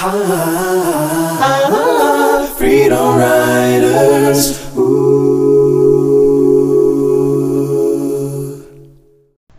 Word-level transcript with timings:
Freedom 2.56 3.18
Riders. 3.18 4.58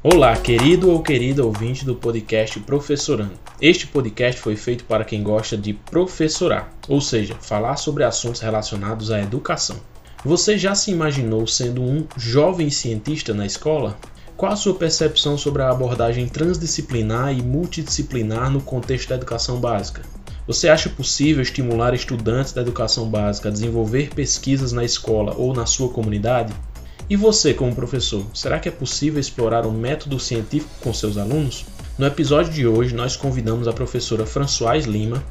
Olá, 0.02 0.36
querido 0.36 0.90
ou 0.90 1.04
querida 1.04 1.46
ouvinte 1.46 1.86
do 1.86 1.94
podcast 1.94 2.60
Professorando. 2.62 3.34
Este 3.62 3.86
podcast 3.86 4.42
foi 4.42 4.56
feito 4.56 4.84
para 4.86 5.06
quem 5.06 5.22
gosta 5.22 5.56
de 5.56 5.74
professorar, 5.74 6.74
ou 6.88 7.00
seja, 7.00 7.36
falar 7.40 7.76
sobre 7.76 8.04
assuntos 8.04 8.42
relacionados 8.42 9.12
à 9.12 9.22
educação. 9.22 9.78
Você 10.26 10.58
já 10.58 10.74
se 10.74 10.90
imaginou 10.90 11.46
sendo 11.46 11.84
um 11.84 12.08
jovem 12.18 12.72
cientista 12.72 13.32
na 13.32 13.46
escola? 13.46 13.96
Qual 14.36 14.52
a 14.52 14.56
sua 14.56 14.74
percepção 14.74 15.38
sobre 15.38 15.62
a 15.62 15.70
abordagem 15.70 16.28
transdisciplinar 16.28 17.32
e 17.32 17.44
multidisciplinar 17.44 18.50
no 18.50 18.60
contexto 18.60 19.10
da 19.10 19.16
educação 19.16 19.60
básica? 19.60 20.02
Você 20.48 20.68
acha 20.68 20.90
possível 20.90 21.42
estimular 21.42 21.94
estudantes 21.94 22.52
da 22.52 22.62
educação 22.62 23.08
básica 23.08 23.50
a 23.50 23.52
desenvolver 23.52 24.10
pesquisas 24.14 24.72
na 24.72 24.84
escola 24.84 25.36
ou 25.38 25.54
na 25.54 25.68
sua 25.68 25.90
comunidade? 25.90 26.52
E 27.08 27.16
você, 27.16 27.54
como 27.54 27.76
professor, 27.76 28.26
será 28.34 28.60
que 28.60 28.68
é 28.68 28.72
possível 28.72 29.20
explorar 29.20 29.68
um 29.68 29.72
método 29.72 30.20
científico 30.20 30.72
com 30.82 30.94
seus 30.94 31.18
alunos? 31.18 31.66
No 31.98 32.08
episódio 32.08 32.52
de 32.52 32.66
hoje, 32.66 32.96
nós 32.96 33.16
convidamos 33.16 33.68
a 33.68 33.74
professora 33.74 34.26
Françoise 34.26 34.90
Lima 34.90 35.24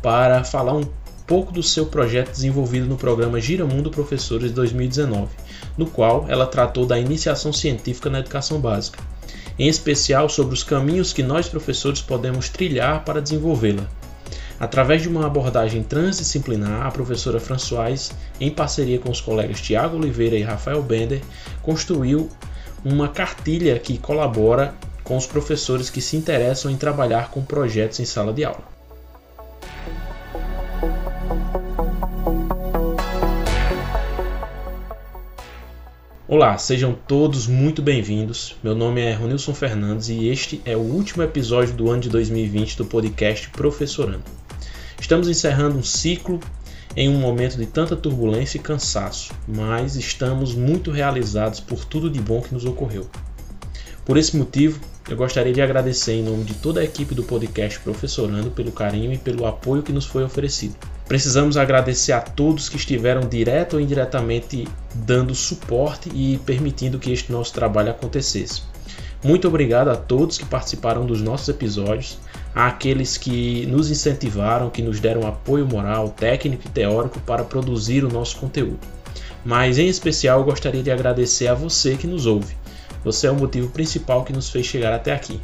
para 0.00 0.44
falar 0.44 0.72
um 0.74 0.84
pouco 1.26 1.52
do 1.52 1.62
seu 1.62 1.86
projeto 1.86 2.30
desenvolvido 2.30 2.86
no 2.86 2.96
programa 2.96 3.40
Gira 3.40 3.64
Mundo 3.66 3.90
Professores 3.90 4.52
2019, 4.52 5.28
no 5.76 5.86
qual 5.86 6.26
ela 6.28 6.46
tratou 6.46 6.86
da 6.86 6.98
iniciação 6.98 7.52
científica 7.52 8.08
na 8.08 8.20
educação 8.20 8.60
básica, 8.60 9.02
em 9.58 9.68
especial 9.68 10.28
sobre 10.28 10.54
os 10.54 10.62
caminhos 10.62 11.12
que 11.12 11.22
nós 11.22 11.48
professores 11.48 12.00
podemos 12.00 12.48
trilhar 12.48 13.04
para 13.04 13.20
desenvolvê-la. 13.20 13.88
Através 14.64 15.02
de 15.02 15.10
uma 15.10 15.26
abordagem 15.26 15.82
transdisciplinar, 15.82 16.86
a 16.86 16.90
professora 16.90 17.38
Françoise, 17.38 18.12
em 18.40 18.50
parceria 18.50 18.98
com 18.98 19.10
os 19.10 19.20
colegas 19.20 19.60
Tiago 19.60 19.98
Oliveira 19.98 20.36
e 20.36 20.42
Rafael 20.42 20.82
Bender, 20.82 21.20
construiu 21.60 22.30
uma 22.82 23.08
cartilha 23.08 23.78
que 23.78 23.98
colabora 23.98 24.74
com 25.02 25.18
os 25.18 25.26
professores 25.26 25.90
que 25.90 26.00
se 26.00 26.16
interessam 26.16 26.70
em 26.70 26.78
trabalhar 26.78 27.30
com 27.30 27.44
projetos 27.44 28.00
em 28.00 28.06
sala 28.06 28.32
de 28.32 28.42
aula. 28.42 28.64
Olá, 36.26 36.56
sejam 36.56 36.96
todos 37.06 37.46
muito 37.46 37.82
bem-vindos. 37.82 38.56
Meu 38.62 38.74
nome 38.74 39.02
é 39.02 39.12
Ronilson 39.12 39.52
Fernandes 39.52 40.08
e 40.08 40.26
este 40.28 40.62
é 40.64 40.74
o 40.74 40.80
último 40.80 41.22
episódio 41.22 41.74
do 41.74 41.90
ano 41.90 42.00
de 42.00 42.08
2020 42.08 42.78
do 42.78 42.86
podcast 42.86 43.50
Professorando. 43.50 44.43
Estamos 45.04 45.28
encerrando 45.28 45.76
um 45.76 45.82
ciclo 45.82 46.40
em 46.96 47.10
um 47.10 47.20
momento 47.20 47.58
de 47.58 47.66
tanta 47.66 47.94
turbulência 47.94 48.56
e 48.56 48.60
cansaço, 48.62 49.34
mas 49.46 49.96
estamos 49.96 50.54
muito 50.54 50.90
realizados 50.90 51.60
por 51.60 51.84
tudo 51.84 52.08
de 52.08 52.18
bom 52.18 52.40
que 52.40 52.54
nos 52.54 52.64
ocorreu. 52.64 53.06
Por 54.02 54.16
esse 54.16 54.34
motivo, 54.34 54.80
eu 55.06 55.14
gostaria 55.14 55.52
de 55.52 55.60
agradecer 55.60 56.14
em 56.14 56.22
nome 56.22 56.44
de 56.44 56.54
toda 56.54 56.80
a 56.80 56.84
equipe 56.84 57.14
do 57.14 57.22
podcast 57.22 57.78
Professorando 57.80 58.50
pelo 58.50 58.72
carinho 58.72 59.12
e 59.12 59.18
pelo 59.18 59.44
apoio 59.44 59.82
que 59.82 59.92
nos 59.92 60.06
foi 60.06 60.24
oferecido. 60.24 60.74
Precisamos 61.06 61.58
agradecer 61.58 62.12
a 62.12 62.22
todos 62.22 62.70
que 62.70 62.76
estiveram 62.76 63.28
direto 63.28 63.74
ou 63.74 63.80
indiretamente 63.80 64.66
dando 64.94 65.34
suporte 65.34 66.08
e 66.14 66.40
permitindo 66.46 66.98
que 66.98 67.12
este 67.12 67.30
nosso 67.30 67.52
trabalho 67.52 67.90
acontecesse. 67.90 68.62
Muito 69.22 69.48
obrigado 69.48 69.88
a 69.88 69.96
todos 69.96 70.38
que 70.38 70.46
participaram 70.46 71.04
dos 71.04 71.20
nossos 71.20 71.50
episódios, 71.50 72.18
àqueles 72.54 73.16
que 73.16 73.66
nos 73.66 73.90
incentivaram, 73.90 74.70
que 74.70 74.82
nos 74.82 75.00
deram 75.00 75.26
apoio 75.26 75.66
moral, 75.66 76.10
técnico 76.10 76.62
e 76.66 76.70
teórico 76.70 77.18
para 77.20 77.44
produzir 77.44 78.04
o 78.04 78.12
nosso 78.12 78.36
conteúdo. 78.36 78.78
Mas 79.44 79.78
em 79.78 79.88
especial 79.88 80.40
eu 80.40 80.44
gostaria 80.44 80.82
de 80.82 80.90
agradecer 80.90 81.48
a 81.48 81.54
você 81.54 81.96
que 81.96 82.06
nos 82.06 82.26
ouve. 82.26 82.56
Você 83.04 83.26
é 83.26 83.30
o 83.30 83.34
motivo 83.34 83.68
principal 83.68 84.24
que 84.24 84.32
nos 84.32 84.48
fez 84.48 84.66
chegar 84.66 84.92
até 84.94 85.12
aqui. 85.12 85.40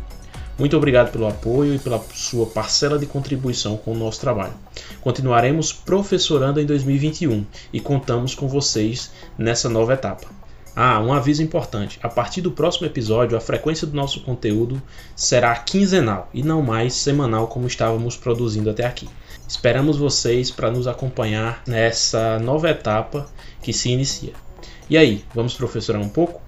Muito 0.59 0.77
obrigado 0.77 1.11
pelo 1.11 1.27
apoio 1.27 1.75
e 1.75 1.79
pela 1.79 1.99
sua 2.15 2.47
parcela 2.47 2.99
de 2.99 3.07
contribuição 3.07 3.77
com 3.77 3.93
o 3.93 3.99
nosso 3.99 4.21
trabalho. 4.21 4.53
Continuaremos 5.01 5.73
professorando 5.73 6.61
em 6.61 6.67
2021 6.67 7.47
e 7.73 7.81
contamos 7.81 8.35
com 8.35 8.47
vocês 8.47 9.11
nessa 9.39 9.69
nova 9.69 9.95
etapa. 9.95 10.40
Ah, 10.83 10.99
um 10.99 11.13
aviso 11.13 11.43
importante: 11.43 11.99
a 12.03 12.09
partir 12.09 12.41
do 12.41 12.53
próximo 12.53 12.87
episódio, 12.87 13.37
a 13.37 13.41
frequência 13.41 13.87
do 13.87 13.95
nosso 13.95 14.23
conteúdo 14.23 14.81
será 15.15 15.55
quinzenal 15.57 16.31
e 16.33 16.43
não 16.43 16.63
mais 16.63 16.95
semanal 16.95 17.49
como 17.49 17.67
estávamos 17.67 18.17
produzindo 18.17 18.71
até 18.71 18.87
aqui. 18.87 19.07
Esperamos 19.47 19.99
vocês 19.99 20.51
para 20.51 20.71
nos 20.71 20.87
acompanhar 20.87 21.63
nessa 21.67 22.39
nova 22.39 22.71
etapa 22.71 23.29
que 23.61 23.75
se 23.75 23.91
inicia. 23.91 24.33
E 24.89 24.97
aí, 24.97 25.23
vamos 25.35 25.53
professorar 25.53 26.01
um 26.01 26.09
pouco? 26.09 26.41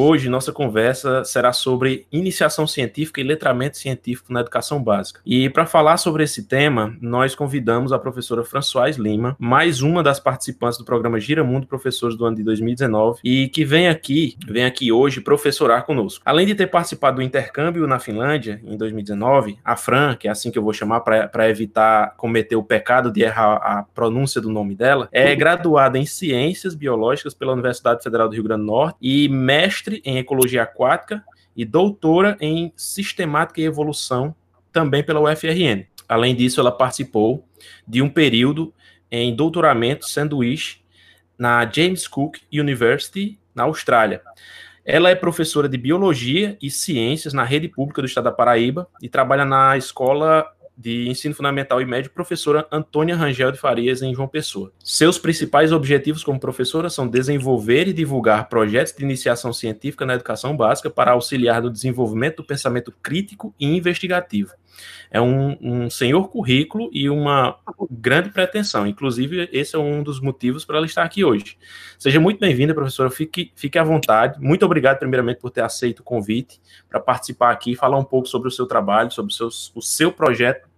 Hoje 0.00 0.28
nossa 0.28 0.52
conversa 0.52 1.24
será 1.24 1.52
sobre 1.52 2.06
iniciação 2.12 2.68
científica 2.68 3.20
e 3.20 3.24
letramento 3.24 3.76
científico 3.78 4.32
na 4.32 4.42
educação 4.42 4.80
básica. 4.80 5.20
E 5.26 5.50
para 5.50 5.66
falar 5.66 5.96
sobre 5.96 6.22
esse 6.22 6.44
tema, 6.44 6.96
nós 7.00 7.34
convidamos 7.34 7.90
a 7.90 7.98
professora 7.98 8.44
Françoise 8.44 9.02
Lima, 9.02 9.34
mais 9.40 9.82
uma 9.82 10.00
das 10.00 10.20
participantes 10.20 10.78
do 10.78 10.84
programa 10.84 11.18
Gira 11.18 11.42
Mundo 11.42 11.66
Professores 11.66 12.16
do 12.16 12.24
ano 12.24 12.36
de 12.36 12.44
2019 12.44 13.18
e 13.24 13.48
que 13.48 13.64
vem 13.64 13.88
aqui, 13.88 14.36
vem 14.46 14.64
aqui 14.64 14.92
hoje 14.92 15.20
professorar 15.20 15.84
conosco. 15.84 16.22
Além 16.24 16.46
de 16.46 16.54
ter 16.54 16.68
participado 16.68 17.16
do 17.16 17.22
intercâmbio 17.22 17.84
na 17.88 17.98
Finlândia 17.98 18.60
em 18.64 18.76
2019, 18.76 19.58
a 19.64 19.74
Fran, 19.74 20.14
que 20.14 20.28
é 20.28 20.30
assim 20.30 20.52
que 20.52 20.58
eu 20.60 20.62
vou 20.62 20.72
chamar 20.72 21.00
para 21.00 21.50
evitar 21.50 22.14
cometer 22.16 22.54
o 22.54 22.62
pecado 22.62 23.10
de 23.10 23.22
errar 23.22 23.54
a 23.56 23.82
pronúncia 23.82 24.40
do 24.40 24.48
nome 24.48 24.76
dela, 24.76 25.08
é 25.10 25.34
graduada 25.34 25.98
em 25.98 26.06
Ciências 26.06 26.76
Biológicas 26.76 27.34
pela 27.34 27.52
Universidade 27.52 28.00
Federal 28.00 28.28
do 28.28 28.34
Rio 28.34 28.44
Grande 28.44 28.62
do 28.62 28.66
Norte 28.68 28.96
e 29.02 29.28
mestre 29.28 29.87
mestre 29.88 30.02
em 30.04 30.18
ecologia 30.18 30.62
aquática 30.62 31.24
e 31.56 31.64
doutora 31.64 32.36
em 32.40 32.72
sistemática 32.76 33.60
e 33.60 33.64
evolução 33.64 34.34
também 34.72 35.02
pela 35.02 35.20
UFRN. 35.20 35.86
Além 36.08 36.34
disso, 36.34 36.60
ela 36.60 36.70
participou 36.70 37.46
de 37.86 38.00
um 38.02 38.08
período 38.08 38.72
em 39.10 39.34
doutoramento 39.34 40.06
sanduíche 40.08 40.80
na 41.38 41.68
James 41.70 42.06
Cook 42.06 42.38
University, 42.52 43.38
na 43.54 43.64
Austrália. 43.64 44.22
Ela 44.84 45.10
é 45.10 45.14
professora 45.14 45.68
de 45.68 45.76
biologia 45.76 46.56
e 46.62 46.70
ciências 46.70 47.34
na 47.34 47.44
rede 47.44 47.68
pública 47.68 48.00
do 48.00 48.06
estado 48.06 48.24
da 48.24 48.32
Paraíba 48.32 48.88
e 49.02 49.08
trabalha 49.08 49.44
na 49.44 49.76
escola 49.76 50.46
de 50.78 51.08
ensino 51.08 51.34
fundamental 51.34 51.82
e 51.82 51.84
médio, 51.84 52.12
professora 52.12 52.64
Antônia 52.70 53.16
Rangel 53.16 53.50
de 53.50 53.58
Farias, 53.58 54.00
em 54.00 54.14
João 54.14 54.28
Pessoa. 54.28 54.72
Seus 54.84 55.18
principais 55.18 55.72
objetivos 55.72 56.22
como 56.22 56.38
professora 56.38 56.88
são 56.88 57.08
desenvolver 57.08 57.88
e 57.88 57.92
divulgar 57.92 58.48
projetos 58.48 58.94
de 58.94 59.02
iniciação 59.02 59.52
científica 59.52 60.06
na 60.06 60.14
educação 60.14 60.56
básica 60.56 60.88
para 60.88 61.10
auxiliar 61.10 61.60
no 61.60 61.70
desenvolvimento 61.70 62.36
do 62.36 62.44
pensamento 62.44 62.92
crítico 63.02 63.52
e 63.58 63.66
investigativo. 63.66 64.52
É 65.10 65.20
um, 65.20 65.56
um 65.60 65.90
senhor 65.90 66.28
currículo 66.28 66.90
e 66.92 67.08
uma 67.08 67.56
grande 67.90 68.30
pretensão. 68.30 68.86
Inclusive, 68.86 69.48
esse 69.52 69.74
é 69.74 69.78
um 69.78 70.02
dos 70.02 70.20
motivos 70.20 70.64
para 70.64 70.76
ela 70.76 70.86
estar 70.86 71.02
aqui 71.02 71.24
hoje. 71.24 71.56
Seja 71.98 72.20
muito 72.20 72.40
bem-vinda, 72.40 72.74
professora. 72.74 73.10
Fique, 73.10 73.52
fique 73.54 73.78
à 73.78 73.84
vontade. 73.84 74.40
Muito 74.40 74.64
obrigado, 74.64 74.98
primeiramente, 74.98 75.40
por 75.40 75.50
ter 75.50 75.62
aceito 75.62 76.00
o 76.00 76.04
convite 76.04 76.60
para 76.88 77.00
participar 77.00 77.50
aqui 77.50 77.72
e 77.72 77.76
falar 77.76 77.98
um 77.98 78.04
pouco 78.04 78.28
sobre 78.28 78.48
o 78.48 78.50
seu 78.50 78.66
trabalho, 78.66 79.10
sobre 79.10 79.32
o 79.32 79.34
seu, 79.34 79.48
o 79.74 79.82
seu 79.82 80.12
projeto 80.12 80.68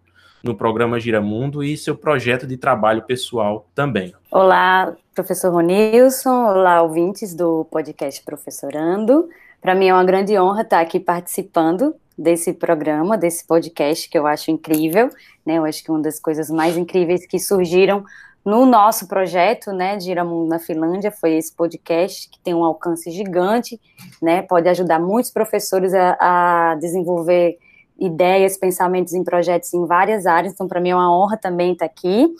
no 0.42 0.54
programa 0.54 0.98
Giramundo 0.98 1.62
e 1.62 1.76
seu 1.76 1.96
projeto 1.96 2.46
de 2.46 2.56
trabalho 2.56 3.02
pessoal 3.02 3.68
também. 3.74 4.14
Olá, 4.30 4.94
professor 5.14 5.52
Ronilson, 5.52 6.46
olá, 6.46 6.82
ouvintes 6.82 7.34
do 7.34 7.66
podcast 7.66 8.22
Professorando. 8.24 9.28
Para 9.60 9.74
mim 9.74 9.88
é 9.88 9.94
uma 9.94 10.04
grande 10.04 10.38
honra 10.38 10.62
estar 10.62 10.80
aqui 10.80 10.98
participando 10.98 11.94
desse 12.16 12.52
programa, 12.52 13.16
desse 13.16 13.46
podcast 13.46 14.08
que 14.08 14.18
eu 14.18 14.26
acho 14.26 14.50
incrível, 14.50 15.10
né? 15.44 15.58
Eu 15.58 15.64
acho 15.64 15.82
que 15.82 15.90
uma 15.90 16.00
das 16.00 16.20
coisas 16.20 16.50
mais 16.50 16.76
incríveis 16.76 17.26
que 17.26 17.38
surgiram 17.38 18.04
no 18.44 18.64
nosso 18.64 19.06
projeto, 19.06 19.70
né, 19.70 19.96
de 19.96 20.04
Giramundo 20.04 20.48
na 20.48 20.58
Finlândia, 20.58 21.10
foi 21.10 21.34
esse 21.34 21.52
podcast 21.52 22.28
que 22.30 22.40
tem 22.40 22.54
um 22.54 22.64
alcance 22.64 23.10
gigante, 23.10 23.78
né? 24.20 24.42
Pode 24.42 24.68
ajudar 24.68 24.98
muitos 24.98 25.30
professores 25.30 25.92
a, 25.92 26.16
a 26.18 26.74
desenvolver 26.76 27.58
ideias, 27.98 28.56
pensamentos 28.56 29.12
em 29.12 29.22
projetos 29.22 29.74
em 29.74 29.84
várias 29.84 30.24
áreas, 30.24 30.54
então 30.54 30.66
para 30.66 30.80
mim 30.80 30.88
é 30.88 30.94
uma 30.94 31.14
honra 31.14 31.36
também 31.36 31.72
estar 31.72 31.84
aqui. 31.84 32.34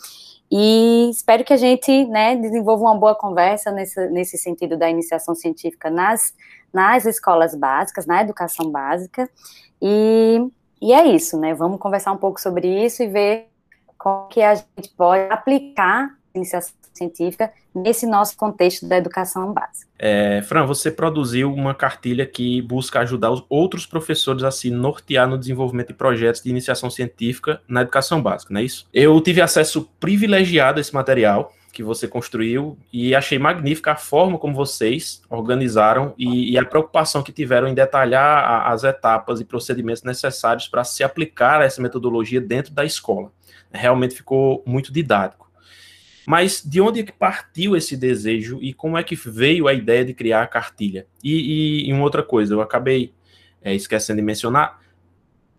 E 0.51 1.09
espero 1.09 1.45
que 1.45 1.53
a 1.53 1.57
gente 1.57 2.05
né, 2.07 2.35
desenvolva 2.35 2.83
uma 2.83 2.97
boa 2.97 3.15
conversa 3.15 3.71
nesse, 3.71 4.09
nesse 4.09 4.37
sentido 4.37 4.77
da 4.77 4.89
iniciação 4.89 5.33
científica 5.33 5.89
nas, 5.89 6.33
nas 6.73 7.05
escolas 7.05 7.55
básicas, 7.55 8.05
na 8.05 8.21
educação 8.21 8.69
básica. 8.69 9.29
E, 9.81 10.45
e 10.81 10.91
é 10.91 11.05
isso, 11.05 11.39
né? 11.39 11.53
Vamos 11.53 11.79
conversar 11.79 12.11
um 12.11 12.17
pouco 12.17 12.41
sobre 12.41 12.67
isso 12.85 13.01
e 13.01 13.07
ver 13.07 13.47
como 13.97 14.27
que 14.27 14.41
a 14.41 14.55
gente 14.55 14.89
pode 14.97 15.31
aplicar 15.31 16.07
a 16.07 16.37
iniciação 16.37 16.73
científica 16.93 17.51
nesse 17.73 18.05
nosso 18.05 18.35
contexto 18.35 18.87
da 18.87 18.97
educação 18.97 19.53
básica. 19.53 19.89
É, 19.97 20.41
Fran, 20.43 20.65
você 20.65 20.91
produziu 20.91 21.53
uma 21.53 21.73
cartilha 21.73 22.25
que 22.25 22.61
busca 22.61 22.99
ajudar 22.99 23.31
os 23.31 23.43
outros 23.49 23.85
professores 23.85 24.43
a 24.43 24.51
se 24.51 24.69
nortear 24.69 25.27
no 25.27 25.37
desenvolvimento 25.37 25.89
de 25.89 25.93
projetos 25.93 26.41
de 26.41 26.49
iniciação 26.49 26.89
científica 26.89 27.61
na 27.67 27.81
educação 27.81 28.21
básica, 28.21 28.53
não 28.53 28.61
é 28.61 28.63
isso? 28.63 28.87
Eu 28.93 29.19
tive 29.21 29.41
acesso 29.41 29.89
privilegiado 29.99 30.79
a 30.79 30.81
esse 30.81 30.93
material, 30.93 31.53
que 31.71 31.81
você 31.81 32.07
construiu 32.07 32.77
e 32.91 33.15
achei 33.15 33.39
magnífica 33.39 33.93
a 33.93 33.95
forma 33.95 34.37
como 34.37 34.53
vocês 34.53 35.21
organizaram 35.29 36.13
e, 36.17 36.51
e 36.51 36.57
a 36.57 36.65
preocupação 36.65 37.23
que 37.23 37.31
tiveram 37.31 37.67
em 37.67 37.73
detalhar 37.73 38.43
a, 38.43 38.71
as 38.71 38.83
etapas 38.83 39.39
e 39.39 39.45
procedimentos 39.45 40.03
necessários 40.03 40.67
para 40.67 40.83
se 40.83 41.03
aplicar 41.03 41.61
essa 41.61 41.81
metodologia 41.81 42.41
dentro 42.41 42.73
da 42.73 42.83
escola. 42.83 43.31
Realmente 43.71 44.15
ficou 44.15 44.61
muito 44.65 44.91
didático. 44.91 45.49
Mas 46.27 46.63
de 46.63 46.79
onde 46.79 47.01
é 47.01 47.03
que 47.03 47.11
partiu 47.11 47.75
esse 47.75 47.97
desejo 47.97 48.59
e 48.61 48.73
como 48.73 48.97
é 48.97 49.03
que 49.03 49.15
veio 49.15 49.67
a 49.67 49.73
ideia 49.73 50.05
de 50.05 50.13
criar 50.13 50.43
a 50.43 50.47
cartilha? 50.47 51.07
E, 51.23 51.85
e, 51.85 51.89
e 51.89 51.93
uma 51.93 52.03
outra 52.03 52.23
coisa, 52.23 52.53
eu 52.53 52.61
acabei 52.61 53.13
é, 53.61 53.73
esquecendo 53.73 54.17
de 54.17 54.25
mencionar, 54.25 54.79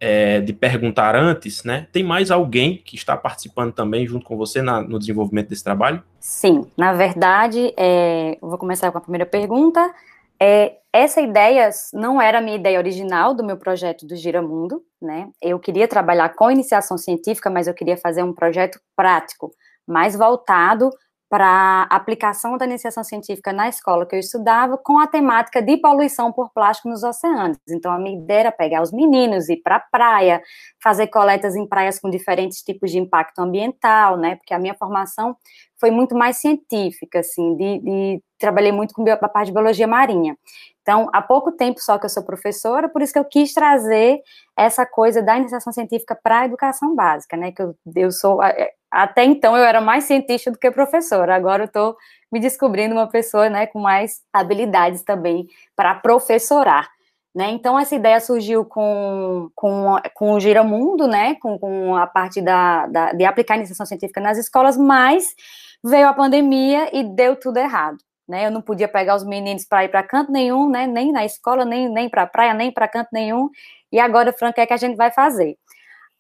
é, 0.01 0.41
de 0.41 0.53
perguntar 0.53 1.15
antes, 1.15 1.63
né? 1.63 1.87
Tem 1.93 2.03
mais 2.03 2.31
alguém 2.31 2.77
que 2.85 2.97
está 2.97 3.17
participando 3.17 3.73
também 3.73 4.07
junto 4.07 4.25
com 4.25 4.37
você 4.37 4.61
na, 4.61 4.81
no 4.81 4.99
desenvolvimento 4.99 5.49
desse 5.49 5.63
trabalho? 5.63 6.03
Sim, 6.19 6.67
na 6.77 6.93
verdade, 6.93 7.73
é, 7.77 8.37
vou 8.41 8.59
começar 8.59 8.91
com 8.91 8.99
a 8.99 9.01
primeira 9.01 9.25
pergunta. 9.25 9.95
É, 10.41 10.79
essa 10.93 11.21
ideia 11.21 11.71
não 11.93 12.21
era 12.21 12.39
a 12.39 12.41
minha 12.41 12.57
ideia 12.57 12.79
original 12.79 13.33
do 13.33 13.45
meu 13.45 13.57
projeto 13.57 14.05
do 14.05 14.17
Giramundo, 14.17 14.83
né? 15.01 15.29
Eu 15.41 15.59
queria 15.61 15.87
trabalhar 15.87 16.31
com 16.31 16.51
iniciação 16.51 16.99
científica, 16.99 17.49
mas 17.49 17.69
eu 17.69 17.75
queria 17.75 17.97
fazer 17.97 18.25
um 18.25 18.33
projeto 18.33 18.81
prático, 18.97 19.53
mais 19.87 20.17
voltado 20.17 20.91
para 21.33 21.85
aplicação 21.85 22.59
da 22.59 22.67
iniciação 22.67 23.03
científica 23.03 23.55
na 23.55 23.67
escola 23.67 24.05
que 24.05 24.15
eu 24.15 24.21
estudava 24.21 24.77
com 24.77 24.99
a 24.99 25.07
temática 25.07 25.63
de 25.63 25.79
poluição 25.79 26.31
por 26.31 26.51
plástico 26.53 26.91
nos 26.91 27.03
oceanos. 27.03 27.57
Então, 27.71 27.91
a 27.91 27.99
minha 27.99 28.19
ideia 28.23 28.41
era 28.41 28.53
pegar 28.53 28.83
os 28.83 28.93
meninos, 28.93 29.49
ir 29.49 29.63
para 29.63 29.77
a 29.77 29.81
praia, 29.81 30.43
fazer 30.79 31.07
coletas 31.07 31.57
em 31.57 31.67
praias 31.67 31.99
com 31.99 32.11
diferentes 32.11 32.59
tipos 32.59 32.91
de 32.91 32.99
impacto 32.99 33.39
ambiental, 33.39 34.19
né? 34.19 34.37
Porque 34.37 34.53
a 34.53 34.59
minha 34.59 34.75
formação 34.75 35.35
foi 35.83 35.91
muito 35.91 36.15
mais 36.15 36.37
científica, 36.37 37.19
assim, 37.19 37.57
de, 37.57 37.79
de 37.81 38.23
trabalhei 38.39 38.71
muito 38.71 38.95
com 38.95 39.03
a 39.11 39.17
parte 39.17 39.47
de 39.47 39.53
biologia 39.53 39.89
marinha. 39.89 40.39
Então, 40.81 41.09
há 41.13 41.21
pouco 41.21 41.51
tempo 41.51 41.81
só 41.81 41.99
que 41.99 42.07
eu 42.07 42.09
sou 42.09 42.23
professora, 42.23 42.89
por 42.89 43.03
isso 43.03 43.13
que 43.13 43.19
eu 43.19 43.25
quis 43.25 43.53
trazer 43.53 44.21
essa 44.57 44.87
coisa 44.87 45.21
da 45.21 45.37
iniciação 45.37 45.73
científica 45.73 46.17
para 46.21 46.41
a 46.41 46.45
educação 46.45 46.95
básica, 46.95 47.37
né? 47.37 47.51
Que 47.51 47.63
eu, 47.63 47.75
eu 47.97 48.13
sou 48.13 48.41
é, 48.41 48.71
até 48.93 49.25
então 49.25 49.57
eu 49.57 49.65
era 49.65 49.81
mais 49.81 50.05
cientista 50.05 50.53
do 50.53 50.59
que 50.59 50.71
professora, 50.71 51.35
agora 51.35 51.65
eu 51.65 51.67
estou 51.67 51.97
me 52.31 52.39
descobrindo 52.39 52.95
uma 52.95 53.09
pessoa 53.09 53.49
né, 53.49 53.67
com 53.67 53.81
mais 53.81 54.21
habilidades 54.33 55.03
também 55.03 55.49
para 55.75 55.97
professorar. 55.97 56.89
Né? 57.35 57.51
Então, 57.51 57.79
essa 57.79 57.95
ideia 57.95 58.21
surgiu 58.21 58.65
com, 58.65 59.51
com, 59.55 59.97
com 60.15 60.35
o 60.35 60.41
Giramundo, 60.41 61.09
né? 61.09 61.35
com, 61.37 61.59
com 61.59 61.97
a 61.97 62.07
parte 62.07 62.43
da, 62.43 62.87
da, 62.87 63.13
de 63.13 63.25
aplicar 63.25 63.55
a 63.55 63.57
iniciação 63.57 63.87
científica 63.87 64.21
nas 64.21 64.37
escolas, 64.37 64.77
mas 64.77 65.35
veio 65.83 66.09
a 66.09 66.15
pandemia 66.15 66.91
e 66.97 67.03
deu 67.05 67.37
tudo 67.37 67.59
errado. 67.59 67.99
Né? 68.29 68.47
Eu 68.47 68.51
não 68.51 68.63
podia 68.63 68.89
pegar 68.89 69.17
os 69.17 69.25
meninos 69.25 69.65
para 69.65 69.85
ir 69.85 69.89
para 69.89 70.03
canto 70.03 70.31
nenhum, 70.31 70.71
né? 70.71 70.87
nem 70.87 71.13
na 71.13 71.25
escola, 71.25 71.65
nem, 71.65 71.89
nem 71.89 72.09
para 72.09 72.27
praia, 72.27 72.55
nem 72.55 72.73
para 72.73 72.89
canto 72.89 73.09
nenhum. 73.13 73.51
E 73.91 73.99
agora, 73.99 74.33
que 74.33 74.61
é 74.61 74.67
que 74.67 74.73
a 74.73 74.77
gente 74.77 74.97
vai 74.97 75.11
fazer? 75.11 75.57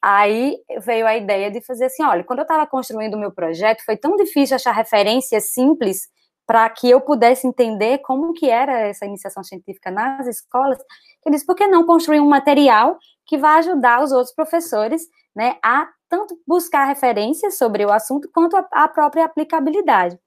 Aí 0.03 0.59
veio 0.81 1.06
a 1.06 1.17
ideia 1.17 1.50
de 1.50 1.61
fazer 1.61 1.85
assim: 1.85 2.03
olha, 2.03 2.25
quando 2.25 2.41
eu 2.41 2.44
estava 2.44 2.67
construindo 2.67 3.14
o 3.14 3.19
meu 3.19 3.31
projeto, 3.31 3.85
foi 3.85 3.97
tão 3.97 4.17
difícil 4.17 4.56
achar 4.56 4.73
referências 4.73 5.53
simples 5.53 6.09
para 6.44 6.69
que 6.69 6.91
eu 6.91 7.00
pudesse 7.00 7.47
entender 7.47 7.99
como 7.99 8.32
que 8.32 8.50
era 8.50 8.81
essa 8.81 9.06
iniciação 9.06 9.44
científica 9.44 9.93
nas 9.93 10.26
escolas, 10.26 10.79
que 11.23 11.29
eu 11.29 11.32
disse, 11.32 11.47
por 11.47 11.55
que 11.55 11.69
não 11.69 11.87
construir 11.87 12.20
um 12.20 12.29
material 12.29 12.99
que 13.25 13.38
vai 13.38 13.61
ajudar 13.61 14.03
os 14.03 14.11
outros 14.11 14.35
professores 14.35 15.03
né, 15.35 15.56
a 15.64 15.88
tanto 16.12 16.38
buscar 16.47 16.85
referências 16.85 17.56
sobre 17.56 17.87
o 17.87 17.91
assunto 17.91 18.29
quanto 18.35 18.55
a, 18.55 18.69
a 18.70 18.87
própria 18.87 19.25
aplicabilidade. 19.25 20.19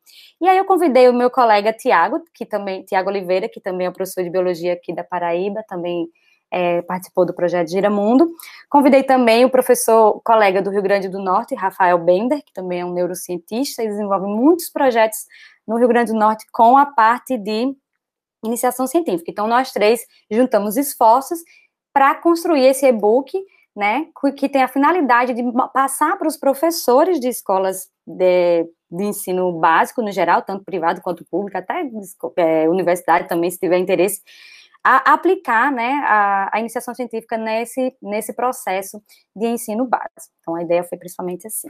E 0.42 0.48
aí 0.48 0.58
eu 0.58 0.66
convidei 0.66 1.08
o 1.08 1.14
meu 1.14 1.30
colega 1.30 1.72
Tiago, 1.72 2.24
que 2.34 2.44
também, 2.44 2.84
Tiago 2.84 3.08
Oliveira, 3.08 3.48
que 3.48 3.62
também 3.62 3.86
é 3.86 3.92
professor 3.92 4.24
de 4.24 4.32
biologia 4.32 4.74
aqui 4.74 4.92
da 4.96 5.04
Paraíba, 5.04 5.64
também 5.68 6.08
é, 6.50 6.82
participou 6.82 7.24
do 7.24 7.36
projeto 7.36 7.70
Giramundo. 7.70 8.32
Convidei 8.68 9.04
também 9.04 9.46
o 9.46 9.50
professor 9.52 10.20
colega 10.26 10.60
do 10.60 10.72
Rio 10.72 10.82
Grande 10.82 11.08
do 11.08 11.20
Norte, 11.20 11.54
Rafael 11.54 12.00
Bender, 12.00 12.44
que 12.44 12.52
também 12.52 12.80
é 12.80 12.86
um 12.86 12.92
neurocientista 12.92 13.84
e 13.84 13.88
desenvolve 13.88 14.26
muitos 14.26 14.72
projetos 14.72 15.20
no 15.68 15.78
Rio 15.78 15.88
Grande 15.88 16.12
do 16.14 16.18
Norte 16.18 16.48
com 16.52 16.76
a 16.78 16.88
parte 16.88 17.38
de 17.38 17.76
iniciação 18.44 18.88
científica. 18.88 19.30
Então, 19.30 19.46
nós 19.46 19.72
três 19.72 20.02
juntamos 20.32 20.78
esforços 20.78 21.40
para 21.94 22.16
construir 22.16 22.66
esse 22.66 22.88
e-book, 22.88 23.32
né, 23.76 24.08
que 24.38 24.48
tem 24.48 24.64
a 24.64 24.68
finalidade 24.68 25.34
de 25.34 25.44
passar 25.74 26.18
para 26.18 26.28
os 26.28 26.38
professores 26.38 27.20
de 27.20 27.28
escolas 27.28 27.90
de, 28.08 28.64
de 28.90 29.04
ensino 29.04 29.52
básico, 29.60 30.02
no 30.02 30.12
geral, 30.12 30.42
tanto 30.42 30.64
privado 30.64 31.02
quanto 31.02 31.26
público, 31.26 31.58
até 31.58 31.84
é, 32.38 32.70
universidade 32.70 33.28
também, 33.28 33.52
se 33.52 33.60
tiver 33.60 33.78
interesse, 33.78 34.22
a 34.84 35.14
aplicar 35.14 35.72
né, 35.72 35.94
a, 36.06 36.50
a, 36.54 36.60
iniciação 36.60 36.94
científica 36.94 37.38
nesse, 37.38 37.96
nesse 38.02 38.34
processo 38.34 39.02
de 39.36 39.48
ensino 39.48 39.86
básico. 39.86 40.34
Então, 40.40 40.56
a 40.56 40.62
ideia 40.62 40.84
foi 40.84 40.98
principalmente 40.98 41.48
assim. 41.48 41.70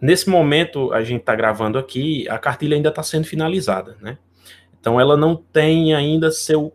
Nesse 0.00 0.28
momento, 0.28 0.92
a 0.92 1.04
gente 1.04 1.20
está 1.20 1.36
gravando 1.36 1.78
aqui, 1.78 2.28
a 2.28 2.38
cartilha 2.38 2.74
ainda 2.74 2.88
está 2.88 3.02
sendo 3.02 3.24
finalizada, 3.24 3.96
né? 4.00 4.18
Então, 4.80 5.00
ela 5.00 5.16
não 5.16 5.36
tem 5.36 5.94
ainda 5.94 6.32
seu. 6.32 6.72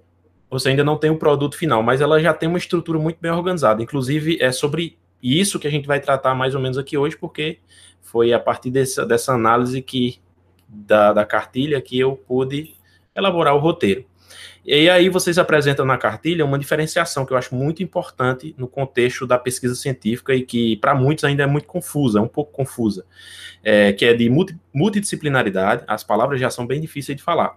Você 0.49 0.69
ainda 0.69 0.83
não 0.83 0.97
tem 0.97 1.09
o 1.09 1.17
produto 1.17 1.57
final, 1.57 1.83
mas 1.83 2.01
ela 2.01 2.19
já 2.21 2.33
tem 2.33 2.47
uma 2.47 2.57
estrutura 2.57 2.97
muito 2.97 3.17
bem 3.19 3.31
organizada. 3.31 3.83
Inclusive, 3.83 4.37
é 4.41 4.51
sobre 4.51 4.97
isso 5.21 5.59
que 5.59 5.67
a 5.67 5.71
gente 5.71 5.87
vai 5.87 5.99
tratar 5.99 6.33
mais 6.35 6.55
ou 6.55 6.61
menos 6.61 6.77
aqui 6.77 6.97
hoje, 6.97 7.17
porque 7.17 7.59
foi 8.01 8.31
a 8.33 8.39
partir 8.39 8.71
dessa, 8.71 9.05
dessa 9.05 9.33
análise 9.33 9.81
que 9.81 10.19
da, 10.67 11.13
da 11.13 11.25
cartilha 11.25 11.81
que 11.81 11.99
eu 11.99 12.15
pude 12.15 12.75
elaborar 13.15 13.55
o 13.55 13.59
roteiro. 13.59 14.05
E 14.65 14.89
aí 14.89 15.07
vocês 15.07 15.37
apresentam 15.37 15.85
na 15.85 15.97
cartilha 15.97 16.43
uma 16.43 16.59
diferenciação 16.59 17.25
que 17.25 17.31
eu 17.31 17.37
acho 17.37 17.55
muito 17.55 17.81
importante 17.81 18.53
no 18.57 18.67
contexto 18.67 19.25
da 19.25 19.39
pesquisa 19.39 19.73
científica 19.75 20.35
e 20.35 20.41
que 20.41 20.75
para 20.77 20.93
muitos 20.93 21.23
ainda 21.23 21.43
é 21.43 21.47
muito 21.47 21.65
confusa, 21.67 22.19
é 22.19 22.21
um 22.21 22.27
pouco 22.27 22.51
confusa, 22.51 23.05
é, 23.63 23.93
que 23.93 24.03
é 24.03 24.13
de 24.13 24.29
multidisciplinaridade, 24.73 25.85
as 25.87 26.03
palavras 26.03 26.41
já 26.41 26.49
são 26.49 26.67
bem 26.67 26.81
difíceis 26.81 27.15
de 27.15 27.23
falar. 27.23 27.55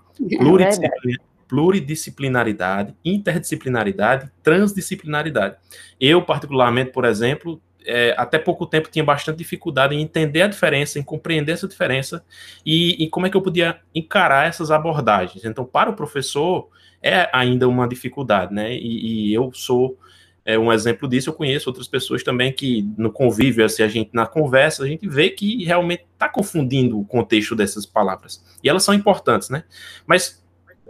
É 1.16 1.29
pluridisciplinaridade, 1.50 2.94
interdisciplinaridade, 3.04 4.30
transdisciplinaridade. 4.40 5.56
Eu, 6.00 6.22
particularmente, 6.22 6.92
por 6.92 7.04
exemplo, 7.04 7.60
é, 7.84 8.14
até 8.16 8.38
pouco 8.38 8.64
tempo 8.66 8.88
tinha 8.88 9.04
bastante 9.04 9.38
dificuldade 9.38 9.92
em 9.92 10.00
entender 10.00 10.42
a 10.42 10.46
diferença, 10.46 10.96
em 11.00 11.02
compreender 11.02 11.52
essa 11.52 11.66
diferença 11.66 12.24
e, 12.64 13.02
e, 13.02 13.10
como 13.10 13.26
é 13.26 13.30
que 13.30 13.36
eu 13.36 13.42
podia 13.42 13.80
encarar 13.92 14.46
essas 14.46 14.70
abordagens. 14.70 15.44
Então, 15.44 15.64
para 15.64 15.90
o 15.90 15.96
professor, 15.96 16.68
é 17.02 17.28
ainda 17.32 17.68
uma 17.68 17.88
dificuldade, 17.88 18.54
né? 18.54 18.72
E, 18.74 19.30
e 19.30 19.34
eu 19.34 19.50
sou 19.52 19.98
é, 20.44 20.56
um 20.56 20.72
exemplo 20.72 21.08
disso. 21.08 21.30
Eu 21.30 21.34
conheço 21.34 21.68
outras 21.68 21.88
pessoas 21.88 22.22
também 22.22 22.52
que 22.52 22.88
no 22.96 23.10
convívio, 23.10 23.64
assim, 23.64 23.82
a 23.82 23.88
gente 23.88 24.10
na 24.12 24.26
conversa, 24.26 24.84
a 24.84 24.86
gente 24.86 25.08
vê 25.08 25.30
que 25.30 25.64
realmente 25.64 26.04
está 26.12 26.28
confundindo 26.28 27.00
o 27.00 27.04
contexto 27.04 27.56
dessas 27.56 27.84
palavras. 27.84 28.44
E 28.62 28.68
elas 28.68 28.84
são 28.84 28.94
importantes, 28.94 29.48
né? 29.48 29.64
Mas 30.06 30.40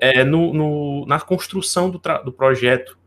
é, 0.00 0.24
no, 0.24 0.52
no, 0.52 1.06
na 1.06 1.20
construção 1.20 1.90
do, 1.90 2.00
do 2.24 2.32
projeto 2.32 2.98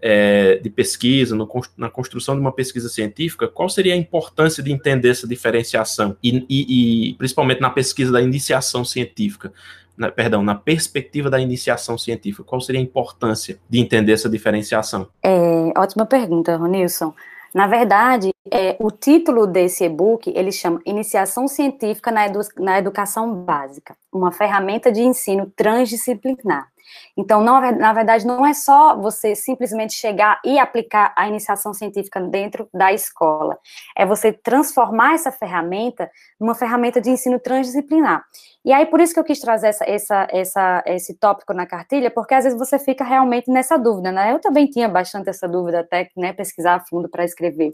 é, 0.00 0.56
de 0.56 0.70
pesquisa, 0.70 1.34
no, 1.34 1.48
na 1.76 1.90
construção 1.90 2.34
de 2.34 2.40
uma 2.40 2.52
pesquisa 2.52 2.88
científica, 2.88 3.48
qual 3.48 3.68
seria 3.68 3.94
a 3.94 3.96
importância 3.96 4.62
de 4.62 4.72
entender 4.72 5.10
essa 5.10 5.26
diferenciação? 5.26 6.16
E, 6.22 6.44
e, 6.48 7.10
e 7.10 7.14
principalmente 7.14 7.60
na 7.60 7.70
pesquisa 7.70 8.12
da 8.12 8.22
iniciação 8.22 8.84
científica, 8.84 9.52
na, 9.96 10.10
perdão, 10.10 10.42
na 10.42 10.54
perspectiva 10.54 11.28
da 11.28 11.40
iniciação 11.40 11.98
científica, 11.98 12.44
qual 12.44 12.60
seria 12.60 12.80
a 12.80 12.84
importância 12.84 13.58
de 13.68 13.80
entender 13.80 14.12
essa 14.12 14.28
diferenciação? 14.28 15.08
É, 15.22 15.72
ótima 15.76 16.06
pergunta, 16.06 16.56
Ronilson. 16.56 17.12
Na 17.54 17.66
verdade, 17.66 18.30
é, 18.50 18.76
o 18.78 18.90
título 18.90 19.46
desse 19.46 19.84
e-book, 19.84 20.32
ele 20.34 20.52
chama 20.52 20.80
Iniciação 20.84 21.48
Científica 21.48 22.10
na, 22.10 22.26
edu 22.26 22.40
na 22.58 22.78
Educação 22.78 23.34
Básica, 23.34 23.96
uma 24.12 24.32
ferramenta 24.32 24.92
de 24.92 25.02
ensino 25.02 25.50
transdisciplinar. 25.56 26.68
Então, 27.16 27.42
não, 27.42 27.60
na 27.72 27.92
verdade, 27.92 28.26
não 28.26 28.44
é 28.44 28.54
só 28.54 28.96
você 28.96 29.34
simplesmente 29.34 29.92
chegar 29.94 30.40
e 30.44 30.58
aplicar 30.58 31.12
a 31.16 31.28
iniciação 31.28 31.74
científica 31.74 32.20
dentro 32.20 32.68
da 32.72 32.92
escola. 32.92 33.58
É 33.96 34.06
você 34.06 34.32
transformar 34.32 35.14
essa 35.14 35.32
ferramenta 35.32 36.10
numa 36.40 36.54
ferramenta 36.54 37.00
de 37.00 37.10
ensino 37.10 37.38
transdisciplinar. 37.38 38.24
E 38.64 38.72
aí, 38.72 38.86
por 38.86 39.00
isso 39.00 39.14
que 39.14 39.20
eu 39.20 39.24
quis 39.24 39.40
trazer 39.40 39.68
essa, 39.68 39.84
essa, 39.84 40.28
essa, 40.30 40.82
esse 40.86 41.14
tópico 41.14 41.54
na 41.54 41.66
cartilha, 41.66 42.10
porque 42.10 42.34
às 42.34 42.44
vezes 42.44 42.58
você 42.58 42.78
fica 42.78 43.04
realmente 43.04 43.50
nessa 43.50 43.78
dúvida, 43.78 44.12
né? 44.12 44.32
Eu 44.32 44.40
também 44.40 44.66
tinha 44.66 44.88
bastante 44.88 45.28
essa 45.30 45.48
dúvida 45.48 45.80
até, 45.80 46.10
né, 46.16 46.32
pesquisar 46.32 46.74
a 46.74 46.80
fundo 46.80 47.08
para 47.08 47.24
escrever. 47.24 47.72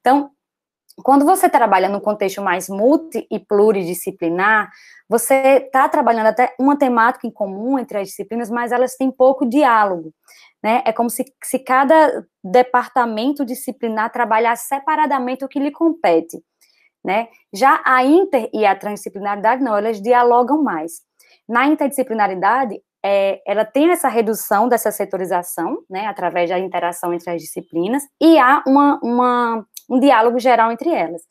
Então, 0.00 0.30
quando 1.02 1.24
você 1.24 1.48
trabalha 1.48 1.88
num 1.88 2.00
contexto 2.00 2.40
mais 2.40 2.68
multi 2.68 3.26
e 3.30 3.38
pluridisciplinar, 3.38 4.70
você 5.08 5.34
está 5.66 5.88
trabalhando 5.88 6.28
até 6.28 6.54
uma 6.58 6.78
temática 6.78 7.26
em 7.26 7.30
comum 7.30 7.78
entre 7.78 7.98
as 7.98 8.08
disciplinas, 8.08 8.50
mas 8.50 8.72
elas 8.72 8.96
têm 8.96 9.10
pouco 9.10 9.44
diálogo. 9.44 10.12
Né? 10.62 10.82
É 10.86 10.92
como 10.92 11.10
se, 11.10 11.24
se 11.42 11.58
cada 11.58 12.24
departamento 12.42 13.44
disciplinar 13.44 14.10
trabalhasse 14.10 14.66
separadamente 14.68 15.44
o 15.44 15.48
que 15.48 15.58
lhe 15.58 15.70
compete. 15.70 16.42
Né? 17.04 17.28
Já 17.52 17.82
a 17.84 18.04
inter 18.04 18.48
e 18.52 18.64
a 18.64 18.74
transdisciplinaridade, 18.74 19.62
não, 19.62 19.76
elas 19.76 20.00
dialogam 20.00 20.62
mais. 20.62 21.02
Na 21.46 21.66
interdisciplinaridade, 21.66 22.80
é, 23.04 23.42
ela 23.46 23.66
tem 23.66 23.90
essa 23.90 24.08
redução 24.08 24.66
dessa 24.66 24.90
setorização, 24.90 25.84
né, 25.90 26.06
através 26.06 26.48
da 26.48 26.58
interação 26.58 27.12
entre 27.12 27.30
as 27.30 27.42
disciplinas, 27.42 28.02
e 28.18 28.38
há 28.38 28.64
uma, 28.66 28.98
uma, 29.02 29.66
um 29.88 29.98
diálogo 29.98 30.38
geral 30.38 30.72
entre 30.72 30.90
elas. 30.90 31.22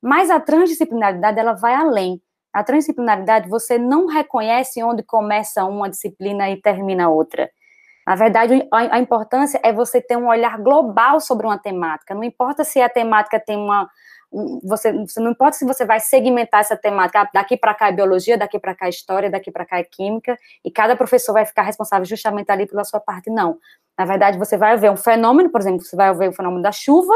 Mas 0.00 0.30
a 0.30 0.40
transdisciplinaridade, 0.40 1.38
ela 1.38 1.52
vai 1.52 1.74
além. 1.74 2.20
A 2.52 2.62
transdisciplinaridade, 2.62 3.48
você 3.48 3.78
não 3.78 4.06
reconhece 4.06 4.82
onde 4.82 5.02
começa 5.02 5.64
uma 5.64 5.88
disciplina 5.88 6.50
e 6.50 6.60
termina 6.60 7.08
outra. 7.08 7.50
Na 8.06 8.16
verdade, 8.16 8.66
a, 8.72 8.98
importância 8.98 9.60
é 9.62 9.72
você 9.72 10.00
ter 10.00 10.16
um 10.16 10.26
olhar 10.26 10.58
global 10.58 11.20
sobre 11.20 11.46
uma 11.46 11.56
temática. 11.56 12.14
Não 12.14 12.24
importa 12.24 12.64
se 12.64 12.80
a 12.80 12.88
temática 12.88 13.38
tem 13.38 13.56
uma, 13.56 13.88
você, 14.62 14.92
você, 14.92 15.20
não 15.20 15.30
importa 15.30 15.56
se 15.56 15.64
você 15.64 15.84
vai 15.84 16.00
segmentar 16.00 16.60
essa 16.60 16.76
temática, 16.76 17.28
daqui 17.32 17.56
para 17.56 17.74
cá 17.74 17.88
é 17.88 17.92
biologia, 17.92 18.38
daqui 18.38 18.58
para 18.58 18.74
cá 18.74 18.86
é 18.86 18.88
história, 18.88 19.30
daqui 19.30 19.50
para 19.50 19.66
cá 19.66 19.78
é 19.78 19.84
química, 19.84 20.38
e 20.64 20.70
cada 20.70 20.96
professor 20.96 21.32
vai 21.32 21.44
ficar 21.44 21.62
responsável 21.62 22.04
justamente 22.04 22.50
ali 22.50 22.66
pela 22.66 22.82
sua 22.82 22.98
parte, 22.98 23.30
não. 23.30 23.58
Na 23.96 24.04
verdade, 24.04 24.38
você 24.38 24.56
vai 24.56 24.76
ver 24.76 24.90
um 24.90 24.96
fenômeno, 24.96 25.50
por 25.50 25.60
exemplo, 25.60 25.84
você 25.84 25.94
vai 25.94 26.12
ver 26.14 26.30
o 26.30 26.32
fenômeno 26.32 26.62
da 26.62 26.72
chuva, 26.72 27.14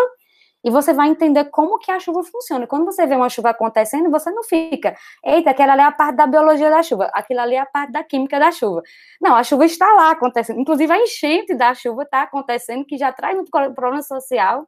e 0.64 0.70
você 0.70 0.92
vai 0.92 1.08
entender 1.08 1.44
como 1.46 1.78
que 1.78 1.90
a 1.90 2.00
chuva 2.00 2.24
funciona. 2.24 2.64
E 2.64 2.66
quando 2.66 2.84
você 2.84 3.06
vê 3.06 3.14
uma 3.14 3.28
chuva 3.28 3.50
acontecendo, 3.50 4.10
você 4.10 4.30
não 4.30 4.42
fica, 4.42 4.96
eita, 5.24 5.50
aquela 5.50 5.74
ali 5.74 5.82
é 5.82 5.84
a 5.84 5.92
parte 5.92 6.16
da 6.16 6.26
biologia 6.26 6.70
da 6.70 6.82
chuva, 6.82 7.10
aquilo 7.12 7.40
ali 7.40 7.54
é 7.54 7.60
a 7.60 7.66
parte 7.66 7.92
da 7.92 8.02
química 8.02 8.38
da 8.38 8.50
chuva. 8.50 8.82
Não, 9.20 9.34
a 9.34 9.44
chuva 9.44 9.64
está 9.64 9.92
lá 9.92 10.10
acontecendo. 10.10 10.60
Inclusive, 10.60 10.92
a 10.92 10.98
enchente 10.98 11.54
da 11.54 11.74
chuva 11.74 12.02
está 12.02 12.22
acontecendo, 12.22 12.84
que 12.84 12.96
já 12.96 13.12
traz 13.12 13.38
um 13.38 13.44
problema 13.44 14.02
social 14.02 14.66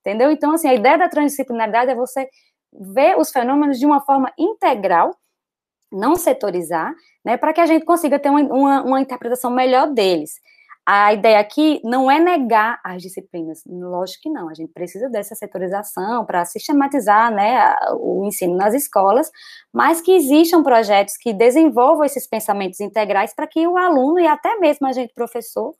entendeu? 0.00 0.30
Então, 0.30 0.52
assim, 0.52 0.68
a 0.68 0.74
ideia 0.74 0.96
da 0.96 1.08
transdisciplinaridade 1.08 1.90
é 1.90 1.94
você 1.94 2.28
ver 2.72 3.18
os 3.18 3.30
fenômenos 3.30 3.78
de 3.78 3.86
uma 3.86 4.00
forma 4.00 4.32
integral, 4.38 5.14
não 5.90 6.16
setorizar, 6.16 6.94
né, 7.24 7.36
para 7.36 7.52
que 7.52 7.60
a 7.60 7.66
gente 7.66 7.84
consiga 7.84 8.18
ter 8.18 8.28
uma, 8.28 8.40
uma, 8.40 8.82
uma, 8.82 9.00
interpretação 9.00 9.50
melhor 9.50 9.88
deles. 9.88 10.40
A 10.90 11.12
ideia 11.12 11.38
aqui 11.38 11.82
não 11.84 12.10
é 12.10 12.18
negar 12.18 12.80
as 12.82 13.02
disciplinas, 13.02 13.62
lógico 13.66 14.22
que 14.22 14.30
não, 14.30 14.48
a 14.48 14.54
gente 14.54 14.72
precisa 14.72 15.10
dessa 15.10 15.34
setorização 15.34 16.24
para 16.24 16.42
sistematizar 16.46 17.30
né, 17.30 17.76
o 18.00 18.24
ensino 18.24 18.56
nas 18.56 18.72
escolas, 18.72 19.30
mas 19.70 20.00
que 20.00 20.12
existam 20.12 20.62
projetos 20.62 21.18
que 21.18 21.34
desenvolvam 21.34 22.06
esses 22.06 22.26
pensamentos 22.26 22.80
integrais 22.80 23.34
para 23.34 23.46
que 23.46 23.68
o 23.68 23.76
aluno 23.76 24.18
e 24.18 24.26
até 24.26 24.56
mesmo 24.56 24.86
a 24.86 24.92
gente, 24.92 25.12
professor, 25.12 25.74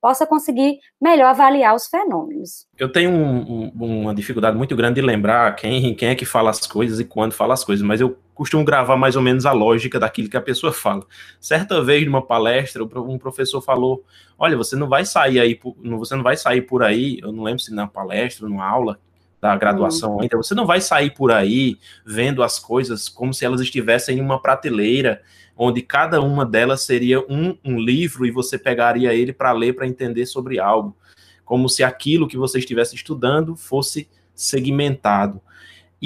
possa 0.00 0.26
conseguir 0.26 0.78
melhor 0.98 1.26
avaliar 1.26 1.74
os 1.74 1.86
fenômenos. 1.86 2.66
Eu 2.78 2.90
tenho 2.90 3.10
um, 3.10 3.70
um, 3.78 4.00
uma 4.00 4.14
dificuldade 4.14 4.56
muito 4.56 4.74
grande 4.74 4.94
de 4.94 5.06
lembrar 5.06 5.54
quem, 5.56 5.94
quem 5.94 6.08
é 6.08 6.14
que 6.14 6.24
fala 6.24 6.48
as 6.48 6.66
coisas 6.66 6.98
e 6.98 7.04
quando 7.04 7.34
fala 7.34 7.52
as 7.52 7.62
coisas, 7.62 7.86
mas 7.86 8.00
eu 8.00 8.16
costumo 8.34 8.64
gravar 8.64 8.96
mais 8.96 9.16
ou 9.16 9.22
menos 9.22 9.46
a 9.46 9.52
lógica 9.52 9.98
daquilo 9.98 10.28
que 10.28 10.36
a 10.36 10.42
pessoa 10.42 10.72
fala. 10.72 11.06
Certa 11.40 11.82
vez, 11.82 12.04
numa 12.04 12.20
palestra, 12.20 12.84
um 12.84 13.18
professor 13.18 13.60
falou: 13.60 14.04
Olha, 14.38 14.56
você 14.56 14.76
não 14.76 14.88
vai 14.88 15.04
sair 15.04 15.40
aí, 15.40 15.58
você 15.98 16.16
não 16.16 16.22
vai 16.22 16.36
sair 16.36 16.62
por 16.62 16.82
aí, 16.82 17.18
eu 17.22 17.32
não 17.32 17.44
lembro 17.44 17.60
se 17.60 17.72
na 17.72 17.86
palestra, 17.86 18.48
numa 18.48 18.66
aula, 18.66 18.98
da 19.44 19.54
graduação 19.56 20.20
ainda, 20.20 20.38
você 20.38 20.54
não 20.54 20.64
vai 20.64 20.80
sair 20.80 21.10
por 21.10 21.30
aí 21.30 21.76
vendo 22.02 22.42
as 22.42 22.58
coisas 22.58 23.10
como 23.10 23.34
se 23.34 23.44
elas 23.44 23.60
estivessem 23.60 24.16
em 24.16 24.20
uma 24.22 24.40
prateleira 24.40 25.20
onde 25.54 25.82
cada 25.82 26.18
uma 26.22 26.46
delas 26.46 26.80
seria 26.80 27.20
um, 27.20 27.54
um 27.62 27.78
livro 27.78 28.24
e 28.24 28.30
você 28.30 28.58
pegaria 28.58 29.12
ele 29.12 29.34
para 29.34 29.52
ler, 29.52 29.74
para 29.74 29.86
entender 29.86 30.24
sobre 30.24 30.58
algo, 30.58 30.96
como 31.44 31.68
se 31.68 31.84
aquilo 31.84 32.26
que 32.26 32.38
você 32.38 32.58
estivesse 32.58 32.96
estudando 32.96 33.54
fosse 33.54 34.08
segmentado. 34.34 35.42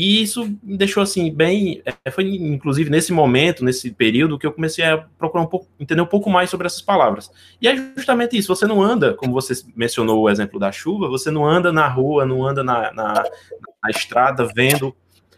E 0.00 0.23
isso 0.23 0.57
me 0.62 0.76
deixou 0.76 1.02
assim 1.02 1.28
bem, 1.28 1.83
é, 1.85 2.09
foi 2.09 2.23
inclusive 2.25 2.88
nesse 2.88 3.12
momento, 3.12 3.64
nesse 3.64 3.90
período 3.90 4.38
que 4.38 4.47
eu 4.47 4.52
comecei 4.52 4.85
a 4.85 4.97
procurar 4.97 5.43
um 5.43 5.49
pouco, 5.49 5.67
entender 5.81 6.00
um 6.00 6.07
pouco 6.07 6.31
mais 6.31 6.49
sobre 6.49 6.69
essas 6.69 6.81
palavras. 6.81 7.28
E 7.61 7.67
é 7.67 7.75
justamente 7.97 8.38
isso, 8.38 8.55
você 8.55 8.64
não 8.64 8.81
anda, 8.81 9.14
como 9.14 9.33
você 9.33 9.55
mencionou 9.75 10.21
o 10.23 10.31
exemplo 10.31 10.61
da 10.61 10.71
chuva, 10.71 11.09
você 11.09 11.33
não 11.33 11.45
anda 11.45 11.73
na 11.73 11.88
rua, 11.88 12.25
não 12.25 12.47
anda 12.47 12.62
na, 12.62 12.93
na, 12.93 13.25
na 13.83 13.90
estrada 13.90 14.49
vendo 14.55 14.95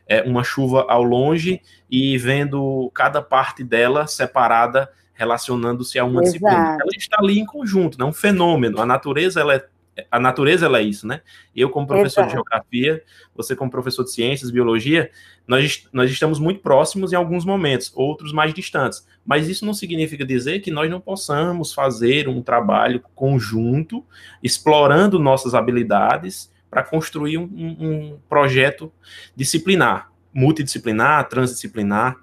é, 0.06 0.20
uma 0.24 0.44
chuva 0.44 0.84
ao 0.90 1.02
longe 1.02 1.62
e 1.90 2.18
vendo 2.18 2.90
cada 2.92 3.22
parte 3.22 3.64
dela 3.64 4.06
separada, 4.06 4.90
relacionando-se 5.14 5.98
a 5.98 6.04
uma 6.04 6.20
Exato. 6.20 6.24
disciplina. 6.26 6.76
Ela 6.78 6.90
está 6.98 7.16
ali 7.18 7.38
em 7.38 7.46
conjunto, 7.46 7.96
é 8.02 8.04
um 8.04 8.12
fenômeno. 8.12 8.78
A 8.78 8.84
natureza 8.84 9.40
ela 9.40 9.54
é 9.54 9.66
a 10.10 10.20
natureza 10.20 10.66
ela 10.66 10.78
é 10.78 10.82
isso, 10.82 11.06
né? 11.06 11.20
Eu 11.54 11.70
como 11.70 11.86
professor 11.86 12.20
Exato. 12.20 12.28
de 12.28 12.32
geografia, 12.34 13.02
você 13.34 13.56
como 13.56 13.70
professor 13.70 14.04
de 14.04 14.12
ciências, 14.12 14.50
biologia, 14.50 15.10
nós, 15.46 15.88
nós 15.92 16.10
estamos 16.10 16.38
muito 16.38 16.60
próximos 16.60 17.12
em 17.12 17.16
alguns 17.16 17.44
momentos, 17.44 17.92
outros 17.94 18.32
mais 18.32 18.54
distantes. 18.54 19.06
Mas 19.24 19.48
isso 19.48 19.66
não 19.66 19.74
significa 19.74 20.24
dizer 20.24 20.60
que 20.60 20.70
nós 20.70 20.90
não 20.90 21.00
possamos 21.00 21.72
fazer 21.72 22.28
um 22.28 22.42
trabalho 22.42 23.02
conjunto, 23.14 24.04
explorando 24.42 25.18
nossas 25.18 25.54
habilidades 25.54 26.50
para 26.70 26.84
construir 26.84 27.36
um, 27.36 27.42
um, 27.42 28.18
projeto 28.28 28.92
disciplinar, 29.34 30.10
multidisciplinar, 30.32 31.28
transdisciplinar, 31.28 32.16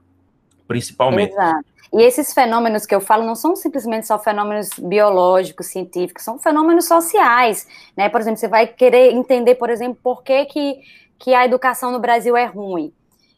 principalmente. 0.67 1.33
Exato. 1.33 1.76
E 1.93 2.01
esses 2.01 2.33
fenômenos 2.33 2.85
que 2.85 2.93
eu 2.93 2.99
falo 2.99 3.25
não 3.25 3.35
são 3.35 3.55
simplesmente 3.55 4.07
só 4.07 4.19
fenômenos 4.19 4.69
biológicos, 4.77 5.67
científicos, 5.67 6.23
são 6.23 6.37
fenômenos 6.37 6.85
sociais, 6.85 7.67
né? 7.95 8.09
Por 8.09 8.19
exemplo, 8.19 8.37
você 8.37 8.47
vai 8.47 8.67
querer 8.67 9.13
entender, 9.13 9.55
por 9.55 9.69
exemplo, 9.69 9.97
por 10.03 10.23
que, 10.23 10.45
que, 10.45 10.79
que 11.17 11.33
a 11.33 11.45
educação 11.45 11.91
no 11.91 11.99
Brasil 11.99 12.35
é 12.35 12.45
ruim. 12.45 12.93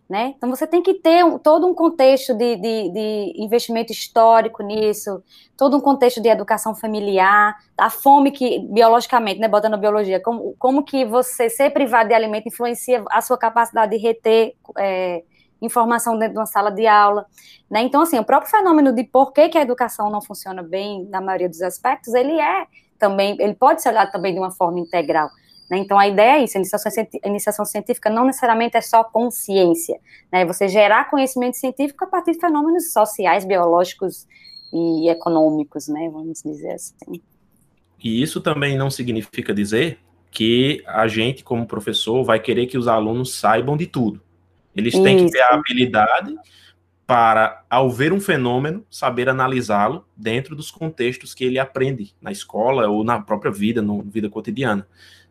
Né? 0.09 0.33
Então 0.35 0.49
você 0.49 0.65
tem 0.65 0.81
que 0.81 0.95
ter 0.95 1.23
um, 1.23 1.37
todo 1.37 1.67
um 1.67 1.73
contexto 1.75 2.33
de, 2.33 2.55
de, 2.55 2.89
de, 2.91 3.33
investimento 3.35 3.91
histórico 3.91 4.63
nisso, 4.63 5.23
todo 5.55 5.77
um 5.77 5.79
contexto 5.79 6.19
de 6.19 6.27
educação 6.27 6.73
familiar, 6.73 7.55
a 7.77 7.91
fome 7.91 8.31
que, 8.31 8.57
biologicamente, 8.71 9.39
né, 9.39 9.47
botando 9.47 9.75
a 9.75 9.77
biologia, 9.77 10.19
como, 10.19 10.55
como 10.57 10.83
que 10.83 11.05
você 11.05 11.47
ser 11.47 11.69
privado 11.69 12.09
de 12.09 12.15
alimento 12.15 12.47
influencia 12.47 13.03
a 13.11 13.21
sua 13.21 13.37
capacidade 13.37 13.95
de 13.95 14.01
reter 14.01 14.55
é, 14.79 15.21
informação 15.61 16.17
dentro 16.17 16.33
de 16.33 16.39
uma 16.39 16.45
sala 16.45 16.71
de 16.71 16.87
aula, 16.87 17.25
né? 17.69 17.81
Então, 17.81 18.01
assim, 18.01 18.17
o 18.17 18.23
próprio 18.23 18.49
fenômeno 18.49 18.93
de 18.93 19.03
por 19.03 19.31
que, 19.31 19.49
que 19.49 19.57
a 19.57 19.61
educação 19.61 20.09
não 20.09 20.21
funciona 20.21 20.63
bem 20.63 21.05
na 21.05 21.21
maioria 21.21 21.49
dos 21.49 21.61
aspectos, 21.61 22.13
ele 22.13 22.39
é 22.39 22.65
também, 22.97 23.37
ele 23.39 23.53
pode 23.53 23.81
ser 23.81 23.89
olhado 23.89 24.11
também 24.11 24.33
de 24.33 24.39
uma 24.39 24.51
forma 24.51 24.79
integral. 24.79 25.29
Né? 25.69 25.77
Então, 25.77 25.97
a 25.97 26.07
ideia 26.07 26.39
é 26.39 26.43
isso, 26.43 26.57
a 26.57 26.59
iniciação, 26.59 26.91
a 27.23 27.27
iniciação, 27.27 27.65
científica 27.65 28.09
não 28.09 28.25
necessariamente 28.25 28.75
é 28.75 28.81
só 28.81 29.03
consciência, 29.03 29.99
né? 30.31 30.45
você 30.45 30.67
gerar 30.67 31.09
conhecimento 31.09 31.57
científico 31.57 32.03
a 32.03 32.07
partir 32.07 32.31
de 32.31 32.39
fenômenos 32.39 32.91
sociais, 32.91 33.45
biológicos 33.45 34.27
e 34.73 35.09
econômicos, 35.09 35.87
né? 35.87 36.09
vamos 36.11 36.41
dizer 36.43 36.71
assim. 36.71 37.21
E 38.03 38.21
isso 38.21 38.41
também 38.41 38.77
não 38.77 38.89
significa 38.89 39.53
dizer 39.53 39.99
que 40.31 40.83
a 40.87 41.07
gente, 41.07 41.43
como 41.43 41.65
professor, 41.65 42.23
vai 42.23 42.39
querer 42.39 42.67
que 42.67 42.77
os 42.77 42.87
alunos 42.87 43.33
saibam 43.35 43.75
de 43.75 43.87
tudo. 43.87 44.21
Eles 44.79 44.93
têm 44.93 45.17
isso. 45.17 45.25
que 45.25 45.31
ter 45.33 45.41
a 45.41 45.53
habilidade 45.53 46.35
para, 47.05 47.63
ao 47.69 47.89
ver 47.89 48.13
um 48.13 48.19
fenômeno, 48.19 48.85
saber 48.89 49.29
analisá-lo 49.29 50.05
dentro 50.15 50.55
dos 50.55 50.69
contextos 50.69 51.33
que 51.33 51.43
ele 51.43 51.57
aprende 51.57 52.13
na 52.21 52.31
escola 52.31 52.87
ou 52.87 53.03
na 53.03 53.19
própria 53.19 53.51
vida, 53.51 53.81
na 53.81 54.01
vida 54.03 54.29
cotidiana 54.29 54.87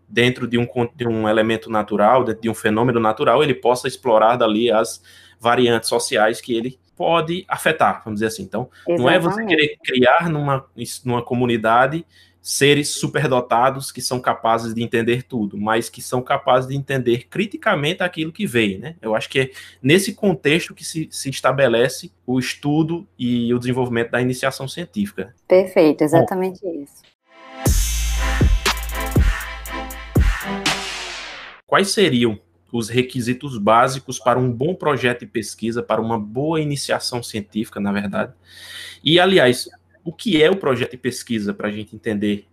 dentro 0.09 0.47
de 0.49 0.57
um, 0.57 0.67
de 0.95 1.07
um 1.07 1.29
elemento 1.29 1.71
natural, 1.71 2.25
dentro 2.25 2.41
de 2.41 2.49
um 2.49 2.55
fenômeno 2.55 2.99
natural, 2.99 3.43
ele 3.43 3.55
possa 3.55 3.87
explorar 3.87 4.37
dali 4.37 4.71
as 4.71 5.03
variantes 5.39 5.89
sociais 5.89 6.41
que 6.41 6.55
ele 6.55 6.79
pode 6.97 7.45
afetar, 7.47 8.03
vamos 8.05 8.19
dizer 8.19 8.27
assim. 8.27 8.43
Então, 8.43 8.69
Exatamente. 8.87 9.01
não 9.01 9.11
é 9.11 9.19
você 9.19 9.45
querer 9.45 9.77
criar 9.85 10.29
numa, 10.29 10.65
numa 11.05 11.23
comunidade 11.23 12.05
seres 12.41 12.91
superdotados 12.91 13.93
que 13.93 14.01
são 14.01 14.21
capazes 14.21 14.75
de 14.75 14.83
entender 14.83 15.23
tudo, 15.23 15.59
mas 15.59 15.89
que 15.89 16.01
são 16.01 16.23
capazes 16.23 16.69
de 16.69 16.77
entender 16.77 17.27
criticamente 17.29 18.03
aquilo 18.03 18.33
que 18.33 18.47
veio, 18.47 18.79
né? 18.79 18.97
Eu 19.03 19.15
acho 19.15 19.29
que 19.29 19.41
é 19.41 19.51
nesse 19.83 20.15
contexto 20.15 20.75
que 20.75 20.85
se, 20.85 21.09
se 21.11 21.29
estabelece 21.29 22.11
o 22.27 22.39
estudo 22.39 23.07
e 23.19 23.53
o 23.53 23.59
desenvolvimento 23.59 24.11
da 24.11 24.21
iniciação 24.21 24.67
científica. 24.67 25.35
Perfeito, 25.47 26.03
exatamente 26.03 26.61
Bom, 26.63 26.83
isso. 26.83 27.09
quais 31.69 31.91
seriam 31.91 32.41
os 32.73 32.89
requisitos 32.89 33.57
básicos 33.59 34.19
para 34.19 34.39
um 34.39 34.51
bom 34.51 34.75
projeto 34.75 35.21
de 35.21 35.27
pesquisa, 35.27 35.83
para 35.83 36.01
uma 36.01 36.19
boa 36.19 36.61
iniciação 36.61 37.23
científica, 37.23 37.79
na 37.79 37.93
verdade. 37.93 38.33
E, 39.05 39.21
aliás, 39.21 39.69
o 40.09 40.13
que 40.13 40.43
é 40.43 40.51
o 40.51 40.57
projeto 40.57 40.93
de 40.93 40.97
pesquisa, 40.99 41.53
para 41.53 41.69
a 41.69 41.73
gente 41.73 41.95
entender 41.95 42.47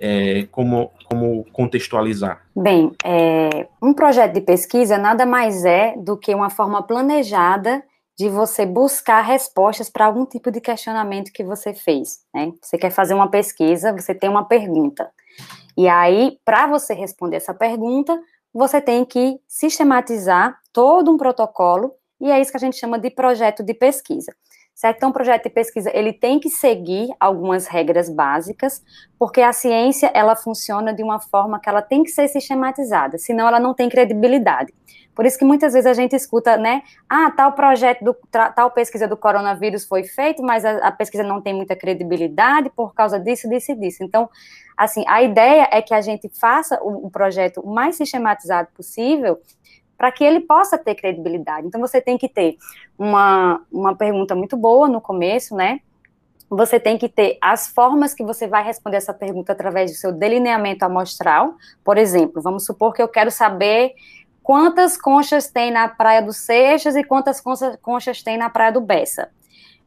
É, 0.00 0.48
como, 0.50 0.90
como 1.08 1.44
contextualizar? 1.52 2.36
Bem, 2.54 2.90
é, 3.04 3.68
um 3.80 3.94
projeto 3.94 4.32
de 4.34 4.40
pesquisa 4.40 4.98
nada 4.98 5.24
mais 5.24 5.64
é 5.64 5.94
do 5.96 6.16
que 6.16 6.34
uma 6.34 6.50
forma 6.50 6.82
planejada 6.82 7.80
de 8.18 8.28
você 8.28 8.66
buscar 8.66 9.22
respostas 9.22 9.88
para 9.88 10.06
algum 10.06 10.26
tipo 10.26 10.50
de 10.50 10.60
questionamento 10.60 11.32
que 11.32 11.44
você 11.44 11.72
fez. 11.72 12.18
Né? 12.34 12.52
Você 12.60 12.76
quer 12.76 12.90
fazer 12.90 13.14
uma 13.14 13.30
pesquisa, 13.30 13.92
você 13.92 14.12
tem 14.12 14.28
uma 14.28 14.44
pergunta. 14.44 15.08
E 15.76 15.86
aí, 15.88 16.38
para 16.44 16.66
você 16.66 16.92
responder 16.92 17.36
essa 17.36 17.54
pergunta, 17.54 18.20
você 18.52 18.80
tem 18.80 19.04
que 19.04 19.38
sistematizar 19.46 20.58
todo 20.72 21.08
um 21.12 21.16
protocolo, 21.16 21.92
e 22.20 22.32
é 22.32 22.40
isso 22.40 22.50
que 22.50 22.56
a 22.56 22.64
gente 22.66 22.76
chama 22.76 22.98
de 22.98 23.10
projeto 23.10 23.62
de 23.62 23.74
pesquisa. 23.74 24.32
Certo? 24.74 24.96
Então, 24.96 25.10
o 25.10 25.12
projeto 25.12 25.44
de 25.44 25.50
pesquisa, 25.50 25.90
ele 25.94 26.12
tem 26.12 26.40
que 26.40 26.50
seguir 26.50 27.08
algumas 27.20 27.68
regras 27.68 28.10
básicas, 28.10 28.82
porque 29.16 29.40
a 29.40 29.52
ciência, 29.52 30.10
ela 30.12 30.34
funciona 30.34 30.92
de 30.92 31.02
uma 31.02 31.20
forma 31.20 31.60
que 31.60 31.68
ela 31.68 31.80
tem 31.80 32.02
que 32.02 32.10
ser 32.10 32.26
sistematizada, 32.26 33.16
senão 33.16 33.46
ela 33.46 33.60
não 33.60 33.72
tem 33.72 33.88
credibilidade. 33.88 34.74
Por 35.14 35.24
isso 35.24 35.38
que 35.38 35.44
muitas 35.44 35.72
vezes 35.72 35.86
a 35.86 35.94
gente 35.94 36.16
escuta, 36.16 36.56
né, 36.56 36.82
ah, 37.08 37.30
tal 37.30 37.52
projeto, 37.52 38.04
do, 38.04 38.16
tal 38.32 38.70
pesquisa 38.72 39.06
do 39.06 39.16
coronavírus 39.16 39.84
foi 39.84 40.02
feito, 40.02 40.42
mas 40.42 40.64
a, 40.64 40.88
a 40.88 40.90
pesquisa 40.90 41.22
não 41.22 41.40
tem 41.40 41.54
muita 41.54 41.76
credibilidade 41.76 42.68
por 42.70 42.92
causa 42.94 43.20
disso, 43.20 43.48
disso 43.48 43.70
e 43.70 43.76
disso. 43.76 44.02
Então, 44.02 44.28
assim, 44.76 45.04
a 45.06 45.22
ideia 45.22 45.68
é 45.70 45.80
que 45.80 45.94
a 45.94 46.00
gente 46.00 46.28
faça 46.28 46.80
o, 46.82 47.06
o 47.06 47.10
projeto 47.10 47.60
o 47.60 47.72
mais 47.72 47.94
sistematizado 47.94 48.68
possível, 48.74 49.38
para 49.96 50.10
que 50.10 50.24
ele 50.24 50.40
possa 50.40 50.76
ter 50.76 50.94
credibilidade. 50.94 51.66
Então, 51.66 51.80
você 51.80 52.00
tem 52.00 52.18
que 52.18 52.28
ter 52.28 52.56
uma, 52.98 53.60
uma 53.70 53.94
pergunta 53.94 54.34
muito 54.34 54.56
boa 54.56 54.88
no 54.88 55.00
começo, 55.00 55.54
né? 55.54 55.80
Você 56.50 56.78
tem 56.78 56.98
que 56.98 57.08
ter 57.08 57.38
as 57.40 57.68
formas 57.68 58.14
que 58.14 58.22
você 58.22 58.46
vai 58.46 58.62
responder 58.62 58.98
essa 58.98 59.14
pergunta 59.14 59.52
através 59.52 59.90
do 59.90 59.96
seu 59.96 60.12
delineamento 60.12 60.84
amostral. 60.84 61.54
Por 61.82 61.98
exemplo, 61.98 62.40
vamos 62.40 62.64
supor 62.64 62.92
que 62.92 63.02
eu 63.02 63.08
quero 63.08 63.30
saber 63.30 63.94
quantas 64.42 64.96
conchas 65.00 65.50
tem 65.50 65.70
na 65.70 65.88
Praia 65.88 66.22
do 66.22 66.32
Seixas 66.32 66.94
e 66.96 67.02
quantas 67.02 67.42
conchas 67.80 68.22
tem 68.22 68.36
na 68.36 68.50
Praia 68.50 68.72
do 68.72 68.80
Bessa. 68.80 69.30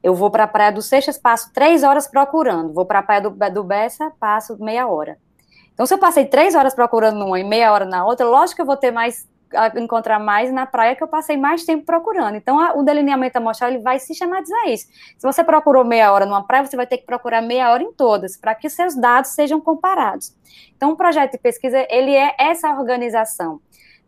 Eu 0.04 0.14
vou 0.16 0.32
para 0.32 0.44
a 0.44 0.48
Praia 0.48 0.72
do 0.72 0.82
Seixas, 0.82 1.18
passo 1.18 1.52
três 1.54 1.84
horas 1.84 2.08
procurando. 2.08 2.74
Vou 2.74 2.86
para 2.86 3.00
a 3.00 3.04
Praia 3.04 3.22
do, 3.22 3.30
do 3.30 3.64
Bessa, 3.64 4.12
passo 4.20 4.58
meia 4.62 4.88
hora. 4.88 5.18
Então, 5.74 5.86
se 5.86 5.94
eu 5.94 6.00
passei 6.00 6.26
três 6.26 6.56
horas 6.56 6.74
procurando 6.74 7.20
numa 7.20 7.40
e 7.40 7.44
meia 7.44 7.72
hora 7.72 7.86
na 7.86 8.04
outra, 8.04 8.26
lógico 8.26 8.56
que 8.56 8.62
eu 8.62 8.66
vou 8.66 8.78
ter 8.78 8.90
mais 8.90 9.28
encontrar 9.76 10.20
mais 10.20 10.52
na 10.52 10.66
praia 10.66 10.96
que 10.96 11.04
eu 11.04 11.08
passei 11.08 11.38
mais 11.38 11.64
tempo 11.64 11.86
procurando. 11.86 12.36
Então, 12.36 12.60
a, 12.60 12.74
o 12.74 12.84
delineamento 12.84 13.38
amostral 13.38 13.72
ele 13.72 13.80
vai 13.80 14.00
sistematizar 14.00 14.68
isso. 14.68 14.88
Se 15.18 15.26
você 15.26 15.44
procurou 15.44 15.84
meia 15.84 16.12
hora 16.12 16.26
numa 16.26 16.46
praia, 16.46 16.66
você 16.66 16.76
vai 16.76 16.88
ter 16.88 16.98
que 16.98 17.06
procurar 17.06 17.42
meia 17.42 17.72
hora 17.72 17.84
em 17.84 17.92
todas, 17.92 18.38
para 18.38 18.54
que 18.56 18.70
seus 18.70 18.96
dados 18.96 19.32
sejam 19.32 19.60
comparados. 19.60 20.36
Então, 20.76 20.92
o 20.92 20.96
projeto 20.96 21.32
de 21.32 21.38
pesquisa, 21.38 21.86
ele 21.90 22.14
é 22.14 22.36
essa 22.40 22.70
organização, 22.72 23.60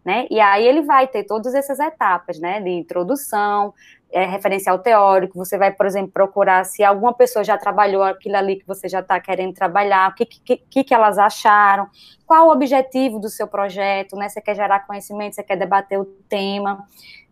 né? 0.06 0.28
E 0.30 0.40
aí 0.40 0.66
ele 0.66 0.82
vai 0.82 1.08
ter 1.08 1.24
todas 1.24 1.54
essas 1.54 1.80
etapas, 1.80 2.40
né? 2.40 2.62
De 2.62 2.70
introdução, 2.70 3.74
é, 4.12 4.26
referencial 4.26 4.80
teórico, 4.80 5.38
você 5.38 5.58
vai, 5.58 5.72
por 5.72 5.86
exemplo, 5.86 6.12
procurar 6.12 6.64
se 6.66 6.84
alguma 6.84 7.14
pessoa 7.14 7.44
já 7.44 7.58
trabalhou 7.58 8.04
aquilo 8.04 8.36
ali 8.36 8.56
que 8.56 8.66
você 8.66 8.88
já 8.88 9.02
está 9.02 9.20
querendo 9.20 9.54
trabalhar, 9.54 10.10
o 10.10 10.16
que, 10.16 10.26
que, 10.26 10.84
que 10.84 10.94
elas 10.94 11.18
acharam, 11.18 11.88
qual 12.26 12.48
o 12.48 12.52
objetivo 12.52 13.20
do 13.20 13.30
seu 13.30 13.48
projeto, 13.48 14.16
né? 14.16 14.28
Você 14.28 14.42
quer 14.42 14.56
gerar 14.56 14.80
conhecimento, 14.82 15.36
você 15.36 15.44
quer 15.44 15.58
debater 15.58 16.00
o 16.00 16.06
tema, 16.06 16.86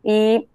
e 0.06 0.48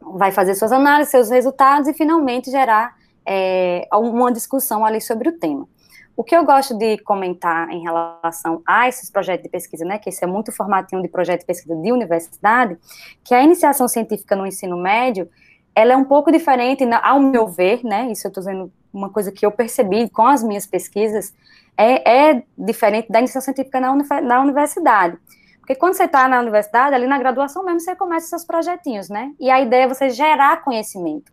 vai 0.00 0.32
fazer 0.32 0.54
suas 0.54 0.72
análises, 0.72 1.10
seus 1.10 1.28
resultados, 1.28 1.88
e 1.88 1.92
finalmente 1.92 2.50
gerar 2.50 2.96
é, 3.26 3.86
uma 3.92 4.32
discussão 4.32 4.84
ali 4.84 5.00
sobre 5.00 5.28
o 5.28 5.38
tema. 5.38 5.68
O 6.16 6.24
que 6.24 6.34
eu 6.34 6.44
gosto 6.44 6.76
de 6.76 6.98
comentar 6.98 7.70
em 7.70 7.80
relação 7.80 8.60
a 8.66 8.88
esses 8.88 9.08
projetos 9.08 9.44
de 9.44 9.48
pesquisa, 9.48 9.84
né, 9.84 9.98
que 9.98 10.08
esse 10.08 10.24
é 10.24 10.26
muito 10.26 10.50
formatinho 10.50 11.00
de 11.00 11.08
projeto 11.08 11.40
de 11.40 11.46
pesquisa 11.46 11.76
de 11.76 11.92
universidade, 11.92 12.76
que 13.22 13.32
a 13.32 13.40
iniciação 13.40 13.86
científica 13.86 14.34
no 14.34 14.44
ensino 14.44 14.76
médio, 14.76 15.30
ela 15.78 15.92
é 15.92 15.96
um 15.96 16.04
pouco 16.04 16.32
diferente, 16.32 16.82
ao 17.04 17.20
meu 17.20 17.46
ver, 17.46 17.84
né? 17.84 18.10
Isso 18.10 18.26
eu 18.26 18.30
estou 18.30 18.42
dizendo 18.42 18.72
uma 18.92 19.10
coisa 19.10 19.30
que 19.30 19.46
eu 19.46 19.52
percebi 19.52 20.10
com 20.10 20.26
as 20.26 20.42
minhas 20.42 20.66
pesquisas, 20.66 21.32
é, 21.76 22.30
é 22.30 22.42
diferente 22.58 23.08
da 23.12 23.20
iniciação 23.20 23.54
científica 23.54 23.78
na, 23.78 23.94
na 24.20 24.40
universidade. 24.40 25.16
Porque 25.60 25.76
quando 25.76 25.94
você 25.94 26.04
está 26.04 26.26
na 26.26 26.40
universidade, 26.40 26.96
ali 26.96 27.06
na 27.06 27.16
graduação 27.16 27.64
mesmo, 27.64 27.78
você 27.78 27.94
começa 27.94 28.26
seus 28.26 28.44
projetinhos, 28.44 29.08
né? 29.08 29.32
E 29.38 29.52
a 29.52 29.60
ideia 29.60 29.84
é 29.84 29.88
você 29.88 30.10
gerar 30.10 30.64
conhecimento. 30.64 31.30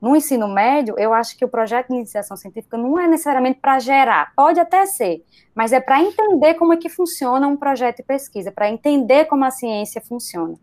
No 0.00 0.14
ensino 0.14 0.46
médio, 0.46 0.94
eu 0.96 1.12
acho 1.12 1.36
que 1.36 1.44
o 1.44 1.48
projeto 1.48 1.88
de 1.88 1.96
iniciação 1.96 2.36
científica 2.36 2.78
não 2.78 2.96
é 2.96 3.08
necessariamente 3.08 3.58
para 3.58 3.80
gerar, 3.80 4.32
pode 4.36 4.60
até 4.60 4.86
ser, 4.86 5.24
mas 5.52 5.72
é 5.72 5.80
para 5.80 6.00
entender 6.00 6.54
como 6.54 6.74
é 6.74 6.76
que 6.76 6.88
funciona 6.88 7.48
um 7.48 7.56
projeto 7.56 7.96
de 7.96 8.02
pesquisa, 8.04 8.52
para 8.52 8.70
entender 8.70 9.24
como 9.24 9.44
a 9.44 9.50
ciência 9.50 10.00
funciona. 10.00 10.54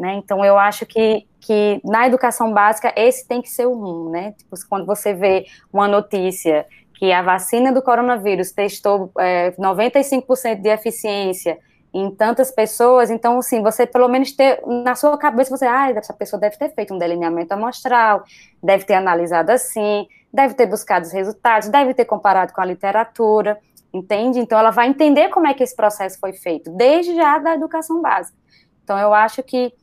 Né? 0.00 0.14
Então, 0.14 0.42
eu 0.42 0.58
acho 0.58 0.86
que, 0.86 1.26
que 1.38 1.78
na 1.84 2.06
educação 2.06 2.54
básica 2.54 2.90
esse 2.96 3.28
tem 3.28 3.42
que 3.42 3.50
ser 3.50 3.66
o 3.66 3.74
rumo, 3.74 4.08
né? 4.08 4.32
Tipo, 4.32 4.56
quando 4.66 4.86
você 4.86 5.12
vê 5.12 5.44
uma 5.70 5.86
notícia 5.86 6.66
que 6.94 7.12
a 7.12 7.20
vacina 7.20 7.70
do 7.70 7.82
coronavírus 7.82 8.50
testou 8.50 9.12
é, 9.18 9.50
95% 9.52 10.62
de 10.62 10.70
eficiência 10.70 11.58
em 11.92 12.10
tantas 12.10 12.50
pessoas, 12.50 13.10
então, 13.10 13.40
assim, 13.40 13.62
você 13.62 13.86
pelo 13.86 14.08
menos 14.08 14.32
ter 14.32 14.62
na 14.66 14.94
sua 14.94 15.18
cabeça, 15.18 15.54
você, 15.54 15.66
ah, 15.66 15.90
essa 15.90 16.14
pessoa 16.14 16.40
deve 16.40 16.56
ter 16.56 16.74
feito 16.74 16.94
um 16.94 16.98
delineamento 16.98 17.52
amostral, 17.52 18.24
deve 18.62 18.84
ter 18.84 18.94
analisado 18.94 19.50
assim, 19.50 20.08
deve 20.32 20.54
ter 20.54 20.64
buscado 20.64 21.04
os 21.04 21.12
resultados, 21.12 21.68
deve 21.68 21.92
ter 21.92 22.06
comparado 22.06 22.54
com 22.54 22.62
a 22.62 22.64
literatura, 22.64 23.58
entende? 23.92 24.38
Então, 24.38 24.58
ela 24.58 24.70
vai 24.70 24.88
entender 24.88 25.28
como 25.28 25.46
é 25.46 25.52
que 25.52 25.62
esse 25.62 25.76
processo 25.76 26.18
foi 26.18 26.32
feito, 26.32 26.70
desde 26.70 27.14
já 27.14 27.36
da 27.36 27.54
educação 27.54 28.00
básica. 28.00 28.38
Então, 28.82 28.98
eu 28.98 29.12
acho 29.12 29.42
que 29.42 29.74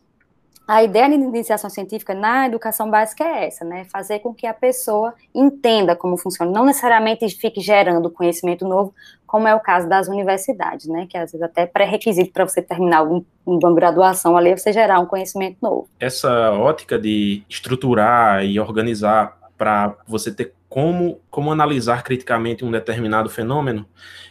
a 0.67 0.83
ideia 0.83 1.07
de 1.07 1.15
iniciação 1.15 1.69
científica 1.69 2.13
na 2.13 2.45
educação 2.45 2.91
básica 2.91 3.23
é 3.23 3.47
essa, 3.47 3.63
né? 3.63 3.85
Fazer 3.85 4.19
com 4.19 4.33
que 4.33 4.45
a 4.45 4.53
pessoa 4.53 5.13
entenda 5.33 5.95
como 5.95 6.17
funciona, 6.17 6.51
não 6.51 6.65
necessariamente 6.65 7.27
fique 7.29 7.61
gerando 7.61 8.09
conhecimento 8.09 8.67
novo, 8.67 8.93
como 9.25 9.47
é 9.47 9.55
o 9.55 9.59
caso 9.61 9.87
das 9.87 10.09
universidades, 10.09 10.87
né? 10.87 11.07
Que 11.09 11.17
às 11.17 11.31
vezes 11.31 11.41
até 11.41 11.61
é 11.61 11.65
pré-requisito 11.65 12.33
para 12.33 12.45
você 12.45 12.61
terminar 12.61 12.97
algum, 12.97 13.23
uma 13.45 13.73
graduação 13.73 14.35
ali, 14.35 14.49
é 14.49 14.57
você 14.57 14.73
gerar 14.73 14.99
um 14.99 15.05
conhecimento 15.05 15.57
novo. 15.61 15.87
Essa 15.99 16.51
ótica 16.51 16.99
de 16.99 17.43
estruturar 17.49 18.43
e 18.43 18.59
organizar 18.59 19.37
para 19.57 19.95
você 20.05 20.33
ter 20.33 20.53
como, 20.67 21.19
como 21.29 21.51
analisar 21.51 22.03
criticamente 22.03 22.65
um 22.65 22.71
determinado 22.71 23.29
fenômeno, 23.29 23.85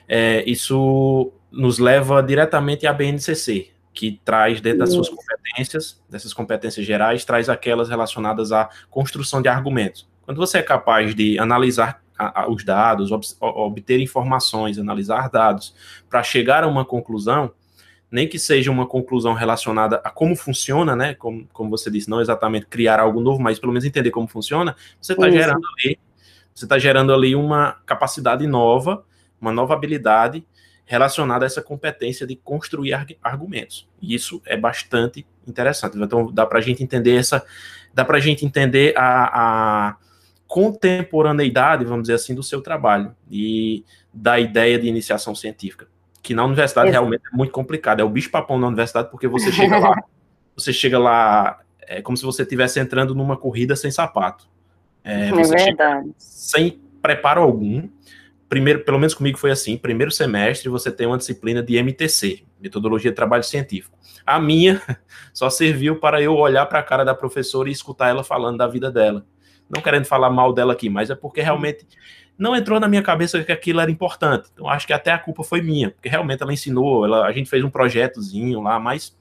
é, 0.06 0.44
isso 0.46 1.32
nos 1.50 1.78
leva 1.78 2.22
diretamente 2.22 2.86
à 2.86 2.92
BNCC, 2.92 3.70
que 3.96 4.20
traz 4.22 4.60
dentro 4.60 4.80
das 4.80 4.92
suas 4.92 5.08
competências, 5.08 5.98
dessas 6.08 6.34
competências 6.34 6.84
gerais, 6.84 7.24
traz 7.24 7.48
aquelas 7.48 7.88
relacionadas 7.88 8.52
à 8.52 8.68
construção 8.90 9.40
de 9.40 9.48
argumentos. 9.48 10.06
Quando 10.22 10.36
você 10.36 10.58
é 10.58 10.62
capaz 10.62 11.14
de 11.14 11.38
analisar 11.38 12.02
os 12.48 12.62
dados, 12.62 13.10
obter 13.40 13.98
informações, 13.98 14.78
analisar 14.78 15.30
dados, 15.30 15.74
para 16.10 16.22
chegar 16.22 16.62
a 16.62 16.66
uma 16.66 16.84
conclusão, 16.84 17.50
nem 18.10 18.28
que 18.28 18.38
seja 18.38 18.70
uma 18.70 18.86
conclusão 18.86 19.32
relacionada 19.32 20.00
a 20.04 20.10
como 20.10 20.36
funciona, 20.36 20.94
né? 20.94 21.14
Como, 21.14 21.48
como 21.52 21.70
você 21.70 21.90
disse, 21.90 22.08
não 22.08 22.20
exatamente 22.20 22.66
criar 22.66 23.00
algo 23.00 23.20
novo, 23.20 23.40
mas 23.40 23.58
pelo 23.58 23.72
menos 23.72 23.84
entender 23.84 24.10
como 24.10 24.28
funciona, 24.28 24.76
você 25.00 25.14
está 25.14 25.30
gerando 25.30 25.66
ali, 25.78 25.98
você 26.54 26.66
está 26.66 26.78
gerando 26.78 27.14
ali 27.14 27.34
uma 27.34 27.78
capacidade 27.86 28.46
nova, 28.46 29.04
uma 29.40 29.52
nova 29.52 29.72
habilidade 29.74 30.46
relacionada 30.86 31.44
a 31.44 31.46
essa 31.46 31.60
competência 31.60 32.26
de 32.26 32.36
construir 32.36 32.94
argumentos. 33.20 33.88
E 34.00 34.14
isso 34.14 34.40
é 34.46 34.56
bastante 34.56 35.26
interessante. 35.46 35.98
Então, 35.98 36.32
dá 36.32 36.46
para 36.46 36.58
a 36.58 36.62
gente 36.62 36.82
entender 36.82 37.16
essa, 37.16 37.44
dá 37.92 38.04
para 38.04 38.16
a 38.16 38.20
gente 38.20 38.46
entender 38.46 38.96
a, 38.96 39.88
a, 39.88 39.96
contemporaneidade, 40.46 41.84
vamos 41.84 42.04
dizer 42.04 42.14
assim, 42.14 42.32
do 42.32 42.42
seu 42.42 42.62
trabalho 42.62 43.14
e 43.28 43.84
da 44.14 44.38
ideia 44.38 44.78
de 44.78 44.86
iniciação 44.86 45.34
científica, 45.34 45.88
que 46.22 46.32
na 46.32 46.44
universidade 46.44 46.88
Exato. 46.88 47.02
realmente 47.02 47.24
é 47.32 47.36
muito 47.36 47.50
complicado. 47.50 47.98
É 47.98 48.04
o 48.04 48.08
bicho 48.08 48.30
papão 48.30 48.56
na 48.56 48.68
universidade 48.68 49.10
porque 49.10 49.26
você 49.26 49.50
chega 49.50 49.76
lá, 49.76 49.96
você 50.56 50.72
chega 50.72 50.98
lá 51.00 51.60
é 51.88 52.02
como 52.02 52.16
se 52.16 52.24
você 52.24 52.42
estivesse 52.42 52.78
entrando 52.80 53.14
numa 53.14 53.36
corrida 53.36 53.74
sem 53.76 53.90
sapato. 53.90 54.48
É, 55.04 55.28
é 55.28 55.32
verdade. 55.32 56.10
Sem 56.16 56.80
preparo 57.00 57.40
algum 57.40 57.88
primeiro, 58.48 58.84
pelo 58.84 58.98
menos 58.98 59.14
comigo 59.14 59.38
foi 59.38 59.50
assim, 59.50 59.76
primeiro 59.76 60.10
semestre 60.10 60.68
você 60.68 60.90
tem 60.90 61.06
uma 61.06 61.18
disciplina 61.18 61.62
de 61.62 61.76
MTC, 61.76 62.42
Metodologia 62.60 63.10
de 63.10 63.16
Trabalho 63.16 63.42
Científico. 63.42 63.96
A 64.24 64.38
minha 64.38 64.80
só 65.32 65.50
serviu 65.50 65.98
para 65.98 66.20
eu 66.20 66.34
olhar 66.34 66.66
para 66.66 66.78
a 66.78 66.82
cara 66.82 67.04
da 67.04 67.14
professora 67.14 67.68
e 67.68 67.72
escutar 67.72 68.08
ela 68.08 68.24
falando 68.24 68.58
da 68.58 68.66
vida 68.66 68.90
dela. 68.90 69.24
Não 69.68 69.82
querendo 69.82 70.04
falar 70.04 70.30
mal 70.30 70.52
dela 70.52 70.72
aqui, 70.72 70.88
mas 70.88 71.10
é 71.10 71.14
porque 71.14 71.40
realmente 71.40 71.86
não 72.38 72.54
entrou 72.54 72.78
na 72.78 72.86
minha 72.86 73.02
cabeça 73.02 73.42
que 73.42 73.52
aquilo 73.52 73.80
era 73.80 73.90
importante. 73.90 74.48
Então 74.52 74.68
acho 74.68 74.86
que 74.86 74.92
até 74.92 75.10
a 75.10 75.18
culpa 75.18 75.42
foi 75.42 75.60
minha, 75.60 75.90
porque 75.90 76.08
realmente 76.08 76.42
ela 76.42 76.52
ensinou, 76.52 77.04
ela, 77.04 77.26
a 77.26 77.32
gente 77.32 77.50
fez 77.50 77.64
um 77.64 77.70
projetozinho 77.70 78.60
lá, 78.60 78.78
mas 78.78 79.16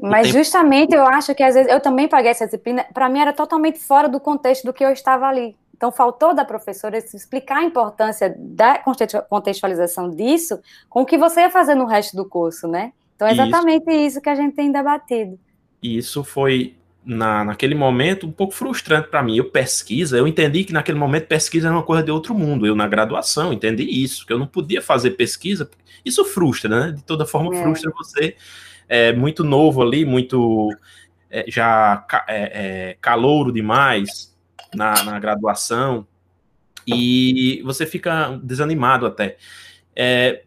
mas 0.00 0.28
justamente 0.28 0.94
eu 0.94 1.04
acho 1.04 1.34
que 1.34 1.42
às 1.42 1.56
vezes 1.56 1.72
eu 1.72 1.80
também 1.80 2.06
paguei 2.06 2.30
essa 2.30 2.44
disciplina, 2.44 2.84
para 2.94 3.08
mim 3.08 3.18
era 3.18 3.32
totalmente 3.32 3.80
fora 3.80 4.08
do 4.08 4.20
contexto 4.20 4.64
do 4.64 4.72
que 4.72 4.84
eu 4.84 4.90
estava 4.90 5.26
ali 5.26 5.56
Então, 5.78 5.92
faltou 5.92 6.34
da 6.34 6.44
professora 6.44 6.98
explicar 6.98 7.58
a 7.58 7.62
importância 7.62 8.34
da 8.36 8.82
contextualização 9.30 10.10
disso 10.10 10.58
com 10.88 11.02
o 11.02 11.06
que 11.06 11.16
você 11.16 11.42
ia 11.42 11.50
fazer 11.50 11.76
no 11.76 11.86
resto 11.86 12.16
do 12.16 12.28
curso, 12.28 12.66
né? 12.66 12.92
Então, 13.14 13.28
é 13.28 13.30
exatamente 13.30 13.88
isso, 13.88 14.00
isso 14.00 14.20
que 14.20 14.28
a 14.28 14.34
gente 14.34 14.56
tem 14.56 14.72
debatido. 14.72 15.38
E 15.80 15.96
isso 15.96 16.24
foi, 16.24 16.74
na, 17.04 17.44
naquele 17.44 17.76
momento, 17.76 18.26
um 18.26 18.32
pouco 18.32 18.54
frustrante 18.54 19.06
para 19.06 19.22
mim. 19.22 19.36
Eu 19.36 19.52
pesquisa, 19.52 20.18
eu 20.18 20.26
entendi 20.26 20.64
que 20.64 20.72
naquele 20.72 20.98
momento 20.98 21.28
pesquisa 21.28 21.68
era 21.68 21.76
uma 21.76 21.84
coisa 21.84 22.02
de 22.02 22.10
outro 22.10 22.34
mundo. 22.34 22.66
Eu, 22.66 22.74
na 22.74 22.88
graduação, 22.88 23.52
entendi 23.52 23.84
isso, 23.84 24.26
que 24.26 24.32
eu 24.32 24.38
não 24.38 24.48
podia 24.48 24.82
fazer 24.82 25.12
pesquisa. 25.12 25.70
Isso 26.04 26.24
frustra, 26.24 26.68
né? 26.68 26.92
De 26.92 27.04
toda 27.04 27.24
forma, 27.24 27.54
é. 27.54 27.62
frustra 27.62 27.92
você. 27.96 28.34
É 28.88 29.12
muito 29.12 29.44
novo 29.44 29.80
ali, 29.80 30.04
muito 30.04 30.70
é, 31.30 31.44
já 31.46 32.04
é, 32.26 32.34
é, 32.36 32.96
calouro 33.00 33.52
demais 33.52 34.36
na, 34.74 35.02
na, 35.02 35.18
graduação 35.18 36.06
e 36.86 37.62
você 37.64 37.84
fica 37.86 38.38
desanimado 38.42 39.06
até. 39.06 39.36
É, 39.94 40.42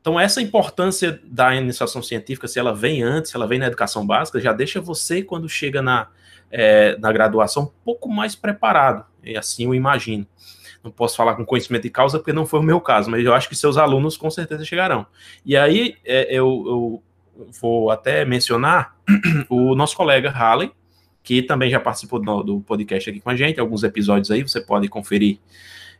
então, 0.00 0.18
essa 0.18 0.42
importância 0.42 1.20
da 1.24 1.54
iniciação 1.54 2.02
científica, 2.02 2.48
se 2.48 2.58
ela 2.58 2.74
vem 2.74 3.02
antes, 3.02 3.30
se 3.30 3.36
ela 3.36 3.46
vem 3.46 3.58
na 3.58 3.66
educação 3.66 4.04
básica, 4.04 4.40
já 4.40 4.52
deixa 4.52 4.80
você, 4.80 5.22
quando 5.22 5.48
chega 5.48 5.80
na, 5.80 6.08
é, 6.50 6.96
na 6.98 7.12
graduação, 7.12 7.64
um 7.64 7.84
pouco 7.84 8.08
mais 8.08 8.34
preparado. 8.34 9.04
E 9.22 9.36
assim 9.36 9.64
eu 9.64 9.74
imagino. 9.74 10.26
Não 10.82 10.90
posso 10.90 11.16
falar 11.16 11.36
com 11.36 11.46
conhecimento 11.46 11.84
de 11.84 11.90
causa, 11.90 12.18
porque 12.18 12.32
não 12.32 12.44
foi 12.44 12.58
o 12.58 12.64
meu 12.64 12.80
caso, 12.80 13.08
mas 13.08 13.24
eu 13.24 13.32
acho 13.32 13.48
que 13.48 13.54
seus 13.54 13.76
alunos 13.76 14.16
com 14.16 14.28
certeza 14.28 14.64
chegarão. 14.64 15.06
E 15.46 15.56
aí, 15.56 15.96
é, 16.04 16.26
eu, 16.34 16.46
eu 16.66 17.02
vou 17.60 17.90
até 17.90 18.24
mencionar 18.24 18.96
o 19.48 19.76
nosso 19.76 19.96
colega 19.96 20.30
Halley, 20.30 20.72
que 21.22 21.42
também 21.42 21.70
já 21.70 21.78
participou 21.78 22.20
do, 22.20 22.42
do, 22.42 22.60
podcast 22.60 23.08
aqui 23.08 23.20
com 23.20 23.30
a 23.30 23.36
gente, 23.36 23.60
alguns 23.60 23.82
episódios 23.84 24.30
aí, 24.30 24.42
você 24.42 24.60
pode 24.60 24.88
conferir 24.88 25.38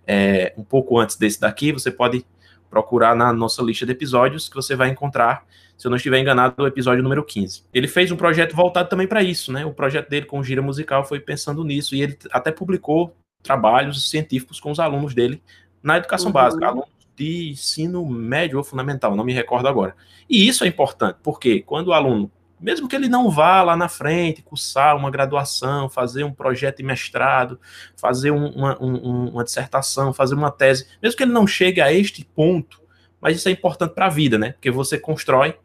é, 0.06 0.52
um 0.56 0.64
pouco 0.64 0.98
antes 0.98 1.16
desse 1.16 1.40
daqui, 1.40 1.72
você 1.72 1.90
pode 1.90 2.24
procurar 2.68 3.14
na 3.14 3.32
nossa 3.32 3.62
lista 3.62 3.84
de 3.84 3.92
episódios, 3.92 4.48
que 4.48 4.54
você 4.54 4.74
vai 4.74 4.88
encontrar, 4.88 5.44
se 5.76 5.86
eu 5.86 5.90
não 5.90 5.96
estiver 5.96 6.18
enganado, 6.18 6.62
o 6.62 6.66
episódio 6.66 7.02
número 7.02 7.22
15. 7.22 7.64
Ele 7.72 7.86
fez 7.86 8.10
um 8.10 8.16
projeto 8.16 8.56
voltado 8.56 8.88
também 8.88 9.06
para 9.06 9.22
isso, 9.22 9.52
né? 9.52 9.64
O 9.64 9.72
projeto 9.72 10.08
dele 10.08 10.26
com 10.26 10.38
o 10.38 10.44
Gira 10.44 10.62
Musical 10.62 11.04
foi 11.04 11.20
pensando 11.20 11.62
nisso, 11.64 11.94
e 11.94 12.02
ele 12.02 12.18
até 12.30 12.50
publicou 12.50 13.14
trabalhos 13.42 14.08
científicos 14.08 14.58
com 14.58 14.70
os 14.70 14.80
alunos 14.80 15.14
dele 15.14 15.42
na 15.82 15.98
educação 15.98 16.28
uhum. 16.28 16.32
básica, 16.32 16.66
alunos 16.66 16.88
de 17.14 17.50
ensino 17.50 18.06
médio 18.06 18.58
ou 18.58 18.64
fundamental, 18.64 19.14
não 19.14 19.24
me 19.24 19.32
recordo 19.32 19.68
agora. 19.68 19.94
E 20.28 20.48
isso 20.48 20.64
é 20.64 20.66
importante, 20.66 21.18
porque 21.22 21.60
quando 21.60 21.88
o 21.88 21.92
aluno, 21.92 22.30
mesmo 22.62 22.88
que 22.88 22.94
ele 22.94 23.08
não 23.08 23.28
vá 23.28 23.62
lá 23.62 23.76
na 23.76 23.88
frente, 23.88 24.42
cursar 24.42 24.96
uma 24.96 25.10
graduação, 25.10 25.88
fazer 25.88 26.24
um 26.24 26.32
projeto 26.32 26.78
de 26.78 26.84
mestrado, 26.84 27.58
fazer 27.96 28.30
uma, 28.30 28.80
um, 28.80 29.30
uma 29.30 29.44
dissertação, 29.44 30.12
fazer 30.12 30.34
uma 30.34 30.50
tese, 30.50 30.86
mesmo 31.02 31.16
que 31.16 31.24
ele 31.24 31.32
não 31.32 31.46
chegue 31.46 31.80
a 31.80 31.92
este 31.92 32.24
ponto, 32.24 32.80
mas 33.20 33.36
isso 33.36 33.48
é 33.48 33.52
importante 33.52 33.94
para 33.94 34.06
a 34.06 34.10
vida, 34.10 34.38
né? 34.38 34.52
Porque 34.52 34.70
você 34.70 34.98
constrói, 34.98 35.56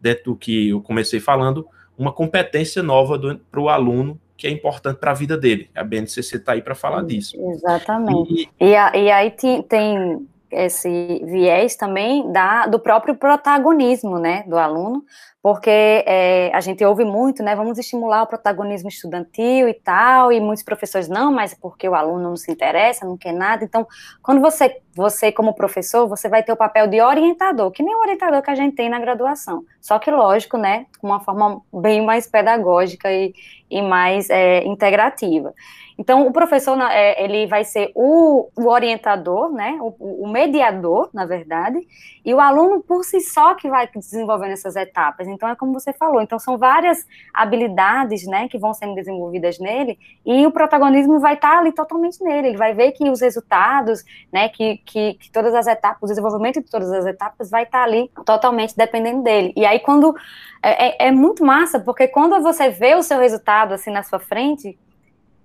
dentro 0.00 0.24
do 0.24 0.36
que 0.36 0.68
eu 0.68 0.80
comecei 0.80 1.18
falando, 1.18 1.66
uma 1.98 2.12
competência 2.12 2.82
nova 2.82 3.18
para 3.50 3.60
o 3.60 3.68
aluno 3.68 4.20
que 4.36 4.46
é 4.46 4.50
importante 4.50 4.98
para 4.98 5.12
a 5.12 5.14
vida 5.14 5.36
dele. 5.36 5.70
A 5.74 5.82
BNCC 5.82 6.36
está 6.36 6.52
aí 6.52 6.60
para 6.60 6.74
falar 6.74 7.02
disso. 7.02 7.36
Exatamente. 7.52 8.50
E, 8.60 8.66
e, 8.66 8.72
e 8.72 9.10
aí 9.10 9.30
tem, 9.30 9.62
tem 9.62 10.28
esse 10.56 11.22
viés 11.24 11.76
também 11.76 12.32
da, 12.32 12.66
do 12.66 12.80
próprio 12.80 13.14
protagonismo, 13.14 14.18
né, 14.18 14.42
do 14.48 14.56
aluno, 14.56 15.04
porque 15.42 15.70
é, 15.70 16.50
a 16.54 16.60
gente 16.60 16.84
ouve 16.84 17.04
muito, 17.04 17.42
né, 17.42 17.54
vamos 17.54 17.78
estimular 17.78 18.22
o 18.22 18.26
protagonismo 18.26 18.88
estudantil 18.88 19.68
e 19.68 19.74
tal, 19.74 20.32
e 20.32 20.40
muitos 20.40 20.64
professores 20.64 21.08
não, 21.08 21.30
mas 21.30 21.54
porque 21.54 21.88
o 21.88 21.94
aluno 21.94 22.22
não 22.22 22.36
se 22.36 22.50
interessa, 22.50 23.06
não 23.06 23.16
quer 23.16 23.32
nada, 23.32 23.64
então, 23.64 23.86
quando 24.22 24.40
você, 24.40 24.80
você 24.96 25.30
como 25.30 25.52
professor, 25.52 26.08
você 26.08 26.26
vai 26.26 26.42
ter 26.42 26.52
o 26.52 26.56
papel 26.56 26.86
de 26.86 27.02
orientador, 27.02 27.70
que 27.70 27.82
nem 27.82 27.94
o 27.94 28.00
orientador 28.00 28.40
que 28.40 28.50
a 28.50 28.54
gente 28.54 28.74
tem 28.74 28.88
na 28.88 28.98
graduação, 28.98 29.62
só 29.80 29.98
que 29.98 30.10
lógico, 30.10 30.56
né, 30.56 30.86
com 30.98 31.08
uma 31.08 31.20
forma 31.20 31.60
bem 31.70 32.02
mais 32.02 32.26
pedagógica 32.26 33.12
e, 33.12 33.34
e 33.70 33.82
mais 33.82 34.30
é, 34.30 34.64
integrativa. 34.64 35.52
Então, 35.98 36.26
o 36.26 36.32
professor, 36.32 36.78
é, 36.90 37.24
ele 37.24 37.46
vai 37.46 37.64
ser 37.64 37.90
o, 37.94 38.50
o 38.54 38.68
orientador, 38.68 39.50
né, 39.50 39.78
o, 39.80 40.24
o, 40.24 40.28
mediador, 40.28 41.08
na 41.12 41.24
verdade, 41.24 41.78
e 42.22 42.34
o 42.34 42.40
aluno 42.40 42.82
por 42.82 43.02
si 43.02 43.20
só 43.20 43.54
que 43.54 43.68
vai 43.68 43.88
desenvolvendo 43.88 44.52
essas 44.52 44.76
etapas. 44.76 45.26
Então, 45.26 45.48
é 45.48 45.56
como 45.56 45.72
você 45.72 45.94
falou, 45.94 46.20
então 46.20 46.38
são 46.38 46.58
várias 46.58 47.06
habilidades, 47.32 48.26
né, 48.26 48.46
que 48.46 48.58
vão 48.58 48.74
sendo 48.74 48.94
desenvolvidas 48.94 49.58
nele, 49.58 49.98
e 50.24 50.46
o 50.46 50.50
protagonismo 50.50 51.18
vai 51.18 51.34
estar 51.34 51.58
ali 51.58 51.72
totalmente 51.72 52.22
nele, 52.22 52.48
ele 52.48 52.58
vai 52.58 52.74
ver 52.74 52.92
que 52.92 53.08
os 53.08 53.22
resultados, 53.22 54.04
né, 54.30 54.50
que, 54.50 54.76
que, 54.86 55.14
que 55.14 55.30
todas 55.30 55.52
as 55.54 55.66
etapas, 55.66 56.02
o 56.02 56.06
desenvolvimento 56.06 56.62
de 56.62 56.70
todas 56.70 56.90
as 56.92 57.04
etapas 57.04 57.50
vai 57.50 57.64
estar 57.64 57.82
ali 57.82 58.10
totalmente 58.24 58.74
dependendo 58.76 59.22
dele. 59.22 59.52
E 59.56 59.66
aí, 59.66 59.80
quando, 59.80 60.14
é, 60.62 61.06
é, 61.06 61.08
é 61.08 61.10
muito 61.10 61.44
massa, 61.44 61.80
porque 61.80 62.08
quando 62.08 62.40
você 62.40 62.70
vê 62.70 62.94
o 62.94 63.02
seu 63.02 63.18
resultado, 63.18 63.74
assim, 63.74 63.90
na 63.90 64.02
sua 64.02 64.20
frente, 64.20 64.78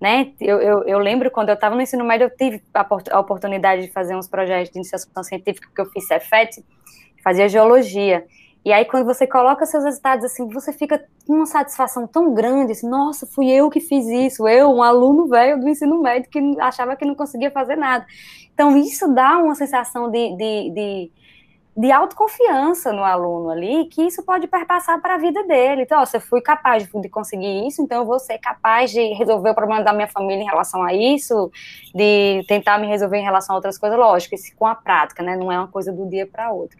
né? 0.00 0.32
Eu, 0.40 0.60
eu, 0.60 0.84
eu, 0.84 0.98
lembro 0.98 1.30
quando 1.30 1.50
eu 1.50 1.54
estava 1.54 1.74
no 1.74 1.82
ensino 1.82 2.04
médio, 2.04 2.24
eu 2.24 2.30
tive 2.30 2.62
a, 2.74 2.86
a, 3.10 3.20
oportunidade 3.20 3.82
de 3.82 3.92
fazer 3.92 4.16
uns 4.16 4.26
projetos 4.26 4.70
de 4.72 4.78
iniciação 4.78 5.22
científica 5.22 5.68
que 5.72 5.80
eu 5.80 5.86
fiz 5.86 6.06
Cefet, 6.06 6.64
fazia 7.22 7.48
geologia. 7.48 8.24
E 8.64 8.72
aí, 8.72 8.84
quando 8.84 9.04
você 9.04 9.26
coloca 9.26 9.66
seus 9.66 9.84
resultados 9.84 10.24
assim, 10.24 10.48
você 10.48 10.72
fica 10.72 11.04
com 11.26 11.34
uma 11.34 11.46
satisfação 11.46 12.06
tão 12.06 12.32
grande, 12.32 12.72
assim, 12.72 12.88
nossa, 12.88 13.26
fui 13.26 13.50
eu 13.50 13.68
que 13.68 13.80
fiz 13.80 14.06
isso, 14.06 14.46
eu, 14.48 14.70
um 14.70 14.82
aluno 14.82 15.26
velho 15.26 15.58
do 15.58 15.68
ensino 15.68 16.00
médio 16.00 16.30
que 16.30 16.38
achava 16.60 16.94
que 16.94 17.04
não 17.04 17.14
conseguia 17.14 17.50
fazer 17.50 17.76
nada. 17.76 18.06
Então, 18.54 18.76
isso 18.76 19.12
dá 19.12 19.38
uma 19.38 19.54
sensação 19.54 20.10
de, 20.10 20.36
de, 20.36 20.70
de 20.70 21.12
de 21.74 21.90
autoconfiança 21.90 22.92
no 22.92 23.02
aluno 23.02 23.48
ali, 23.48 23.86
que 23.86 24.02
isso 24.02 24.22
pode 24.22 24.46
perpassar 24.46 25.00
para 25.00 25.14
a 25.14 25.18
vida 25.18 25.42
dele. 25.44 25.82
Então, 25.82 26.04
se 26.04 26.18
eu 26.18 26.20
fui 26.20 26.42
capaz 26.42 26.86
de, 26.86 27.00
de, 27.00 27.08
conseguir 27.08 27.66
isso, 27.66 27.80
então 27.80 28.00
eu 28.00 28.06
vou 28.06 28.18
ser 28.18 28.38
capaz 28.38 28.90
de 28.90 29.00
resolver 29.14 29.50
o 29.50 29.54
problema 29.54 29.82
da 29.82 29.92
minha 29.92 30.06
família 30.06 30.42
em 30.42 30.46
relação 30.46 30.82
a 30.82 30.92
isso, 30.92 31.50
de 31.94 32.44
tentar 32.46 32.78
me 32.78 32.86
resolver 32.86 33.16
em 33.16 33.24
relação 33.24 33.54
a 33.54 33.56
outras 33.56 33.78
coisas, 33.78 33.98
lógico, 33.98 34.34
isso 34.34 34.54
com 34.54 34.66
a 34.66 34.74
prática, 34.74 35.22
né? 35.22 35.34
Não 35.34 35.50
é 35.50 35.58
uma 35.58 35.68
coisa 35.68 35.90
do 35.90 36.06
dia 36.06 36.26
para 36.26 36.52
outro. 36.52 36.78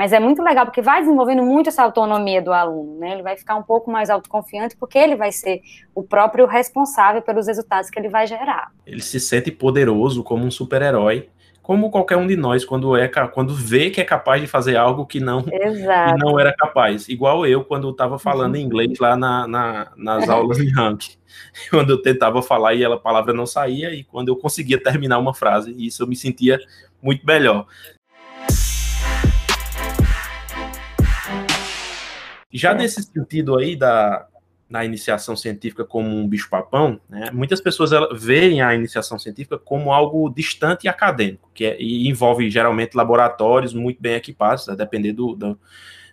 Mas 0.00 0.14
é 0.14 0.18
muito 0.18 0.42
legal, 0.42 0.64
porque 0.64 0.80
vai 0.80 1.02
desenvolvendo 1.02 1.42
muito 1.42 1.68
essa 1.68 1.82
autonomia 1.82 2.40
do 2.40 2.54
aluno, 2.54 2.98
né? 2.98 3.12
Ele 3.12 3.22
vai 3.22 3.36
ficar 3.36 3.56
um 3.56 3.62
pouco 3.62 3.90
mais 3.90 4.08
autoconfiante, 4.08 4.74
porque 4.74 4.96
ele 4.96 5.14
vai 5.14 5.30
ser 5.30 5.60
o 5.94 6.02
próprio 6.02 6.46
responsável 6.46 7.20
pelos 7.20 7.46
resultados 7.46 7.90
que 7.90 7.98
ele 7.98 8.08
vai 8.08 8.26
gerar. 8.26 8.72
Ele 8.86 9.02
se 9.02 9.20
sente 9.20 9.50
poderoso 9.50 10.24
como 10.24 10.46
um 10.46 10.50
super-herói 10.50 11.28
como 11.62 11.90
qualquer 11.90 12.16
um 12.16 12.26
de 12.26 12.34
nós 12.34 12.64
quando 12.64 12.96
é 12.96 13.06
quando 13.08 13.54
vê 13.54 13.90
que 13.90 14.00
é 14.00 14.04
capaz 14.04 14.40
de 14.40 14.48
fazer 14.48 14.74
algo 14.76 15.04
que 15.04 15.20
não 15.20 15.42
que 15.42 15.52
não 16.18 16.40
era 16.40 16.52
capaz. 16.56 17.06
Igual 17.06 17.46
eu 17.46 17.62
quando 17.62 17.90
estava 17.90 18.18
falando 18.18 18.54
uhum. 18.54 18.60
inglês 18.62 18.98
lá 18.98 19.14
na, 19.18 19.46
na 19.46 19.92
nas 19.98 20.30
aulas 20.30 20.56
de 20.56 20.70
rank, 20.70 21.10
quando 21.68 21.90
eu 21.90 22.00
tentava 22.00 22.40
falar 22.40 22.72
e 22.72 22.82
a 22.82 22.96
palavra 22.96 23.34
não 23.34 23.44
saía 23.44 23.94
e 23.94 24.02
quando 24.02 24.28
eu 24.28 24.36
conseguia 24.36 24.82
terminar 24.82 25.18
uma 25.18 25.34
frase, 25.34 25.74
isso 25.76 26.02
eu 26.02 26.06
me 26.06 26.16
sentia 26.16 26.58
muito 27.02 27.24
melhor. 27.26 27.66
Já 32.52 32.70
é. 32.70 32.74
nesse 32.74 33.02
sentido 33.02 33.56
aí 33.56 33.76
da, 33.76 34.26
na 34.70 34.84
iniciação 34.84 35.34
científica 35.34 35.84
como 35.84 36.08
um 36.08 36.28
bicho-papão, 36.28 37.00
né, 37.08 37.30
muitas 37.32 37.60
pessoas 37.60 37.90
veem 38.12 38.62
a 38.62 38.72
iniciação 38.72 39.18
científica 39.18 39.58
como 39.58 39.92
algo 39.92 40.30
distante 40.30 40.84
e 40.84 40.88
acadêmico, 40.88 41.50
que 41.52 41.64
é, 41.64 41.76
e 41.80 42.08
envolve 42.08 42.48
geralmente 42.48 42.96
laboratórios 42.96 43.74
muito 43.74 44.00
bem 44.00 44.14
equipados, 44.14 44.68
a 44.68 44.76
depender 44.76 45.12
do, 45.12 45.34
do, 45.34 45.58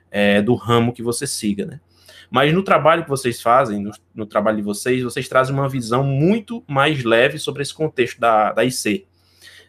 é, 0.10 0.42
do, 0.42 0.56
ramo 0.56 0.92
que 0.92 1.04
você 1.04 1.28
siga. 1.28 1.68
Né. 1.68 1.80
Mas 2.32 2.52
no 2.52 2.64
trabalho 2.64 3.04
que 3.04 3.10
vocês 3.10 3.40
fazem, 3.40 3.80
no, 3.80 3.92
no, 4.14 4.26
trabalho 4.26 4.58
de 4.58 4.64
vocês, 4.64 5.04
vocês 5.04 5.30
trazem 5.30 5.54
uma 5.54 5.70
visão 5.70 6.04
muito 6.04 6.64
mais 6.68 7.04
leve 7.04 7.38
sobre 7.38 7.62
esse 7.62 7.74
contexto 7.74 8.20
da, 8.20 8.52
da 8.54 8.66
IC, 8.66 9.06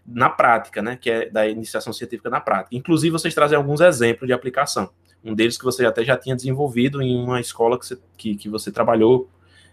na 0.06 0.30
prática, 0.30 0.80
né, 0.80 0.96
que 0.98 1.10
é 1.10 1.28
da 1.28 1.46
iniciação 1.46 1.92
científica 1.92 2.30
na 2.30 2.40
prática. 2.40 2.74
Inclusive, 2.74 3.12
vocês 3.12 3.34
trazem 3.34 3.56
alguns 3.58 3.82
exemplos 3.82 4.26
de 4.26 4.32
aplicação. 4.32 4.90
Um 5.24 5.34
deles 5.34 5.58
que 5.58 5.64
você 5.64 5.84
até 5.84 6.04
já 6.04 6.16
tinha 6.16 6.36
desenvolvido 6.36 7.02
em 7.02 7.16
uma 7.16 7.40
escola 7.40 7.78
que 7.78 7.86
você, 7.86 7.98
que, 8.16 8.36
que 8.36 8.48
você 8.48 8.70
trabalhou 8.70 9.28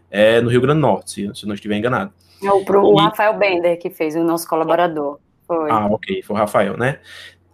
é, 0.10 0.42
no 0.42 0.50
Rio 0.50 0.62
Grande 0.62 0.80
do 0.80 0.88
Norte, 0.88 1.12
se, 1.12 1.32
se 1.36 1.46
não 1.46 1.54
estiver 1.54 1.78
enganado. 1.78 2.12
É 2.44 2.52
o, 2.52 2.64
pro, 2.66 2.82
e... 2.82 2.94
o 2.94 2.96
Rafael 2.96 3.38
Bender, 3.38 3.80
que 3.80 3.90
fez 3.90 4.16
o 4.16 4.24
nosso 4.24 4.48
colaborador. 4.48 5.20
Foi. 5.48 5.70
Ah, 5.70 5.88
ok, 5.88 6.24
foi 6.24 6.36
o 6.36 6.40
Rafael, 6.40 6.78
né? 6.78 7.00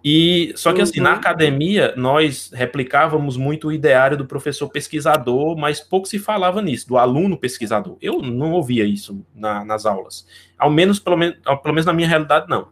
E 0.03 0.51
só 0.55 0.73
que 0.73 0.81
assim, 0.81 0.99
uhum. 0.99 1.03
na 1.03 1.13
academia, 1.13 1.93
nós 1.95 2.49
replicávamos 2.51 3.37
muito 3.37 3.67
o 3.67 3.71
ideário 3.71 4.17
do 4.17 4.25
professor 4.25 4.67
pesquisador, 4.67 5.55
mas 5.55 5.79
pouco 5.79 6.07
se 6.07 6.17
falava 6.17 6.61
nisso, 6.61 6.87
do 6.87 6.97
aluno 6.97 7.37
pesquisador. 7.37 7.97
Eu 8.01 8.19
não 8.19 8.53
ouvia 8.53 8.83
isso 8.83 9.23
na, 9.35 9.63
nas 9.63 9.85
aulas. 9.85 10.25
Ao 10.57 10.71
menos, 10.71 10.99
pelo 10.99 11.17
menos, 11.17 11.37
pelo 11.37 11.73
menos 11.73 11.85
na 11.85 11.93
minha 11.93 12.07
realidade, 12.07 12.47
não. 12.49 12.69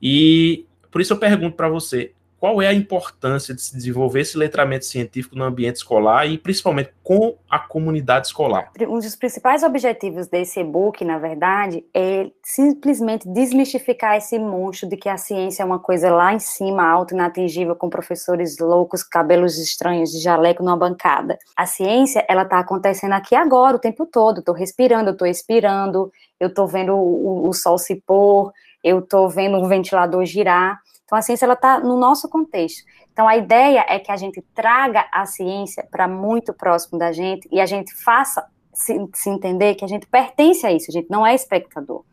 E 0.00 0.64
por 0.92 1.00
isso 1.00 1.12
eu 1.12 1.18
pergunto 1.18 1.56
para 1.56 1.68
você, 1.68 2.12
qual 2.44 2.60
é 2.60 2.66
a 2.66 2.74
importância 2.74 3.54
de 3.54 3.62
se 3.62 3.74
desenvolver 3.74 4.20
esse 4.20 4.36
letramento 4.36 4.84
científico 4.84 5.34
no 5.34 5.44
ambiente 5.44 5.76
escolar 5.76 6.26
e 6.26 6.36
principalmente 6.36 6.90
com 7.02 7.38
a 7.48 7.58
comunidade 7.58 8.26
escolar? 8.26 8.70
Um 8.82 8.98
dos 8.98 9.16
principais 9.16 9.62
objetivos 9.62 10.26
desse 10.26 10.60
e-book, 10.60 11.02
na 11.06 11.16
verdade, 11.16 11.82
é 11.94 12.30
simplesmente 12.42 13.26
desmistificar 13.26 14.18
esse 14.18 14.38
monstro 14.38 14.86
de 14.86 14.94
que 14.98 15.08
a 15.08 15.16
ciência 15.16 15.62
é 15.62 15.64
uma 15.64 15.78
coisa 15.78 16.12
lá 16.12 16.34
em 16.34 16.38
cima, 16.38 16.86
alta, 16.86 17.14
inatingível, 17.14 17.74
com 17.74 17.88
professores 17.88 18.58
loucos, 18.58 19.02
cabelos 19.02 19.56
estranhos 19.56 20.10
de 20.10 20.20
jaleco 20.20 20.62
numa 20.62 20.76
bancada. 20.76 21.38
A 21.56 21.64
ciência, 21.64 22.26
ela 22.28 22.42
está 22.42 22.58
acontecendo 22.58 23.12
aqui 23.12 23.34
agora, 23.34 23.76
o 23.76 23.80
tempo 23.80 24.04
todo. 24.04 24.40
Estou 24.40 24.54
respirando, 24.54 25.12
estou 25.12 25.26
expirando, 25.26 26.12
eu 26.38 26.48
estou 26.48 26.68
vendo 26.68 26.94
o, 26.94 27.48
o 27.48 27.54
sol 27.54 27.78
se 27.78 28.02
pôr, 28.06 28.52
eu 28.82 28.98
estou 28.98 29.30
vendo 29.30 29.56
o 29.56 29.66
ventilador 29.66 30.26
girar. 30.26 30.78
Então, 31.04 31.18
a 31.18 31.22
ciência 31.22 31.50
está 31.50 31.80
no 31.80 31.98
nosso 31.98 32.28
contexto. 32.28 32.82
Então, 33.12 33.28
a 33.28 33.36
ideia 33.36 33.84
é 33.88 33.98
que 33.98 34.10
a 34.10 34.16
gente 34.16 34.42
traga 34.54 35.06
a 35.12 35.26
ciência 35.26 35.86
para 35.90 36.08
muito 36.08 36.52
próximo 36.52 36.98
da 36.98 37.12
gente 37.12 37.48
e 37.52 37.60
a 37.60 37.66
gente 37.66 37.94
faça 37.94 38.44
se, 38.72 39.08
se, 39.14 39.30
entender 39.30 39.74
que 39.74 39.84
a 39.84 39.88
gente 39.88 40.06
pertence 40.06 40.66
a 40.66 40.72
isso, 40.72 40.90
a 40.90 40.92
gente 40.92 41.08
não 41.10 41.24
é 41.24 41.34
espectador. 41.34 42.04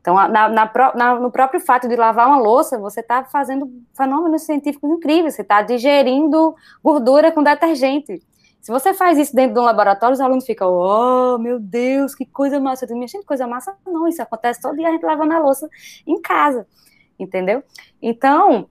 Então, 0.00 0.14
na, 0.14 0.48
na, 0.48 0.70
na, 0.94 1.14
no 1.18 1.30
próprio 1.30 1.58
fato 1.58 1.88
de 1.88 1.96
lavar 1.96 2.28
uma 2.28 2.38
louça, 2.38 2.78
você 2.78 3.00
está 3.00 3.24
fazendo 3.24 3.68
fenômenos 3.96 4.42
científicos 4.42 4.90
incríveis, 4.90 5.34
você 5.34 5.42
está 5.42 5.62
digerindo 5.62 6.54
gordura 6.82 7.32
com 7.32 7.42
detergente. 7.42 8.22
Se 8.60 8.70
você 8.70 8.94
faz 8.94 9.18
isso 9.18 9.34
dentro 9.34 9.54
de 9.54 9.60
um 9.60 9.64
laboratório, 9.64 10.14
os 10.14 10.20
alunos 10.20 10.44
ficam, 10.44 10.72
oh, 10.72 11.38
meu 11.38 11.58
Deus, 11.58 12.14
que 12.14 12.24
coisa 12.24 12.60
massa. 12.60 12.84
Eu 12.84 12.88
digo, 12.88 13.06
gente, 13.06 13.24
coisa 13.24 13.46
massa 13.46 13.74
não, 13.86 14.06
isso 14.06 14.22
acontece 14.22 14.60
todo 14.60 14.76
dia 14.76 14.88
a 14.88 14.92
gente 14.92 15.04
lavando 15.04 15.34
a 15.34 15.38
louça 15.38 15.68
em 16.06 16.20
casa, 16.20 16.66
entendeu? 17.18 17.62
Então, 18.00 18.68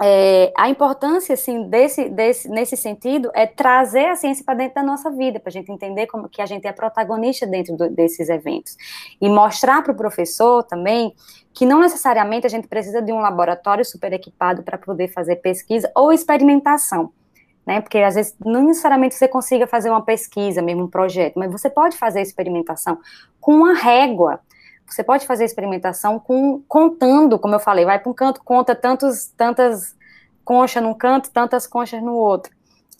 é, 0.00 0.52
a 0.56 0.68
importância, 0.68 1.34
assim, 1.34 1.68
desse, 1.68 2.08
desse, 2.08 2.48
nesse 2.48 2.76
sentido, 2.76 3.30
é 3.34 3.46
trazer 3.46 4.06
a 4.06 4.16
ciência 4.16 4.44
para 4.44 4.54
dentro 4.54 4.76
da 4.76 4.82
nossa 4.82 5.10
vida, 5.10 5.38
para 5.38 5.50
a 5.50 5.52
gente 5.52 5.70
entender 5.70 6.06
como 6.06 6.28
que 6.28 6.40
a 6.40 6.46
gente 6.46 6.66
é 6.66 6.72
protagonista 6.72 7.46
dentro 7.46 7.76
do, 7.76 7.88
desses 7.90 8.28
eventos. 8.28 8.76
E 9.20 9.28
mostrar 9.28 9.82
para 9.82 9.92
o 9.92 9.96
professor 9.96 10.62
também 10.64 11.14
que 11.52 11.66
não 11.66 11.80
necessariamente 11.80 12.46
a 12.46 12.50
gente 12.50 12.66
precisa 12.66 13.02
de 13.02 13.12
um 13.12 13.20
laboratório 13.20 13.84
super 13.84 14.12
equipado 14.12 14.62
para 14.62 14.78
poder 14.78 15.08
fazer 15.08 15.36
pesquisa 15.36 15.90
ou 15.94 16.12
experimentação 16.12 17.12
né? 17.66 17.80
Porque 17.80 17.98
às 17.98 18.14
vezes 18.14 18.34
não 18.44 18.64
necessariamente 18.64 19.14
você 19.14 19.28
consiga 19.28 19.66
fazer 19.66 19.90
uma 19.90 20.02
pesquisa, 20.02 20.60
mesmo 20.60 20.84
um 20.84 20.88
projeto, 20.88 21.38
mas 21.38 21.50
você 21.50 21.70
pode 21.70 21.96
fazer 21.96 22.20
experimentação 22.20 22.98
com 23.40 23.54
uma 23.54 23.74
régua. 23.74 24.40
Você 24.94 25.04
pode 25.04 25.26
fazer 25.26 25.44
experimentação 25.44 26.18
com 26.18 26.62
contando, 26.68 27.38
como 27.38 27.54
eu 27.54 27.60
falei, 27.60 27.84
vai 27.84 27.98
para 27.98 28.10
um 28.10 28.14
canto, 28.14 28.42
conta 28.44 28.74
tantos, 28.74 29.26
tantas 29.36 29.96
conchas 30.44 30.82
num 30.82 30.94
canto, 30.94 31.30
tantas 31.30 31.66
conchas 31.66 32.02
no 32.02 32.14
outro. 32.14 32.52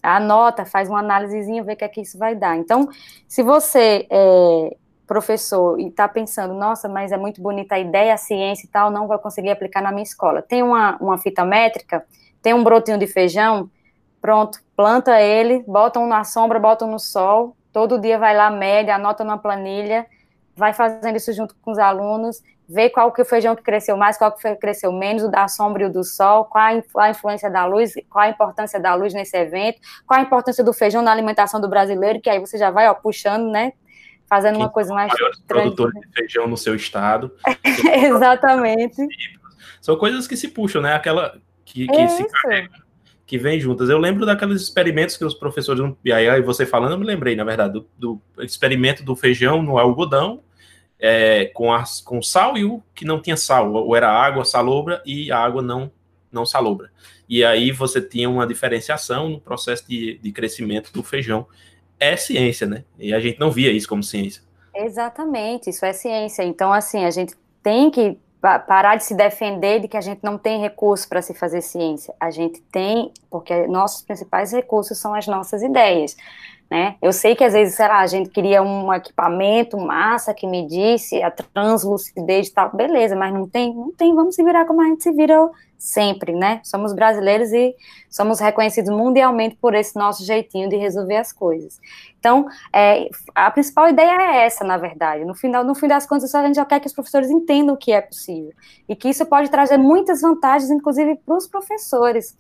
Anota, 0.03 0.65
faz 0.65 0.89
uma 0.89 1.01
análisezinha, 1.01 1.63
vê 1.63 1.75
o 1.75 1.77
que 1.77 1.85
é 1.85 1.89
que 1.89 2.01
isso 2.01 2.19
vai 2.19 2.35
dar. 2.35 2.57
Então, 2.57 2.89
se 3.29 3.43
você 3.43 4.07
é 4.11 4.77
professor 5.07 5.79
e 5.79 5.89
está 5.89 6.09
pensando, 6.09 6.55
nossa, 6.55 6.89
mas 6.89 7.13
é 7.13 7.17
muito 7.17 7.43
bonita 7.43 7.75
a 7.75 7.79
ideia, 7.79 8.15
a 8.15 8.17
ciência 8.17 8.67
e 8.67 8.69
tal, 8.69 8.91
não 8.91 9.07
vou 9.07 9.19
conseguir 9.19 9.51
aplicar 9.51 9.83
na 9.83 9.91
minha 9.91 10.03
escola. 10.03 10.43
Tem 10.43 10.63
uma, 10.63 10.97
uma 10.97 11.19
fita 11.19 11.45
métrica, 11.45 12.05
tem 12.41 12.55
um 12.55 12.65
brotinho 12.65 12.99
de 12.99 13.07
feijão, 13.07 13.71
Pronto, 14.23 14.61
planta 14.77 15.21
ele, 15.21 15.65
botam 15.67 16.07
na 16.07 16.23
sombra, 16.23 16.61
botam 16.61 16.89
no 16.89 17.01
sol, 17.01 17.57
todo 17.73 17.99
dia 17.99 18.17
vai 18.17 18.37
lá, 18.37 18.49
mede, 18.51 18.89
anota 18.89 19.25
na 19.25 19.37
planilha, 19.37 20.07
vai 20.57 20.73
fazendo 20.73 21.17
isso 21.17 21.33
junto 21.33 21.55
com 21.63 21.71
os 21.71 21.79
alunos, 21.79 22.43
vê 22.69 22.89
qual 22.89 23.13
que 23.13 23.21
é 23.21 23.25
o 23.25 23.27
feijão 23.27 23.57
que 23.57 23.63
cresceu 23.63 23.97
mais, 23.97 24.17
qual 24.17 24.33
que 24.33 24.57
cresceu 24.57 24.93
menos, 24.93 25.25
o 25.25 25.29
da 25.29 25.49
sombra 25.49 25.83
e 25.83 25.87
o 25.87 25.93
do 25.93 26.05
sol, 26.05 26.45
qual 26.45 26.65
a 26.97 27.11
influência 27.11 27.51
da 27.51 27.65
luz, 27.65 27.95
qual 28.09 28.25
a 28.25 28.29
importância 28.29 28.81
da 28.81 28.95
luz 28.95 29.13
nesse 29.13 29.37
evento, 29.37 29.81
qual 30.07 30.21
a 30.21 30.23
importância 30.23 30.63
do 30.63 30.73
feijão 30.73 31.03
na 31.03 31.13
alimentação 31.13 31.61
do 31.61 31.69
brasileiro, 31.69 32.21
que 32.21 32.31
aí 32.31 32.39
você 32.39 32.57
já 32.57 32.71
vai 32.71 32.89
ó, 32.89 32.95
puxando, 32.95 33.51
né, 33.51 33.73
fazendo 34.29 34.55
Quem 34.55 34.63
uma 34.63 34.71
coisa 34.71 34.95
mais... 34.95 35.13
produtores 35.47 36.01
de 36.01 36.09
feijão 36.15 36.47
no 36.47 36.57
seu 36.57 36.75
estado. 36.75 37.33
Exatamente. 38.07 39.07
São 39.81 39.97
coisas 39.97 40.27
que 40.27 40.37
se 40.37 40.49
puxam, 40.49 40.81
né, 40.81 40.95
aquela 40.95 41.39
que, 41.65 41.87
que 41.87 42.09
se 42.09 42.25
carregam 42.29 42.82
que 43.27 43.39
vêm 43.39 43.59
juntas. 43.59 43.89
Eu 43.89 43.99
lembro 43.99 44.27
daqueles 44.27 44.63
experimentos 44.63 45.17
que 45.17 45.25
os 45.25 45.35
professores, 45.35 45.83
e 46.05 46.13
aí 46.13 46.43
você 46.43 46.67
falando, 46.67 46.93
eu 46.93 46.99
me 46.99 47.07
lembrei, 47.07 47.35
na 47.37 47.45
verdade, 47.45 47.73
do, 47.73 47.89
do 47.99 48.21
experimento 48.41 49.05
do 49.05 49.17
feijão 49.17 49.63
no 49.63 49.79
algodão, 49.79 50.41
é, 50.99 51.47
com, 51.47 51.73
as, 51.73 52.01
com 52.01 52.23
sal 52.23 52.57
e 52.57 52.65
o 52.65 52.83
que 52.95 53.05
não 53.05 53.21
tinha 53.21 53.37
sal, 53.37 53.73
ou 53.73 53.97
era 53.97 54.11
água 54.11 54.45
salobra 54.45 55.03
e 55.05 55.33
a 55.33 55.39
água 55.39 55.61
não, 55.61 55.91
não 56.31 56.47
salobra. 56.47 56.91
E 57.29 57.45
aí 57.45 57.73
você 57.73 58.01
tinha 58.01 58.29
uma 58.29 58.47
diferenciação 58.47 59.29
no 59.29 59.41
processo 59.41 59.89
de, 59.89 60.19
de 60.19 60.33
crescimento 60.33 60.93
do 60.93 61.03
feijão. 61.03 61.47
É 61.99 62.17
ciência, 62.17 62.67
né? 62.67 62.85
E 62.99 63.15
a 63.15 63.21
gente 63.21 63.41
não 63.41 63.51
via 63.51 63.73
isso 63.73 63.89
como 63.89 64.03
ciência. 64.03 64.43
Exatamente, 64.75 65.71
isso 65.71 65.85
é 65.85 65.93
ciência. 65.93 66.43
Então, 66.43 66.73
assim, 66.73 67.05
a 67.05 67.11
gente 67.11 67.35
tem 67.63 67.91
que 67.91 68.19
parar 68.43 68.97
de 68.97 69.05
se 69.05 69.15
defender 69.15 69.81
de 69.81 69.87
que 69.87 69.97
a 69.97 70.01
gente 70.01 70.23
não 70.25 70.37
tem 70.37 70.61
recurso 70.61 71.09
para 71.09 71.23
se 71.23 71.33
fazer 71.33 71.61
ciência. 71.61 72.13
A 72.19 72.31
gente 72.31 72.61
tem, 72.61 73.13
porque 73.31 73.69
nossos 73.69 74.03
principais 74.03 74.53
recursos 74.53 74.99
são 74.99 75.15
as 75.15 75.29
nossas 75.29 75.63
ideias. 75.63 76.17
Né? 76.73 76.97
Eu 77.03 77.13
sei 77.13 77.37
que 77.37 77.45
às 77.45 77.53
vezes, 77.53 77.75
sei 77.75 77.87
lá, 77.87 78.01
a 78.01 78.07
gente 78.07 78.31
queria 78.31 78.63
um 78.63 78.91
equipamento 78.95 79.77
massa 79.77 80.33
que 80.33 80.47
medisse 80.47 81.23
a 81.23 81.31
translucidez 81.31 82.49
e 82.49 82.51
tal, 82.55 82.75
beleza, 82.75 83.15
mas 83.15 83.31
não 83.31 83.47
tem, 83.47 83.75
não 83.75 83.93
tem, 83.93 84.15
vamos 84.15 84.35
se 84.35 84.43
virar 84.43 84.65
como 84.65 84.81
a 84.81 84.87
gente 84.87 85.03
se 85.03 85.13
vira 85.13 85.51
sempre, 85.77 86.33
né? 86.33 86.63
Somos 86.65 86.95
brasileiros 86.95 87.53
e 87.53 87.77
somos 88.09 88.41
reconhecidos 88.41 88.91
mundialmente 88.91 89.55
por 89.57 89.75
esse 89.75 89.97
nosso 89.97 90.25
jeitinho 90.25 90.67
de 90.71 90.77
resolver 90.77 91.17
as 91.17 91.31
coisas. 91.31 91.79
Então, 92.19 92.47
é, 92.73 93.11
a 93.35 93.51
principal 93.51 93.91
ideia 93.91 94.17
é 94.23 94.47
essa, 94.47 94.65
na 94.65 94.79
verdade. 94.79 95.27
No 95.27 95.35
final, 95.35 95.65
no 95.65 95.75
fim 95.75 95.89
das 95.89 96.07
contas, 96.07 96.35
a 96.35 96.47
gente 96.47 96.57
já 96.57 96.65
quer 96.65 96.81
que 96.81 96.87
os 96.87 96.95
professores 96.95 97.29
entendam 97.31 97.75
o 97.75 97.77
que 97.79 97.93
é 97.93 98.01
possível 98.01 98.55
e 98.89 98.97
que 98.97 99.11
isso 99.11 99.27
pode 99.27 99.51
trazer 99.51 99.77
muitas 99.77 100.23
vantagens, 100.23 100.71
inclusive 100.71 101.17
para 101.17 101.37
os 101.37 101.47
professores, 101.47 102.35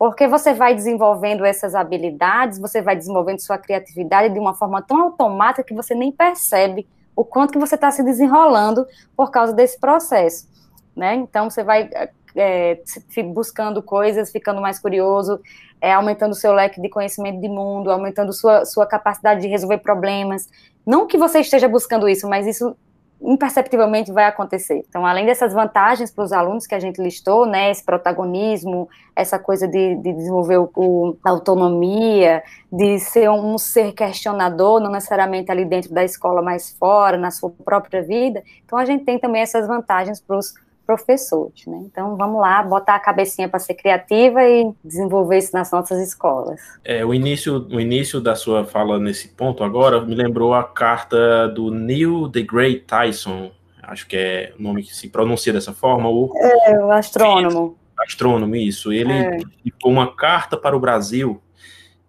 porque 0.00 0.26
você 0.26 0.54
vai 0.54 0.74
desenvolvendo 0.74 1.44
essas 1.44 1.74
habilidades, 1.74 2.58
você 2.58 2.80
vai 2.80 2.96
desenvolvendo 2.96 3.38
sua 3.40 3.58
criatividade 3.58 4.32
de 4.32 4.40
uma 4.40 4.54
forma 4.54 4.80
tão 4.80 5.02
automática 5.02 5.62
que 5.62 5.74
você 5.74 5.94
nem 5.94 6.10
percebe 6.10 6.88
o 7.14 7.22
quanto 7.22 7.52
que 7.52 7.58
você 7.58 7.74
está 7.74 7.90
se 7.90 8.02
desenrolando 8.02 8.86
por 9.14 9.30
causa 9.30 9.52
desse 9.52 9.78
processo. 9.78 10.48
Né? 10.96 11.16
Então, 11.16 11.50
você 11.50 11.62
vai 11.62 11.90
é, 12.34 12.80
buscando 13.26 13.82
coisas, 13.82 14.32
ficando 14.32 14.62
mais 14.62 14.78
curioso, 14.78 15.38
é, 15.82 15.92
aumentando 15.92 16.34
seu 16.34 16.54
leque 16.54 16.80
de 16.80 16.88
conhecimento 16.88 17.38
de 17.38 17.48
mundo, 17.50 17.90
aumentando 17.90 18.32
sua, 18.32 18.64
sua 18.64 18.86
capacidade 18.86 19.42
de 19.42 19.48
resolver 19.48 19.78
problemas. 19.80 20.48
Não 20.86 21.06
que 21.06 21.18
você 21.18 21.40
esteja 21.40 21.68
buscando 21.68 22.08
isso, 22.08 22.26
mas 22.26 22.46
isso 22.46 22.74
imperceptivelmente 23.22 24.10
vai 24.10 24.24
acontecer. 24.24 24.84
Então, 24.88 25.04
além 25.04 25.26
dessas 25.26 25.52
vantagens 25.52 26.10
para 26.10 26.24
os 26.24 26.32
alunos 26.32 26.66
que 26.66 26.74
a 26.74 26.80
gente 26.80 27.00
listou, 27.02 27.46
né, 27.46 27.70
esse 27.70 27.84
protagonismo, 27.84 28.88
essa 29.14 29.38
coisa 29.38 29.68
de, 29.68 29.96
de 29.96 30.12
desenvolver 30.12 30.58
o, 30.58 30.70
o, 30.74 31.16
a 31.24 31.30
autonomia, 31.30 32.42
de 32.72 32.98
ser 32.98 33.28
um, 33.30 33.58
ser 33.58 33.92
questionador, 33.92 34.80
não 34.80 34.90
necessariamente 34.90 35.50
ali 35.50 35.64
dentro 35.64 35.92
da 35.92 36.02
escola, 36.02 36.40
mas 36.40 36.70
fora, 36.78 37.18
na 37.18 37.30
sua 37.30 37.50
própria 37.64 38.02
vida. 38.02 38.42
Então, 38.64 38.78
a 38.78 38.84
gente 38.84 39.04
tem 39.04 39.18
também 39.18 39.42
essas 39.42 39.66
vantagens 39.66 40.20
para 40.20 40.38
os 40.38 40.54
professores, 40.90 41.66
né? 41.66 41.82
Então 41.84 42.16
vamos 42.16 42.40
lá, 42.40 42.60
botar 42.64 42.96
a 42.96 42.98
cabecinha 42.98 43.48
para 43.48 43.60
ser 43.60 43.74
criativa 43.74 44.42
e 44.42 44.72
desenvolver 44.84 45.38
isso 45.38 45.52
nas 45.52 45.70
nossas 45.70 46.00
escolas. 46.00 46.60
É, 46.84 47.04
o 47.04 47.14
início, 47.14 47.64
o 47.70 47.80
início 47.80 48.20
da 48.20 48.34
sua 48.34 48.64
fala 48.64 48.98
nesse 48.98 49.28
ponto 49.28 49.62
agora 49.62 50.00
me 50.00 50.16
lembrou 50.16 50.52
a 50.52 50.64
carta 50.64 51.46
do 51.48 51.70
Neil 51.70 52.26
deGrasse 52.26 52.80
Tyson, 52.80 53.52
acho 53.84 54.08
que 54.08 54.16
é 54.16 54.52
o 54.58 54.62
nome 54.62 54.82
que 54.82 54.94
se 54.94 55.08
pronuncia 55.08 55.52
dessa 55.52 55.72
forma, 55.72 56.08
o, 56.08 56.32
é, 56.36 56.84
o 56.84 56.90
astrônomo. 56.90 57.78
Astrônomo, 58.00 58.56
isso. 58.56 58.92
Ele 58.92 59.12
é. 59.12 59.36
divulgou 59.64 59.92
uma 59.92 60.12
carta 60.16 60.56
para 60.56 60.76
o 60.76 60.80
Brasil 60.80 61.40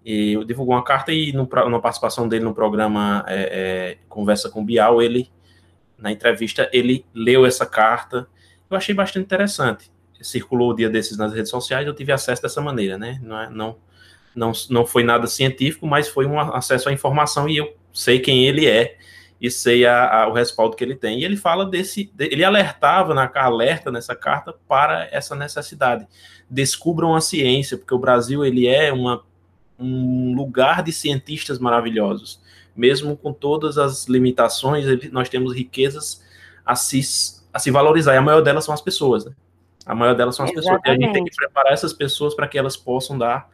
e 0.03 0.43
divulgou 0.45 0.73
uma 0.73 0.83
carta 0.83 1.11
e 1.11 1.31
no, 1.33 1.47
na 1.69 1.79
participação 1.79 2.27
dele 2.27 2.45
no 2.45 2.55
programa 2.55 3.23
é, 3.27 3.41
é, 3.41 3.97
Conversa 4.09 4.49
com 4.49 4.65
Bial, 4.65 5.03
ele 5.03 5.29
na 5.99 6.11
entrevista 6.11 6.67
ele 6.73 7.05
leu 7.13 7.45
essa 7.45 7.63
carta 7.63 8.27
eu 8.71 8.77
achei 8.77 8.95
bastante 8.95 9.23
interessante. 9.23 9.91
Circulou 10.21 10.71
o 10.71 10.75
dia 10.75 10.89
desses 10.89 11.17
nas 11.17 11.33
redes 11.33 11.49
sociais, 11.49 11.85
eu 11.85 11.93
tive 11.93 12.11
acesso 12.11 12.41
dessa 12.41 12.61
maneira, 12.61 12.97
né? 12.97 13.19
Não, 13.21 13.39
é, 13.39 13.49
não, 13.49 13.77
não, 14.35 14.51
não 14.69 14.85
foi 14.85 15.03
nada 15.03 15.27
científico, 15.27 15.85
mas 15.85 16.07
foi 16.07 16.25
um 16.25 16.39
acesso 16.39 16.89
à 16.89 16.93
informação 16.93 17.49
e 17.49 17.57
eu 17.57 17.75
sei 17.93 18.19
quem 18.19 18.45
ele 18.45 18.67
é 18.67 18.97
e 19.41 19.49
sei 19.49 19.85
a, 19.87 20.21
a, 20.21 20.27
o 20.27 20.33
respaldo 20.33 20.75
que 20.75 20.83
ele 20.83 20.95
tem. 20.95 21.19
E 21.19 21.25
ele 21.25 21.35
fala 21.35 21.65
desse, 21.65 22.11
ele 22.19 22.43
alertava 22.43 23.13
na 23.13 23.29
alerta 23.33 23.91
nessa 23.91 24.15
carta 24.15 24.53
para 24.67 25.07
essa 25.11 25.35
necessidade. 25.35 26.07
Descubram 26.47 27.15
a 27.15 27.21
ciência, 27.21 27.75
porque 27.75 27.93
o 27.93 27.99
Brasil 27.99 28.45
ele 28.45 28.67
é 28.67 28.93
uma, 28.93 29.23
um 29.79 30.35
lugar 30.35 30.83
de 30.83 30.93
cientistas 30.93 31.57
maravilhosos. 31.57 32.39
Mesmo 32.75 33.17
com 33.17 33.33
todas 33.33 33.79
as 33.79 34.05
limitações, 34.05 34.85
ele, 34.85 35.09
nós 35.09 35.27
temos 35.27 35.55
riquezas 35.55 36.23
a 36.63 36.75
se 36.75 37.01
a 37.53 37.59
se 37.59 37.71
valorizar, 37.71 38.13
e 38.13 38.17
a 38.17 38.21
maior 38.21 38.41
delas 38.41 38.65
são 38.65 38.73
as 38.73 38.81
pessoas, 38.81 39.25
né? 39.25 39.33
A 39.85 39.95
maior 39.95 40.15
delas 40.15 40.35
são 40.35 40.45
as 40.45 40.51
Exatamente. 40.51 40.81
pessoas. 40.81 40.97
E 40.97 41.03
a 41.03 41.05
gente 41.05 41.13
tem 41.13 41.25
que 41.25 41.35
preparar 41.35 41.73
essas 41.73 41.93
pessoas 41.93 42.35
para 42.35 42.47
que 42.47 42.57
elas 42.57 42.77
possam 42.77 43.17
dar 43.17 43.49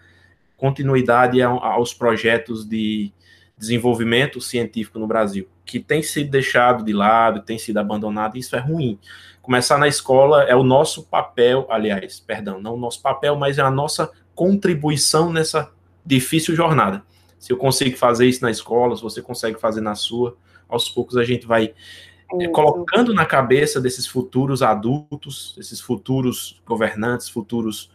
continuidade 0.57 1.41
aos 1.41 1.93
projetos 1.93 2.67
de 2.67 3.11
desenvolvimento 3.57 4.39
científico 4.39 4.99
no 4.99 5.07
Brasil, 5.07 5.47
que 5.65 5.79
tem 5.79 6.03
sido 6.03 6.29
deixado 6.29 6.83
de 6.83 6.93
lado, 6.93 7.41
tem 7.41 7.57
sido 7.57 7.77
abandonado, 7.77 8.37
e 8.37 8.39
isso 8.39 8.55
é 8.55 8.59
ruim. 8.59 8.99
Começar 9.41 9.77
na 9.77 9.87
escola 9.87 10.43
é 10.43 10.55
o 10.55 10.63
nosso 10.63 11.03
papel, 11.03 11.65
aliás, 11.69 12.19
perdão, 12.19 12.61
não 12.61 12.75
o 12.75 12.79
nosso 12.79 13.01
papel, 13.01 13.35
mas 13.35 13.57
é 13.57 13.61
a 13.61 13.71
nossa 13.71 14.11
contribuição 14.35 15.31
nessa 15.31 15.71
difícil 16.05 16.55
jornada. 16.55 17.03
Se 17.39 17.51
eu 17.51 17.57
consigo 17.57 17.97
fazer 17.97 18.27
isso 18.27 18.43
na 18.43 18.51
escola, 18.51 18.95
se 18.95 19.01
você 19.01 19.21
consegue 19.21 19.59
fazer 19.59 19.81
na 19.81 19.95
sua, 19.95 20.35
aos 20.67 20.89
poucos 20.89 21.17
a 21.17 21.23
gente 21.23 21.47
vai 21.47 21.73
é, 22.39 22.47
colocando 22.47 23.13
na 23.13 23.25
cabeça 23.25 23.79
desses 23.79 24.07
futuros 24.07 24.61
adultos, 24.61 25.55
esses 25.57 25.79
futuros 25.79 26.61
governantes, 26.65 27.29
futuros 27.29 27.91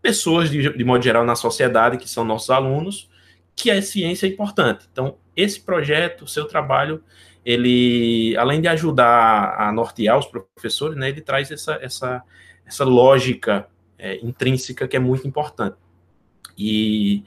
pessoas 0.00 0.50
de, 0.50 0.76
de 0.76 0.84
modo 0.84 1.02
geral 1.02 1.24
na 1.24 1.36
sociedade 1.36 1.96
que 1.96 2.08
são 2.08 2.24
nossos 2.24 2.50
alunos, 2.50 3.08
que 3.54 3.70
a 3.70 3.80
ciência 3.80 4.26
é 4.26 4.30
importante. 4.30 4.88
Então, 4.90 5.16
esse 5.36 5.60
projeto, 5.60 6.22
o 6.22 6.28
seu 6.28 6.46
trabalho, 6.46 7.02
ele, 7.44 8.36
além 8.36 8.60
de 8.60 8.68
ajudar 8.68 9.56
a 9.58 9.72
nortear 9.72 10.18
os 10.18 10.26
professores, 10.26 10.96
né, 10.96 11.08
ele 11.08 11.20
traz 11.20 11.50
essa, 11.50 11.78
essa, 11.80 12.22
essa 12.66 12.84
lógica 12.84 13.68
é, 13.98 14.16
intrínseca 14.24 14.88
que 14.88 14.96
é 14.96 15.00
muito 15.00 15.26
importante. 15.26 15.76
E 16.56 17.24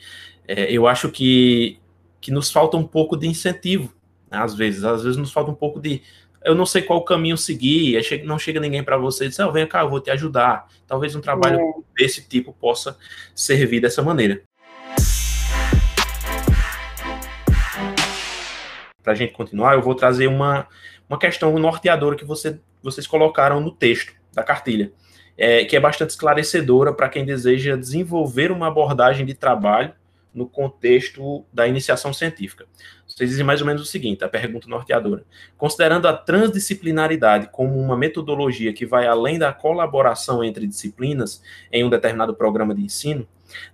é, 0.47 0.71
eu 0.71 0.87
acho 0.87 1.09
que, 1.09 1.79
que 2.21 2.31
nos 2.31 2.51
falta 2.51 2.77
um 2.77 2.85
pouco 2.85 3.17
de 3.17 3.27
incentivo, 3.27 3.93
né, 4.29 4.37
às 4.37 4.55
vezes. 4.55 4.83
Às 4.83 5.03
vezes 5.03 5.17
nos 5.17 5.31
falta 5.31 5.51
um 5.51 5.55
pouco 5.55 5.79
de. 5.79 6.01
Eu 6.45 6.53
não 6.53 6.67
sei 6.67 6.83
qual 6.83 7.03
caminho 7.03 7.35
seguir, 7.35 7.99
não 8.23 8.37
chega 8.37 8.59
ninguém 8.59 8.83
para 8.83 8.97
você 8.97 9.25
e 9.25 9.29
diz: 9.29 9.39
oh, 9.39 9.51
vem 9.51 9.65
cá, 9.65 9.81
eu 9.81 9.89
vou 9.89 9.99
te 9.99 10.11
ajudar. 10.11 10.67
Talvez 10.85 11.15
um 11.15 11.19
trabalho 11.19 11.59
é. 11.59 11.73
desse 11.97 12.21
tipo 12.29 12.53
possa 12.53 12.95
servir 13.33 13.81
dessa 13.81 14.03
maneira. 14.03 14.43
Para 19.01 19.13
a 19.13 19.15
gente 19.15 19.33
continuar, 19.33 19.73
eu 19.73 19.81
vou 19.81 19.95
trazer 19.95 20.27
uma, 20.27 20.67
uma 21.09 21.17
questão 21.17 21.57
norteadora 21.57 22.15
que 22.15 22.23
você, 22.25 22.59
vocês 22.83 23.07
colocaram 23.07 23.59
no 23.59 23.71
texto 23.71 24.13
da 24.31 24.43
cartilha, 24.43 24.91
é, 25.35 25.65
que 25.65 25.75
é 25.75 25.79
bastante 25.79 26.11
esclarecedora 26.11 26.93
para 26.93 27.09
quem 27.09 27.25
deseja 27.25 27.75
desenvolver 27.75 28.51
uma 28.51 28.67
abordagem 28.67 29.25
de 29.25 29.33
trabalho 29.33 29.95
no 30.31 30.47
contexto 30.47 31.43
da 31.51 31.67
iniciação 31.67 32.13
científica. 32.13 32.67
Vocês 33.17 33.29
dizem 33.29 33.45
mais 33.45 33.61
ou 33.61 33.67
menos 33.67 33.81
o 33.81 33.85
seguinte, 33.85 34.25
a 34.25 34.27
pergunta 34.27 34.67
norteadora. 34.67 35.23
Considerando 35.57 36.05
a 36.05 36.11
transdisciplinaridade 36.11 37.47
como 37.49 37.79
uma 37.79 37.95
metodologia 37.95 38.73
que 38.73 38.85
vai 38.85 39.07
além 39.07 39.39
da 39.39 39.53
colaboração 39.53 40.43
entre 40.43 40.67
disciplinas 40.67 41.41
em 41.71 41.85
um 41.85 41.89
determinado 41.89 42.35
programa 42.35 42.75
de 42.75 42.81
ensino, 42.81 43.25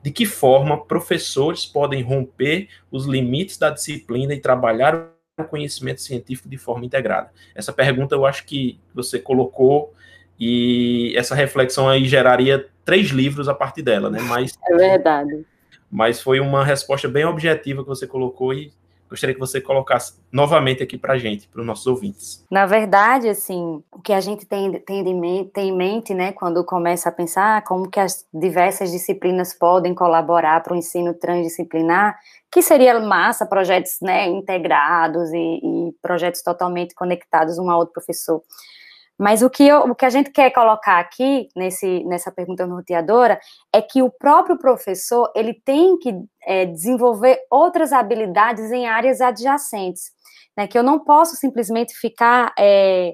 de 0.04 0.12
que 0.12 0.28
forma 0.28 0.86
professores 0.86 1.66
podem 1.66 2.04
romper 2.04 2.70
os 2.92 3.08
limites 3.08 3.58
da 3.58 3.72
disciplina 3.72 4.32
e 4.36 4.40
trabalhar 4.40 5.10
o 5.40 5.44
conhecimento 5.44 6.02
científico 6.02 6.48
de 6.48 6.58
forma 6.58 6.86
integrada? 6.86 7.32
Essa 7.56 7.74
pergunta 7.74 8.14
eu 8.14 8.28
acho 8.28 8.46
que 8.46 8.80
você 8.94 9.18
colocou 9.18 9.92
e 10.40 11.16
essa 11.18 11.34
reflexão 11.34 11.90
aí 11.90 12.06
geraria 12.06 12.68
três 12.86 13.10
livros 13.10 13.50
a 13.50 13.56
partir 13.56 13.82
dela, 13.82 14.08
né? 14.08 14.22
Mas 14.22 14.56
é 14.70 14.78
verdade. 14.78 15.44
Mas 15.90 16.22
foi 16.22 16.40
uma 16.40 16.64
resposta 16.64 17.08
bem 17.08 17.26
objetiva 17.26 17.82
que 17.82 17.90
você 17.90 18.06
colocou 18.06 18.54
e 18.54 18.72
gostaria 19.12 19.34
que 19.34 19.40
você 19.40 19.60
colocasse 19.60 20.14
novamente 20.32 20.82
aqui 20.82 20.98
para 20.98 21.14
a 21.14 21.18
gente, 21.18 21.46
para 21.50 21.60
os 21.60 21.68
nossos 21.68 21.86
ouvintes. 21.86 22.46
Na 22.50 22.66
verdade, 22.66 23.28
assim, 23.28 23.84
o 23.92 24.02
que 24.02 24.14
a 24.14 24.22
gente 24.22 24.46
tem, 24.46 24.80
tem, 24.80 25.04
tem 25.50 25.70
em 25.70 25.76
mente, 25.76 26.14
né, 26.14 26.32
quando 26.32 26.64
começa 26.64 27.10
a 27.10 27.12
pensar 27.12 27.62
como 27.66 27.90
que 27.90 28.00
as 28.00 28.26
diversas 28.34 28.90
disciplinas 28.90 29.54
podem 29.54 29.94
colaborar 29.94 30.64
para 30.64 30.74
o 30.74 30.78
ensino 30.78 31.14
transdisciplinar, 31.14 32.18
que 32.50 32.62
seria 32.62 32.98
massa, 33.02 33.46
projetos 33.46 33.98
né, 34.02 34.28
integrados 34.30 35.30
e, 35.34 35.38
e 35.38 35.92
projetos 36.02 36.42
totalmente 36.42 36.96
conectados 36.96 37.60
um 37.60 37.70
ao 37.70 37.80
outro 37.80 37.94
professor. 37.94 38.42
Mas 39.22 39.44
o 39.44 39.52
que, 39.52 39.68
eu, 39.68 39.82
o 39.82 39.94
que 39.94 40.04
a 40.04 40.10
gente 40.10 40.32
quer 40.32 40.50
colocar 40.50 40.98
aqui 41.00 41.48
nesse, 41.56 42.04
nessa 42.06 42.32
pergunta 42.32 42.66
norteadora 42.66 43.40
é 43.72 43.80
que 43.80 44.02
o 44.02 44.10
próprio 44.10 44.58
professor 44.58 45.32
ele 45.36 45.54
tem 45.54 45.96
que 46.00 46.12
é, 46.44 46.66
desenvolver 46.66 47.38
outras 47.48 47.94
habilidades 47.94 48.72
em 48.72 48.88
áreas 48.88 49.22
adjacentes, 49.22 50.12
né? 50.58 50.66
Que 50.66 50.76
eu 50.76 50.82
não 50.82 50.98
posso 50.98 51.36
simplesmente 51.36 51.94
ficar 51.94 52.52
é, 52.58 53.14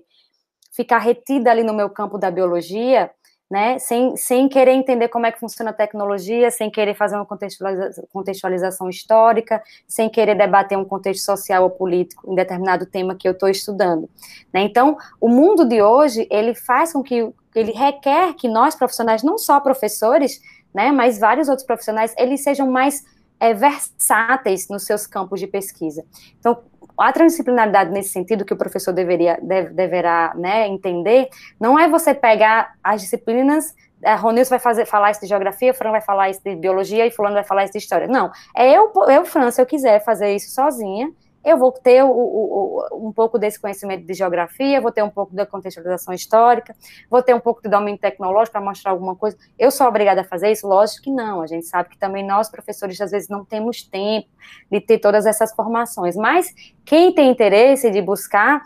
ficar 0.74 1.00
retida 1.00 1.52
ali 1.52 1.62
no 1.62 1.74
meu 1.74 1.90
campo 1.90 2.18
da 2.18 2.32
biologia 2.32 3.12
né, 3.50 3.80
sem, 3.80 4.16
sem 4.18 4.50
querer 4.50 4.72
entender 4.72 5.08
como 5.08 5.26
é 5.26 5.32
que 5.32 5.40
funciona 5.40 5.72
a 5.72 5.74
tecnologia, 5.74 6.52
sem 6.52 6.70
querer 6.70 6.94
fazer 6.96 7.16
uma 7.16 7.26
contextualização, 7.26 8.90
histórica, 8.90 9.64
sem 9.88 10.10
querer 10.10 10.36
debater 10.36 10.78
um 10.78 10.84
contexto 10.84 11.24
social 11.24 11.64
ou 11.64 11.70
político 11.70 12.30
em 12.30 12.36
determinado 12.36 12.86
tema 12.86 13.16
que 13.16 13.28
eu 13.28 13.32
estou 13.32 13.48
estudando. 13.48 14.10
Né? 14.54 14.62
Então, 14.62 14.98
o 15.20 15.30
mundo 15.30 15.66
de 15.66 15.82
hoje, 15.82 16.28
ele 16.30 16.54
faz 16.54 16.92
com 16.92 17.02
que, 17.02 17.34
ele 17.56 17.72
requer 17.72 18.34
que 18.34 18.50
nós 18.50 18.76
profissionais, 18.76 19.24
não 19.24 19.38
só 19.38 19.60
professores, 19.62 20.42
né, 20.74 20.92
mas 20.92 21.18
vários 21.18 21.48
outros 21.48 21.66
profissionais, 21.66 22.14
eles 22.18 22.44
sejam 22.44 22.70
mais 22.70 23.04
é, 23.40 23.54
versáteis 23.54 24.68
nos 24.68 24.84
seus 24.84 25.08
campos 25.08 25.40
de 25.40 25.48
pesquisa. 25.48 26.04
Então, 26.40 26.62
a 27.00 27.12
transdisciplinaridade 27.12 27.92
nesse 27.92 28.10
sentido 28.10 28.46
que 28.46 28.54
o 28.54 28.58
professor 28.58 28.92
deveria, 28.92 29.40
deve, 29.42 29.74
deverá 29.74 30.34
né, 30.36 30.68
entender, 30.68 31.30
não 31.60 31.78
é 31.78 31.88
você 31.88 32.14
pegar 32.14 32.74
as 32.84 33.02
disciplinas, 33.02 33.76
a 34.04 34.16
Ronilson 34.16 34.52
vai 34.52 34.60
fazer, 34.60 34.86
falar 34.86 35.12
isso 35.12 35.22
de 35.22 35.28
geografia, 35.28 35.74
Fran 35.74 35.92
vai 35.92 36.02
falar 36.02 36.30
isso 36.30 36.42
de 36.44 36.56
biologia 36.56 37.06
e 37.06 37.12
fulano 37.12 37.36
vai 37.36 37.44
falar 37.44 37.64
isso 37.64 37.74
de 37.74 37.80
história. 37.80 38.08
Não, 38.08 38.32
é 38.56 38.72
eu, 38.72 38.92
eu 39.10 39.26
Fran, 39.26 39.50
se 39.52 39.62
eu 39.62 39.66
quiser 39.66 40.04
fazer 40.04 40.36
isso 40.36 40.52
sozinha, 40.52 41.12
eu 41.48 41.58
vou 41.58 41.72
ter 41.72 42.04
o, 42.04 42.10
o, 42.10 43.08
um 43.08 43.14
pouco 43.14 43.40
desse 43.40 43.58
conhecimento 43.58 44.06
de 44.06 44.14
geografia, 44.14 44.82
vou 44.82 44.92
ter 44.92 45.02
um 45.02 45.10
pouco 45.10 45.34
da 45.34 45.46
contextualização 45.46 46.14
histórica, 46.14 46.76
vou 47.10 47.24
ter 47.24 47.34
um 47.34 47.40
pouco 47.40 47.62
de 47.62 47.70
domínio 47.70 47.98
tecnológico 47.98 48.52
para 48.52 48.62
mostrar 48.62 48.92
alguma 48.92 49.16
coisa. 49.16 49.38
Eu 49.58 49.72
sou 49.72 49.88
obrigada 49.88 50.22
a 50.22 50.24
fazer 50.26 50.52
isso? 50.52 50.68
Lógico 50.68 51.04
que 51.04 51.10
não. 51.10 51.42
A 51.42 51.48
gente 51.48 51.66
sabe 51.66 51.88
que 51.88 51.98
também 51.98 52.22
nós, 52.22 52.50
professores, 52.50 53.00
às 53.00 53.12
vezes 53.12 53.30
não 53.30 53.46
temos 53.46 53.82
tempo 53.82 54.28
de 54.70 54.82
ter 54.82 55.00
todas 55.00 55.26
essas 55.26 55.54
formações. 55.54 56.18
Mas 56.18 56.54
quem 56.84 57.14
tem 57.14 57.32
interesse 57.32 57.90
de 57.90 58.02
buscar 58.02 58.62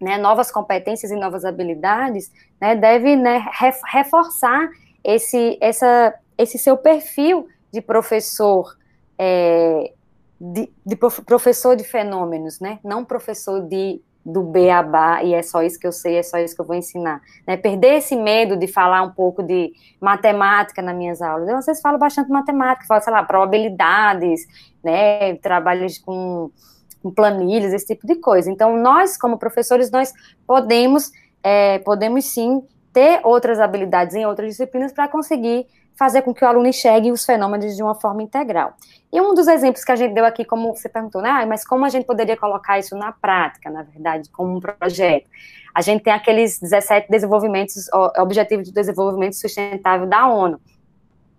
né, 0.00 0.16
novas 0.16 0.52
competências 0.52 1.10
e 1.10 1.16
novas 1.16 1.44
habilidades, 1.44 2.30
né, 2.60 2.76
deve 2.76 3.16
né, 3.16 3.44
reforçar 3.90 4.68
esse, 5.02 5.58
essa, 5.60 6.14
esse 6.38 6.58
seu 6.58 6.76
perfil 6.76 7.48
de 7.72 7.80
professor 7.80 8.76
é, 9.18 9.92
de, 10.40 10.70
de 10.84 10.96
professor 10.96 11.76
de 11.76 11.84
fenômenos, 11.84 12.60
né? 12.60 12.78
Não 12.84 13.04
professor 13.04 13.60
de 13.60 14.00
do 14.24 14.42
beabá 14.42 15.22
e 15.22 15.34
é 15.34 15.42
só 15.42 15.62
isso 15.62 15.78
que 15.78 15.86
eu 15.86 15.92
sei, 15.92 16.16
é 16.16 16.22
só 16.22 16.38
isso 16.38 16.54
que 16.54 16.60
eu 16.60 16.64
vou 16.64 16.74
ensinar. 16.74 17.20
Né? 17.46 17.56
Perder 17.58 17.98
esse 17.98 18.16
medo 18.16 18.56
de 18.56 18.66
falar 18.66 19.02
um 19.02 19.10
pouco 19.10 19.42
de 19.42 19.72
matemática 20.00 20.80
nas 20.80 20.96
minhas 20.96 21.20
aulas. 21.20 21.46
Eu, 21.46 21.58
às 21.58 21.66
vezes, 21.66 21.82
falo 21.82 21.98
bastante 21.98 22.30
matemática, 22.30 22.86
falo, 22.86 23.02
sei 23.02 23.12
lá, 23.12 23.22
probabilidades, 23.22 24.46
né? 24.82 25.34
trabalhos 25.36 25.98
com, 25.98 26.50
com 27.02 27.10
planilhas, 27.10 27.74
esse 27.74 27.86
tipo 27.86 28.06
de 28.06 28.14
coisa. 28.16 28.50
Então, 28.50 28.78
nós, 28.78 29.18
como 29.18 29.38
professores, 29.38 29.90
nós 29.90 30.10
podemos, 30.46 31.12
é, 31.42 31.80
podemos 31.80 32.24
sim 32.24 32.62
ter 32.94 33.20
outras 33.24 33.60
habilidades 33.60 34.14
em 34.14 34.24
outras 34.24 34.48
disciplinas 34.48 34.90
para 34.92 35.06
conseguir 35.06 35.66
fazer 35.96 36.22
com 36.22 36.34
que 36.34 36.44
o 36.44 36.48
aluno 36.48 36.66
enxergue 36.66 37.12
os 37.12 37.24
fenômenos 37.24 37.76
de 37.76 37.82
uma 37.82 37.94
forma 37.94 38.22
integral. 38.22 38.74
E 39.14 39.20
um 39.20 39.32
dos 39.32 39.46
exemplos 39.46 39.84
que 39.84 39.92
a 39.92 39.96
gente 39.96 40.12
deu 40.12 40.24
aqui, 40.24 40.44
como 40.44 40.74
você 40.74 40.88
perguntou, 40.88 41.22
né, 41.22 41.30
ah, 41.30 41.46
mas 41.46 41.64
como 41.64 41.84
a 41.84 41.88
gente 41.88 42.04
poderia 42.04 42.36
colocar 42.36 42.80
isso 42.80 42.96
na 42.96 43.12
prática, 43.12 43.70
na 43.70 43.84
verdade, 43.84 44.28
como 44.28 44.56
um 44.56 44.58
projeto? 44.58 45.30
A 45.72 45.80
gente 45.80 46.02
tem 46.02 46.12
aqueles 46.12 46.58
17 46.58 47.08
desenvolvimentos, 47.08 47.88
Objetivos 48.18 48.66
de 48.66 48.72
Desenvolvimento 48.72 49.34
Sustentável 49.34 50.08
da 50.08 50.26
ONU, 50.26 50.60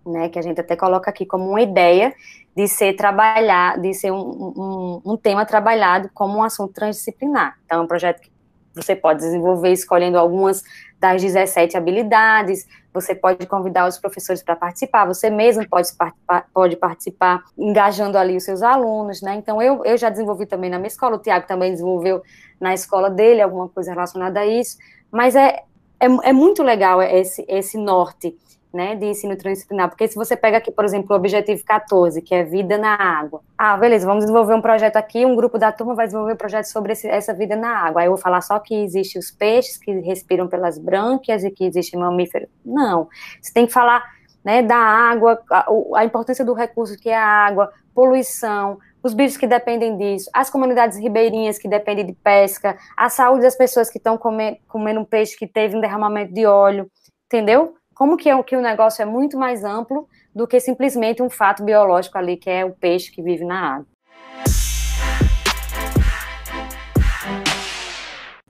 né, 0.06 0.30
que 0.30 0.38
a 0.38 0.42
gente 0.42 0.58
até 0.58 0.74
coloca 0.74 1.10
aqui 1.10 1.26
como 1.26 1.50
uma 1.50 1.60
ideia 1.60 2.14
de 2.56 2.66
ser 2.66 2.94
trabalhar, 2.94 3.78
de 3.78 3.92
ser 3.92 4.10
um, 4.10 4.16
um, 4.56 5.02
um 5.12 5.16
tema 5.18 5.44
trabalhado 5.44 6.08
como 6.14 6.38
um 6.38 6.42
assunto 6.42 6.72
transdisciplinar. 6.72 7.58
Então, 7.66 7.80
é 7.80 7.82
um 7.82 7.86
projeto 7.86 8.22
que 8.22 8.30
você 8.76 8.94
pode 8.94 9.20
desenvolver 9.20 9.72
escolhendo 9.72 10.18
algumas 10.18 10.62
das 11.00 11.22
17 11.22 11.76
habilidades, 11.76 12.66
você 12.92 13.14
pode 13.14 13.46
convidar 13.46 13.88
os 13.88 13.98
professores 13.98 14.42
para 14.42 14.54
participar, 14.54 15.06
você 15.06 15.30
mesmo 15.30 15.66
pode 15.68 15.92
participar, 15.94 16.46
pode 16.52 16.76
participar 16.76 17.42
engajando 17.56 18.16
ali 18.16 18.36
os 18.36 18.44
seus 18.44 18.62
alunos, 18.62 19.20
né? 19.22 19.34
Então, 19.34 19.60
eu, 19.60 19.84
eu 19.84 19.96
já 19.96 20.10
desenvolvi 20.10 20.46
também 20.46 20.70
na 20.70 20.78
minha 20.78 20.88
escola, 20.88 21.16
o 21.16 21.18
Tiago 21.18 21.46
também 21.46 21.72
desenvolveu 21.72 22.22
na 22.60 22.74
escola 22.74 23.10
dele 23.10 23.42
alguma 23.42 23.68
coisa 23.68 23.92
relacionada 23.92 24.40
a 24.40 24.46
isso, 24.46 24.78
mas 25.10 25.34
é, 25.34 25.62
é, 26.00 26.06
é 26.24 26.32
muito 26.32 26.62
legal 26.62 27.02
esse, 27.02 27.44
esse 27.48 27.78
norte, 27.78 28.36
né, 28.72 28.94
de 28.94 29.06
ensino 29.06 29.36
transdisciplinar, 29.36 29.88
porque 29.88 30.06
se 30.06 30.14
você 30.14 30.36
pega 30.36 30.58
aqui, 30.58 30.70
por 30.70 30.84
exemplo, 30.84 31.14
o 31.14 31.18
objetivo 31.18 31.64
14, 31.64 32.20
que 32.20 32.34
é 32.34 32.44
vida 32.44 32.76
na 32.76 32.94
água. 32.94 33.40
Ah, 33.56 33.76
beleza, 33.76 34.06
vamos 34.06 34.24
desenvolver 34.24 34.54
um 34.54 34.60
projeto 34.60 34.96
aqui, 34.96 35.24
um 35.24 35.34
grupo 35.34 35.58
da 35.58 35.72
turma 35.72 35.94
vai 35.94 36.06
desenvolver 36.06 36.34
um 36.34 36.36
projeto 36.36 36.66
sobre 36.66 36.92
esse, 36.92 37.08
essa 37.08 37.32
vida 37.32 37.56
na 37.56 37.70
água. 37.70 38.02
Aí 38.02 38.06
eu 38.06 38.12
vou 38.12 38.20
falar 38.20 38.40
só 38.42 38.58
que 38.58 38.74
existe 38.74 39.18
os 39.18 39.30
peixes 39.30 39.78
que 39.78 39.90
respiram 40.00 40.46
pelas 40.46 40.78
brânquias 40.78 41.44
e 41.44 41.50
que 41.50 41.64
existe 41.64 41.96
mamífero. 41.96 42.48
Não, 42.64 43.08
você 43.40 43.52
tem 43.52 43.66
que 43.66 43.72
falar, 43.72 44.04
né, 44.44 44.62
da 44.62 44.76
água, 44.76 45.40
a, 45.50 45.66
a 45.96 46.04
importância 46.04 46.44
do 46.44 46.52
recurso 46.52 46.98
que 46.98 47.08
é 47.08 47.16
a 47.16 47.26
água, 47.26 47.72
poluição, 47.94 48.78
os 49.02 49.14
bichos 49.14 49.36
que 49.36 49.46
dependem 49.46 49.96
disso, 49.96 50.28
as 50.34 50.50
comunidades 50.50 50.98
ribeirinhas 50.98 51.58
que 51.58 51.68
dependem 51.68 52.04
de 52.04 52.12
pesca, 52.12 52.76
a 52.96 53.08
saúde 53.08 53.42
das 53.42 53.56
pessoas 53.56 53.88
que 53.88 53.98
estão 53.98 54.18
comendo, 54.18 54.58
comendo 54.68 55.00
um 55.00 55.04
peixe 55.04 55.36
que 55.36 55.46
teve 55.46 55.76
um 55.76 55.80
derramamento 55.80 56.34
de 56.34 56.44
óleo, 56.44 56.90
entendeu? 57.26 57.74
Como 57.96 58.18
que, 58.18 58.28
é, 58.28 58.42
que 58.42 58.54
o 58.54 58.60
negócio 58.60 59.00
é 59.00 59.06
muito 59.06 59.38
mais 59.38 59.64
amplo 59.64 60.06
do 60.34 60.46
que 60.46 60.60
simplesmente 60.60 61.22
um 61.22 61.30
fato 61.30 61.64
biológico 61.64 62.18
ali, 62.18 62.36
que 62.36 62.50
é 62.50 62.62
o 62.62 62.72
peixe 62.72 63.10
que 63.10 63.22
vive 63.22 63.42
na 63.42 63.76
água. 63.76 63.86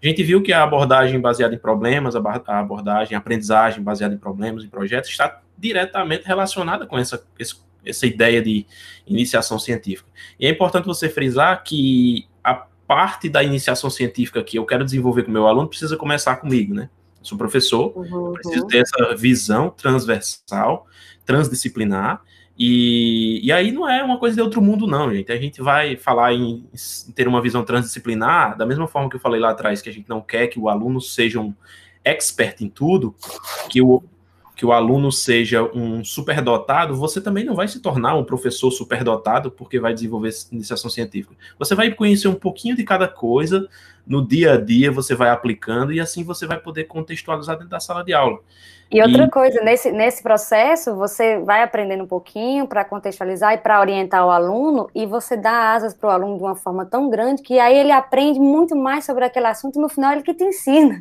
A 0.02 0.06
gente 0.06 0.24
viu 0.24 0.42
que 0.42 0.52
a 0.52 0.64
abordagem 0.64 1.20
baseada 1.20 1.54
em 1.54 1.58
problemas, 1.58 2.16
a 2.16 2.58
abordagem, 2.58 3.14
a 3.14 3.18
aprendizagem 3.20 3.84
baseada 3.84 4.16
em 4.16 4.18
problemas 4.18 4.64
e 4.64 4.68
projetos 4.68 5.10
está 5.10 5.40
diretamente 5.56 6.26
relacionada 6.26 6.84
com 6.84 6.98
essa, 6.98 7.24
essa 7.84 8.04
ideia 8.04 8.42
de 8.42 8.66
iniciação 9.06 9.60
científica. 9.60 10.10
E 10.40 10.46
é 10.48 10.50
importante 10.50 10.86
você 10.86 11.08
frisar 11.08 11.62
que 11.62 12.26
a 12.42 12.66
parte 12.84 13.28
da 13.28 13.44
iniciação 13.44 13.90
científica 13.90 14.42
que 14.42 14.58
eu 14.58 14.66
quero 14.66 14.84
desenvolver 14.84 15.22
com 15.22 15.30
meu 15.30 15.46
aluno 15.46 15.68
precisa 15.68 15.96
começar 15.96 16.34
comigo, 16.34 16.74
né? 16.74 16.90
Sou 17.26 17.36
professor, 17.36 17.92
uhum, 17.96 18.32
preciso 18.34 18.62
uhum. 18.62 18.68
ter 18.68 18.78
essa 18.78 19.14
visão 19.16 19.70
transversal, 19.70 20.86
transdisciplinar, 21.24 22.22
e, 22.58 23.40
e 23.44 23.52
aí 23.52 23.70
não 23.70 23.88
é 23.88 24.02
uma 24.02 24.18
coisa 24.18 24.36
de 24.36 24.42
outro 24.42 24.62
mundo, 24.62 24.86
não, 24.86 25.12
gente. 25.12 25.30
A 25.30 25.36
gente 25.36 25.60
vai 25.60 25.96
falar 25.96 26.32
em, 26.32 26.64
em, 26.72 27.12
ter 27.12 27.28
uma 27.28 27.42
visão 27.42 27.64
transdisciplinar, 27.64 28.56
da 28.56 28.64
mesma 28.64 28.86
forma 28.86 29.10
que 29.10 29.16
eu 29.16 29.20
falei 29.20 29.40
lá 29.40 29.50
atrás, 29.50 29.82
que 29.82 29.90
a 29.90 29.92
gente 29.92 30.08
não 30.08 30.20
quer 30.20 30.46
que 30.46 30.58
o 30.58 30.68
aluno 30.68 31.00
seja 31.00 31.38
um 31.38 31.52
expert 32.02 32.62
em 32.62 32.68
tudo, 32.68 33.14
que 33.68 33.82
o, 33.82 34.02
que 34.54 34.64
o 34.64 34.72
aluno 34.72 35.12
seja 35.12 35.62
um 35.62 36.02
superdotado, 36.02 36.94
você 36.94 37.20
também 37.20 37.44
não 37.44 37.54
vai 37.54 37.68
se 37.68 37.80
tornar 37.80 38.14
um 38.14 38.24
professor 38.24 38.70
superdotado 38.70 39.50
porque 39.50 39.78
vai 39.78 39.92
desenvolver 39.92 40.30
iniciação 40.50 40.88
científica. 40.88 41.36
Você 41.58 41.74
vai 41.74 41.92
conhecer 41.92 42.28
um 42.28 42.34
pouquinho 42.34 42.74
de 42.74 42.84
cada 42.84 43.06
coisa, 43.06 43.68
no 44.06 44.26
dia 44.26 44.54
a 44.54 44.60
dia 44.60 44.90
você 44.90 45.14
vai 45.14 45.30
aplicando 45.30 45.92
e 45.92 46.00
assim 46.00 46.22
você 46.22 46.46
vai 46.46 46.58
poder 46.58 46.84
contextualizar 46.84 47.56
dentro 47.56 47.70
da 47.70 47.80
sala 47.80 48.04
de 48.04 48.14
aula. 48.14 48.40
E 48.88 49.02
outra 49.02 49.24
e... 49.24 49.30
coisa, 49.30 49.60
nesse, 49.62 49.90
nesse 49.90 50.22
processo, 50.22 50.94
você 50.94 51.40
vai 51.40 51.62
aprendendo 51.62 52.04
um 52.04 52.06
pouquinho 52.06 52.68
para 52.68 52.84
contextualizar 52.84 53.54
e 53.54 53.58
para 53.58 53.80
orientar 53.80 54.24
o 54.24 54.30
aluno, 54.30 54.88
e 54.94 55.04
você 55.06 55.36
dá 55.36 55.72
asas 55.72 55.92
para 55.92 56.08
o 56.08 56.12
aluno 56.12 56.36
de 56.36 56.42
uma 56.44 56.54
forma 56.54 56.86
tão 56.86 57.10
grande 57.10 57.42
que 57.42 57.58
aí 57.58 57.76
ele 57.76 57.90
aprende 57.90 58.38
muito 58.38 58.76
mais 58.76 59.04
sobre 59.04 59.24
aquele 59.24 59.46
assunto, 59.48 59.80
no 59.80 59.88
final 59.88 60.12
ele 60.12 60.22
que 60.22 60.34
te 60.34 60.44
ensina. 60.44 61.00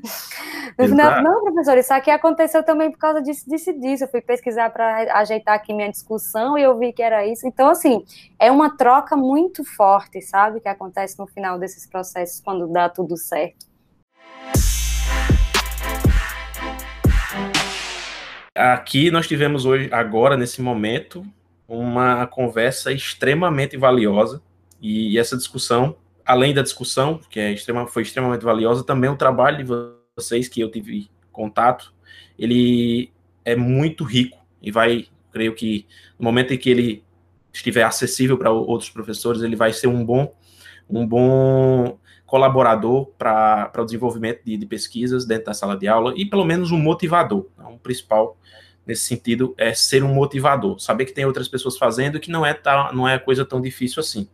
No 0.78 0.84
Exato. 0.84 1.16
final, 1.16 1.24
não, 1.24 1.44
professor, 1.44 1.78
isso 1.78 1.94
aqui 1.94 2.10
aconteceu 2.10 2.64
também 2.64 2.92
por 2.92 2.98
causa 2.98 3.22
disso, 3.22 3.48
disso 3.48 3.72
disso. 3.80 4.04
Eu 4.04 4.08
fui 4.08 4.20
pesquisar 4.20 4.72
para 4.72 5.20
ajeitar 5.20 5.54
aqui 5.56 5.72
minha 5.72 5.90
discussão 5.90 6.58
e 6.58 6.64
eu 6.64 6.78
vi 6.78 6.92
que 6.92 7.04
era 7.04 7.26
isso. 7.26 7.48
Então, 7.48 7.70
assim, 7.70 8.04
é 8.40 8.52
uma 8.52 8.76
troca 8.76 9.16
muito 9.16 9.64
forte, 9.64 10.22
sabe, 10.22 10.60
que 10.60 10.68
acontece 10.68 11.18
no 11.20 11.28
final 11.28 11.60
desses 11.60 11.86
processos, 11.86 12.42
quando 12.42 12.68
dá 12.68 12.90
tudo 12.96 13.18
certo. 13.18 13.66
Aqui 18.56 19.12
nós 19.12 19.28
tivemos 19.28 19.66
hoje, 19.66 19.90
agora, 19.92 20.38
nesse 20.38 20.62
momento, 20.62 21.26
uma 21.68 22.26
conversa 22.26 22.92
extremamente 22.94 23.76
valiosa. 23.76 24.42
E 24.82 25.20
essa 25.20 25.36
discussão, 25.36 25.98
além 26.26 26.54
da 26.54 26.62
discussão, 26.62 27.20
que 27.30 27.40
é 27.40 27.52
extrema, 27.52 27.86
foi 27.86 28.04
extremamente 28.04 28.44
valiosa, 28.44 28.84
também 28.84 29.10
o 29.10 29.18
trabalho 29.18 29.58
de 29.58 29.64
vocês, 30.18 30.48
que 30.48 30.62
eu 30.62 30.72
tive 30.72 31.10
contato, 31.34 31.94
ele 32.40 33.12
é 33.44 33.56
muito 33.56 34.06
rico 34.06 34.38
e 34.62 34.72
vai, 34.72 35.08
creio 35.32 35.54
que 35.54 35.86
no 36.18 36.24
momento 36.24 36.54
em 36.54 36.58
que 36.58 36.70
ele 36.70 37.04
estiver 37.52 37.84
acessível 37.84 38.38
para 38.38 38.52
outros 38.52 38.90
professores, 38.90 39.42
ele 39.42 39.56
vai 39.56 39.74
ser 39.74 39.88
um 39.88 40.04
bom, 40.06 40.34
um 40.90 41.06
bom 41.06 41.98
colaborador 42.26 43.08
para 43.18 43.72
o 43.78 43.86
desenvolvimento 43.86 44.42
de, 44.44 44.58
de, 44.58 44.66
pesquisas 44.66 45.26
dentro 45.26 45.46
da 45.46 45.54
sala 45.54 45.78
de 45.78 45.88
aula 45.88 46.14
e 46.16 46.26
pelo 46.26 46.44
menos 46.44 46.72
um 46.72 46.78
motivador. 46.78 47.46
Né? 47.58 47.66
Um 47.66 47.78
principal 47.78 48.38
nesse 48.86 49.04
sentido 49.04 49.54
é 49.58 49.74
ser 49.74 50.04
um 50.04 50.14
motivador, 50.14 50.80
saber 50.80 51.06
que 51.06 51.14
tem 51.14 51.26
outras 51.26 51.48
pessoas 51.48 51.78
fazendo 51.78 52.20
que 52.20 52.30
não 52.30 52.46
é, 52.46 52.54
tá, 52.54 52.92
não 52.94 53.08
é 53.08 53.18
coisa 53.18 53.46
tão 53.46 53.62
difícil 53.62 54.00
assim. 54.00 54.28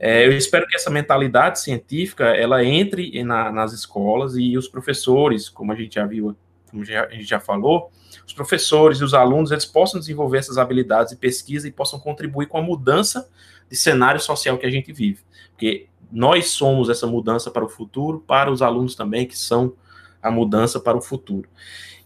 É, 0.00 0.26
eu 0.26 0.32
espero 0.32 0.66
que 0.66 0.76
essa 0.76 0.90
mentalidade 0.90 1.60
científica 1.60 2.26
ela 2.26 2.64
entre 2.64 3.22
na, 3.24 3.50
nas 3.50 3.72
escolas 3.72 4.36
e 4.36 4.56
os 4.56 4.68
professores, 4.68 5.48
como 5.48 5.72
a 5.72 5.74
gente 5.74 5.96
já 5.96 6.06
viu, 6.06 6.36
como 6.70 6.84
já, 6.84 7.04
a 7.04 7.10
gente 7.10 7.24
já 7.24 7.40
falou, 7.40 7.90
os 8.26 8.32
professores 8.32 9.00
e 9.00 9.04
os 9.04 9.12
alunos 9.12 9.50
eles 9.50 9.64
possam 9.64 9.98
desenvolver 9.98 10.38
essas 10.38 10.56
habilidades 10.56 11.12
de 11.12 11.18
pesquisa 11.18 11.66
e 11.66 11.72
possam 11.72 11.98
contribuir 11.98 12.46
com 12.46 12.58
a 12.58 12.62
mudança 12.62 13.28
de 13.68 13.76
cenário 13.76 14.20
social 14.20 14.56
que 14.56 14.66
a 14.66 14.70
gente 14.70 14.92
vive, 14.92 15.20
porque 15.50 15.88
nós 16.10 16.50
somos 16.50 16.88
essa 16.88 17.06
mudança 17.06 17.50
para 17.50 17.64
o 17.64 17.68
futuro, 17.68 18.22
para 18.26 18.50
os 18.50 18.62
alunos 18.62 18.94
também, 18.94 19.26
que 19.26 19.38
são 19.38 19.74
a 20.22 20.30
mudança 20.30 20.80
para 20.80 20.96
o 20.96 21.00
futuro. 21.00 21.48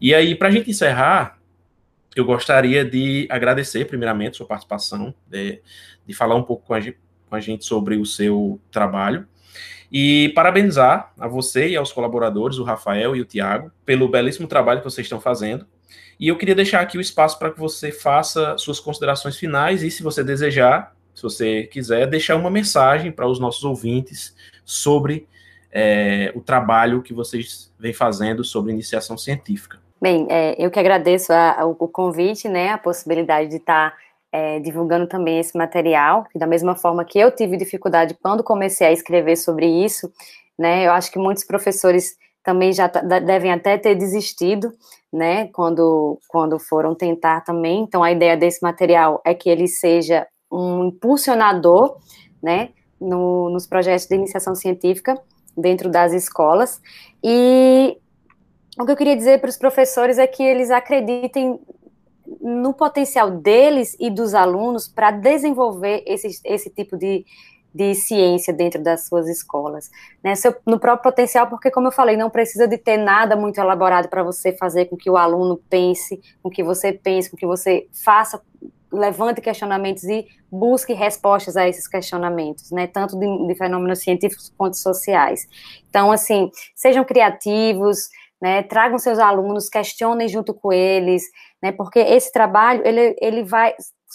E 0.01 0.15
aí, 0.15 0.35
para 0.35 0.49
a 0.49 0.51
gente 0.51 0.71
encerrar, 0.71 1.39
eu 2.15 2.25
gostaria 2.25 2.85
de 2.85 3.27
agradecer, 3.31 3.87
primeiramente, 3.87 4.37
sua 4.37 4.47
participação, 4.47 5.15
de, 5.27 5.63
de 6.07 6.15
falar 6.15 6.35
um 6.35 6.43
pouco 6.43 6.67
com 6.67 6.75
a, 6.75 6.81
gente, 6.81 6.99
com 7.29 7.37
a 7.37 7.41
gente 7.41 7.65
sobre 7.65 7.97
o 7.97 8.05
seu 8.05 8.61
trabalho. 8.71 9.27
E 9.91 10.31
parabenizar 10.35 11.13
a 11.19 11.29
você 11.29 11.69
e 11.69 11.77
aos 11.77 11.93
colaboradores, 11.93 12.59
o 12.59 12.65
Rafael 12.65 13.15
e 13.15 13.21
o 13.21 13.25
Tiago, 13.25 13.71
pelo 13.85 14.09
belíssimo 14.09 14.49
trabalho 14.49 14.81
que 14.81 14.85
vocês 14.85 15.05
estão 15.05 15.21
fazendo. 15.21 15.67
E 16.19 16.29
eu 16.29 16.37
queria 16.37 16.55
deixar 16.55 16.81
aqui 16.81 16.97
o 16.97 17.01
espaço 17.01 17.39
para 17.39 17.51
que 17.51 17.59
você 17.59 17.93
faça 17.93 18.57
suas 18.57 18.81
considerações 18.81 19.37
finais 19.37 19.83
e, 19.83 19.91
se 19.91 20.03
você 20.03 20.25
desejar, 20.25 20.95
se 21.15 21.23
você 21.23 21.65
quiser, 21.65 22.07
deixar 22.07 22.37
uma 22.37 22.51
mensagem 22.51 23.13
para 23.13 23.27
os 23.27 23.39
nossos 23.39 23.65
ouvintes 23.65 24.35
sobre 24.65 25.27
é, 25.71 26.33
o 26.35 26.41
trabalho 26.41 27.03
que 27.03 27.15
vocês 27.15 27.73
vêm 27.79 27.93
fazendo 27.93 28.45
sobre 28.45 28.73
iniciação 28.73 29.17
científica. 29.17 29.81
Bem, 30.01 30.27
é, 30.29 30.55
eu 30.59 30.71
que 30.71 30.79
agradeço 30.79 31.33
a, 31.33 31.61
a, 31.61 31.65
o 31.65 31.75
convite, 31.89 32.49
né, 32.49 32.71
a 32.71 32.79
possibilidade 32.79 33.49
de 33.49 33.57
estar 33.57 33.91
tá, 33.91 33.97
é, 34.33 34.59
divulgando 34.59 35.07
também 35.07 35.39
esse 35.39 35.57
material, 35.57 36.27
da 36.35 36.47
mesma 36.47 36.75
forma 36.75 37.05
que 37.05 37.19
eu 37.19 37.31
tive 37.31 37.57
dificuldade 37.57 38.17
quando 38.21 38.43
comecei 38.43 38.87
a 38.87 38.93
escrever 38.93 39.37
sobre 39.37 39.67
isso, 39.67 40.13
né, 40.59 40.87
eu 40.87 40.93
acho 40.93 41.11
que 41.11 41.19
muitos 41.19 41.45
professores 41.45 42.17
também 42.43 42.73
já 42.73 42.89
devem 42.89 43.53
até 43.53 43.79
ter 43.79 43.95
desistido, 43.95 44.73
né, 45.13 45.47
quando, 45.49 46.19
quando 46.29 46.59
foram 46.59 46.95
tentar 46.95 47.43
também. 47.43 47.83
Então, 47.83 48.03
a 48.03 48.11
ideia 48.11 48.37
desse 48.37 48.61
material 48.63 49.23
é 49.25 49.33
que 49.33 49.49
ele 49.49 49.69
seja 49.69 50.27
um 50.53 50.85
impulsionador, 50.89 51.97
né, 52.43 52.71
no, 53.01 53.51
nos 53.51 53.67
projetos 53.67 54.07
de 54.07 54.15
iniciação 54.15 54.55
científica 54.55 55.19
dentro 55.57 55.89
das 55.89 56.13
escolas. 56.13 56.81
E 57.23 57.97
o 58.79 58.85
que 58.85 58.93
eu 58.93 58.97
queria 58.97 59.17
dizer 59.17 59.41
para 59.41 59.51
os 59.51 59.57
professores 59.57 60.19
é 60.19 60.27
que 60.27 60.43
eles 60.43 60.71
acreditem 60.71 61.59
no 62.41 62.73
potencial 62.73 63.31
deles 63.31 63.97
e 63.99 64.11
dos 64.11 64.35
alunos 64.35 64.89
para 64.89 65.11
desenvolver 65.11 66.03
esse, 66.07 66.41
esse 66.45 66.71
tipo 66.71 66.97
de, 66.97 67.25
de 67.75 67.95
ciência 67.95 68.53
dentro 68.53 68.83
das 68.83 69.07
suas 69.07 69.29
escolas. 69.29 69.91
Né? 70.23 70.35
Seu, 70.35 70.55
no 70.67 70.79
próprio 70.79 71.11
potencial, 71.11 71.49
porque, 71.49 71.71
como 71.71 71.89
eu 71.89 71.93
falei, 71.93 72.17
não 72.17 72.31
precisa 72.31 72.67
de 72.67 72.79
ter 72.79 72.97
nada 72.97 73.37
muito 73.37 73.59
elaborado 73.59 74.09
para 74.09 74.23
você 74.23 74.53
fazer 74.53 74.87
com 74.87 74.97
que 74.97 75.11
o 75.11 75.17
aluno 75.17 75.61
pense, 75.69 76.21
com 76.43 76.49
que 76.49 76.63
você 76.63 76.93
pense, 76.93 77.31
com 77.31 77.37
que 77.37 77.47
você 77.47 77.87
faça 77.93 78.41
levante 78.93 79.41
questionamentos 79.41 80.05
e 80.05 80.27
busque 80.51 80.93
respostas 80.93 81.57
a 81.57 81.67
esses 81.67 81.89
questionamentos, 81.89 82.71
né, 82.71 82.87
tanto 82.87 83.19
de, 83.19 83.47
de 83.47 83.55
fenômenos 83.55 84.01
científicos 84.01 84.53
quanto 84.57 84.77
sociais. 84.77 85.49
Então, 85.89 86.13
assim, 86.13 86.51
sejam 86.75 87.05
criativos, 87.05 88.09
né, 88.41 88.63
tragam 88.63 88.99
seus 88.99 89.19
alunos, 89.19 89.69
questionem 89.69 90.29
junto 90.29 90.53
com 90.53 90.73
eles, 90.73 91.23
né, 91.63 91.73
porque 91.73 92.01
esse 92.01 92.31
trabalho, 92.33 92.83
ele, 92.85 93.17
ele 93.21 93.43
vai, 93.45 93.75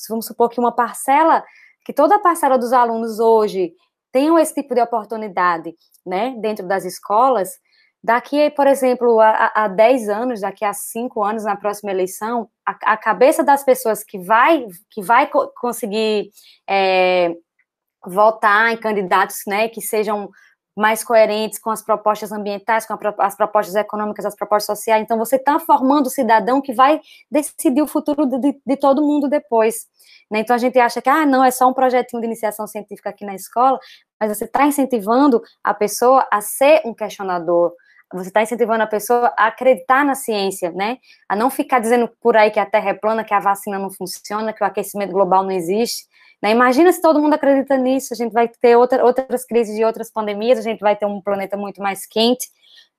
vamos 0.10 0.26
supor 0.26 0.50
que 0.50 0.60
uma 0.60 0.72
parcela, 0.72 1.44
que 1.84 1.94
toda 1.94 2.16
a 2.16 2.20
parcela 2.20 2.58
dos 2.58 2.74
alunos 2.74 3.20
hoje 3.20 3.74
tenham 4.12 4.38
esse 4.38 4.54
tipo 4.54 4.76
de 4.76 4.82
oportunidade, 4.82 5.74
né, 6.06 6.36
dentro 6.40 6.68
das 6.68 6.86
escolas, 6.86 7.52
Daqui, 8.04 8.50
por 8.52 8.68
exemplo, 8.68 9.20
a, 9.20 9.52
a 9.56 9.68
10 9.68 10.10
anos, 10.10 10.42
daqui 10.42 10.64
a 10.64 10.74
5 10.74 11.24
anos, 11.24 11.44
na 11.44 11.56
próxima 11.56 11.92
eleição, 11.92 12.50
a, 12.66 12.94
a 12.94 12.98
cabeça 12.98 13.44
das 13.44 13.64
pessoas 13.64 14.04
que 14.04 14.20
vai, 14.20 14.66
que 14.90 15.02
vai 15.02 15.28
co 15.28 15.52
conseguir 15.60 16.30
é, 16.70 17.36
votar 18.06 18.72
em 18.72 18.78
candidatos 18.78 19.42
né, 19.48 19.68
que 19.68 19.82
sejam 19.82 20.30
mais 20.78 21.04
coerentes 21.04 21.58
com 21.58 21.72
as 21.72 21.82
propostas 21.82 22.32
ambientais, 22.32 22.86
com 22.86 22.96
as 23.18 23.36
propostas 23.36 23.74
econômicas, 23.74 24.26
as 24.26 24.36
propostas 24.36 24.78
sociais. 24.78 25.02
Então, 25.02 25.18
você 25.18 25.38
está 25.38 25.60
formando 25.60 26.06
o 26.06 26.12
cidadão 26.12 26.62
que 26.62 26.72
vai 26.72 27.02
decidir 27.32 27.82
o 27.82 27.88
futuro 27.88 28.28
de, 28.28 28.62
de 28.64 28.78
todo 28.78 29.02
mundo 29.02 29.28
depois. 29.28 29.88
Né? 30.30 30.42
Então, 30.42 30.56
a 30.56 30.60
gente 30.60 30.78
acha 30.78 31.02
que, 31.02 31.10
ah, 31.10 31.26
não, 31.26 31.44
é 31.44 31.50
só 31.50 31.68
um 31.68 31.74
projetinho 31.74 32.22
de 32.22 32.28
iniciação 32.28 32.68
científica 32.68 33.10
aqui 33.10 33.26
na 33.26 33.34
escola, 33.34 33.80
mas 34.20 34.38
você 34.38 34.46
está 34.46 34.68
incentivando 34.68 35.42
a 35.64 35.74
pessoa 35.74 36.28
a 36.32 36.42
ser 36.42 36.84
um 36.86 36.94
questionador, 36.94 37.74
você 38.14 38.30
está 38.30 38.42
incentivando 38.42 38.84
a 38.84 38.88
pessoa 38.88 39.34
a 39.38 39.48
acreditar 39.48 40.06
na 40.06 40.16
ciência, 40.16 40.72
né? 40.72 40.98
A 41.28 41.36
não 41.36 41.50
ficar 41.50 41.80
dizendo 41.80 42.10
por 42.22 42.38
aí 42.38 42.50
que 42.50 42.60
a 42.60 42.66
Terra 42.66 42.92
é 42.92 42.94
plana, 42.94 43.24
que 43.24 43.34
a 43.34 43.40
vacina 43.40 43.78
não 43.78 43.92
funciona, 43.92 44.54
que 44.54 44.64
o 44.64 44.68
aquecimento 44.68 45.12
global 45.12 45.44
não 45.44 45.52
existe. 45.52 46.06
Né? 46.42 46.52
Imagina 46.52 46.92
se 46.92 47.02
todo 47.02 47.20
mundo 47.20 47.34
acredita 47.34 47.76
nisso, 47.78 48.14
a 48.14 48.16
gente 48.16 48.32
vai 48.32 48.48
ter 48.48 48.76
outra, 48.76 49.04
outras 49.04 49.46
crises 49.46 49.76
de 49.76 49.84
outras 49.84 50.12
pandemias, 50.12 50.60
a 50.60 50.62
gente 50.62 50.80
vai 50.80 50.96
ter 50.96 51.06
um 51.06 51.22
planeta 51.22 51.58
muito 51.58 51.82
mais 51.82 52.06
quente, 52.06 52.48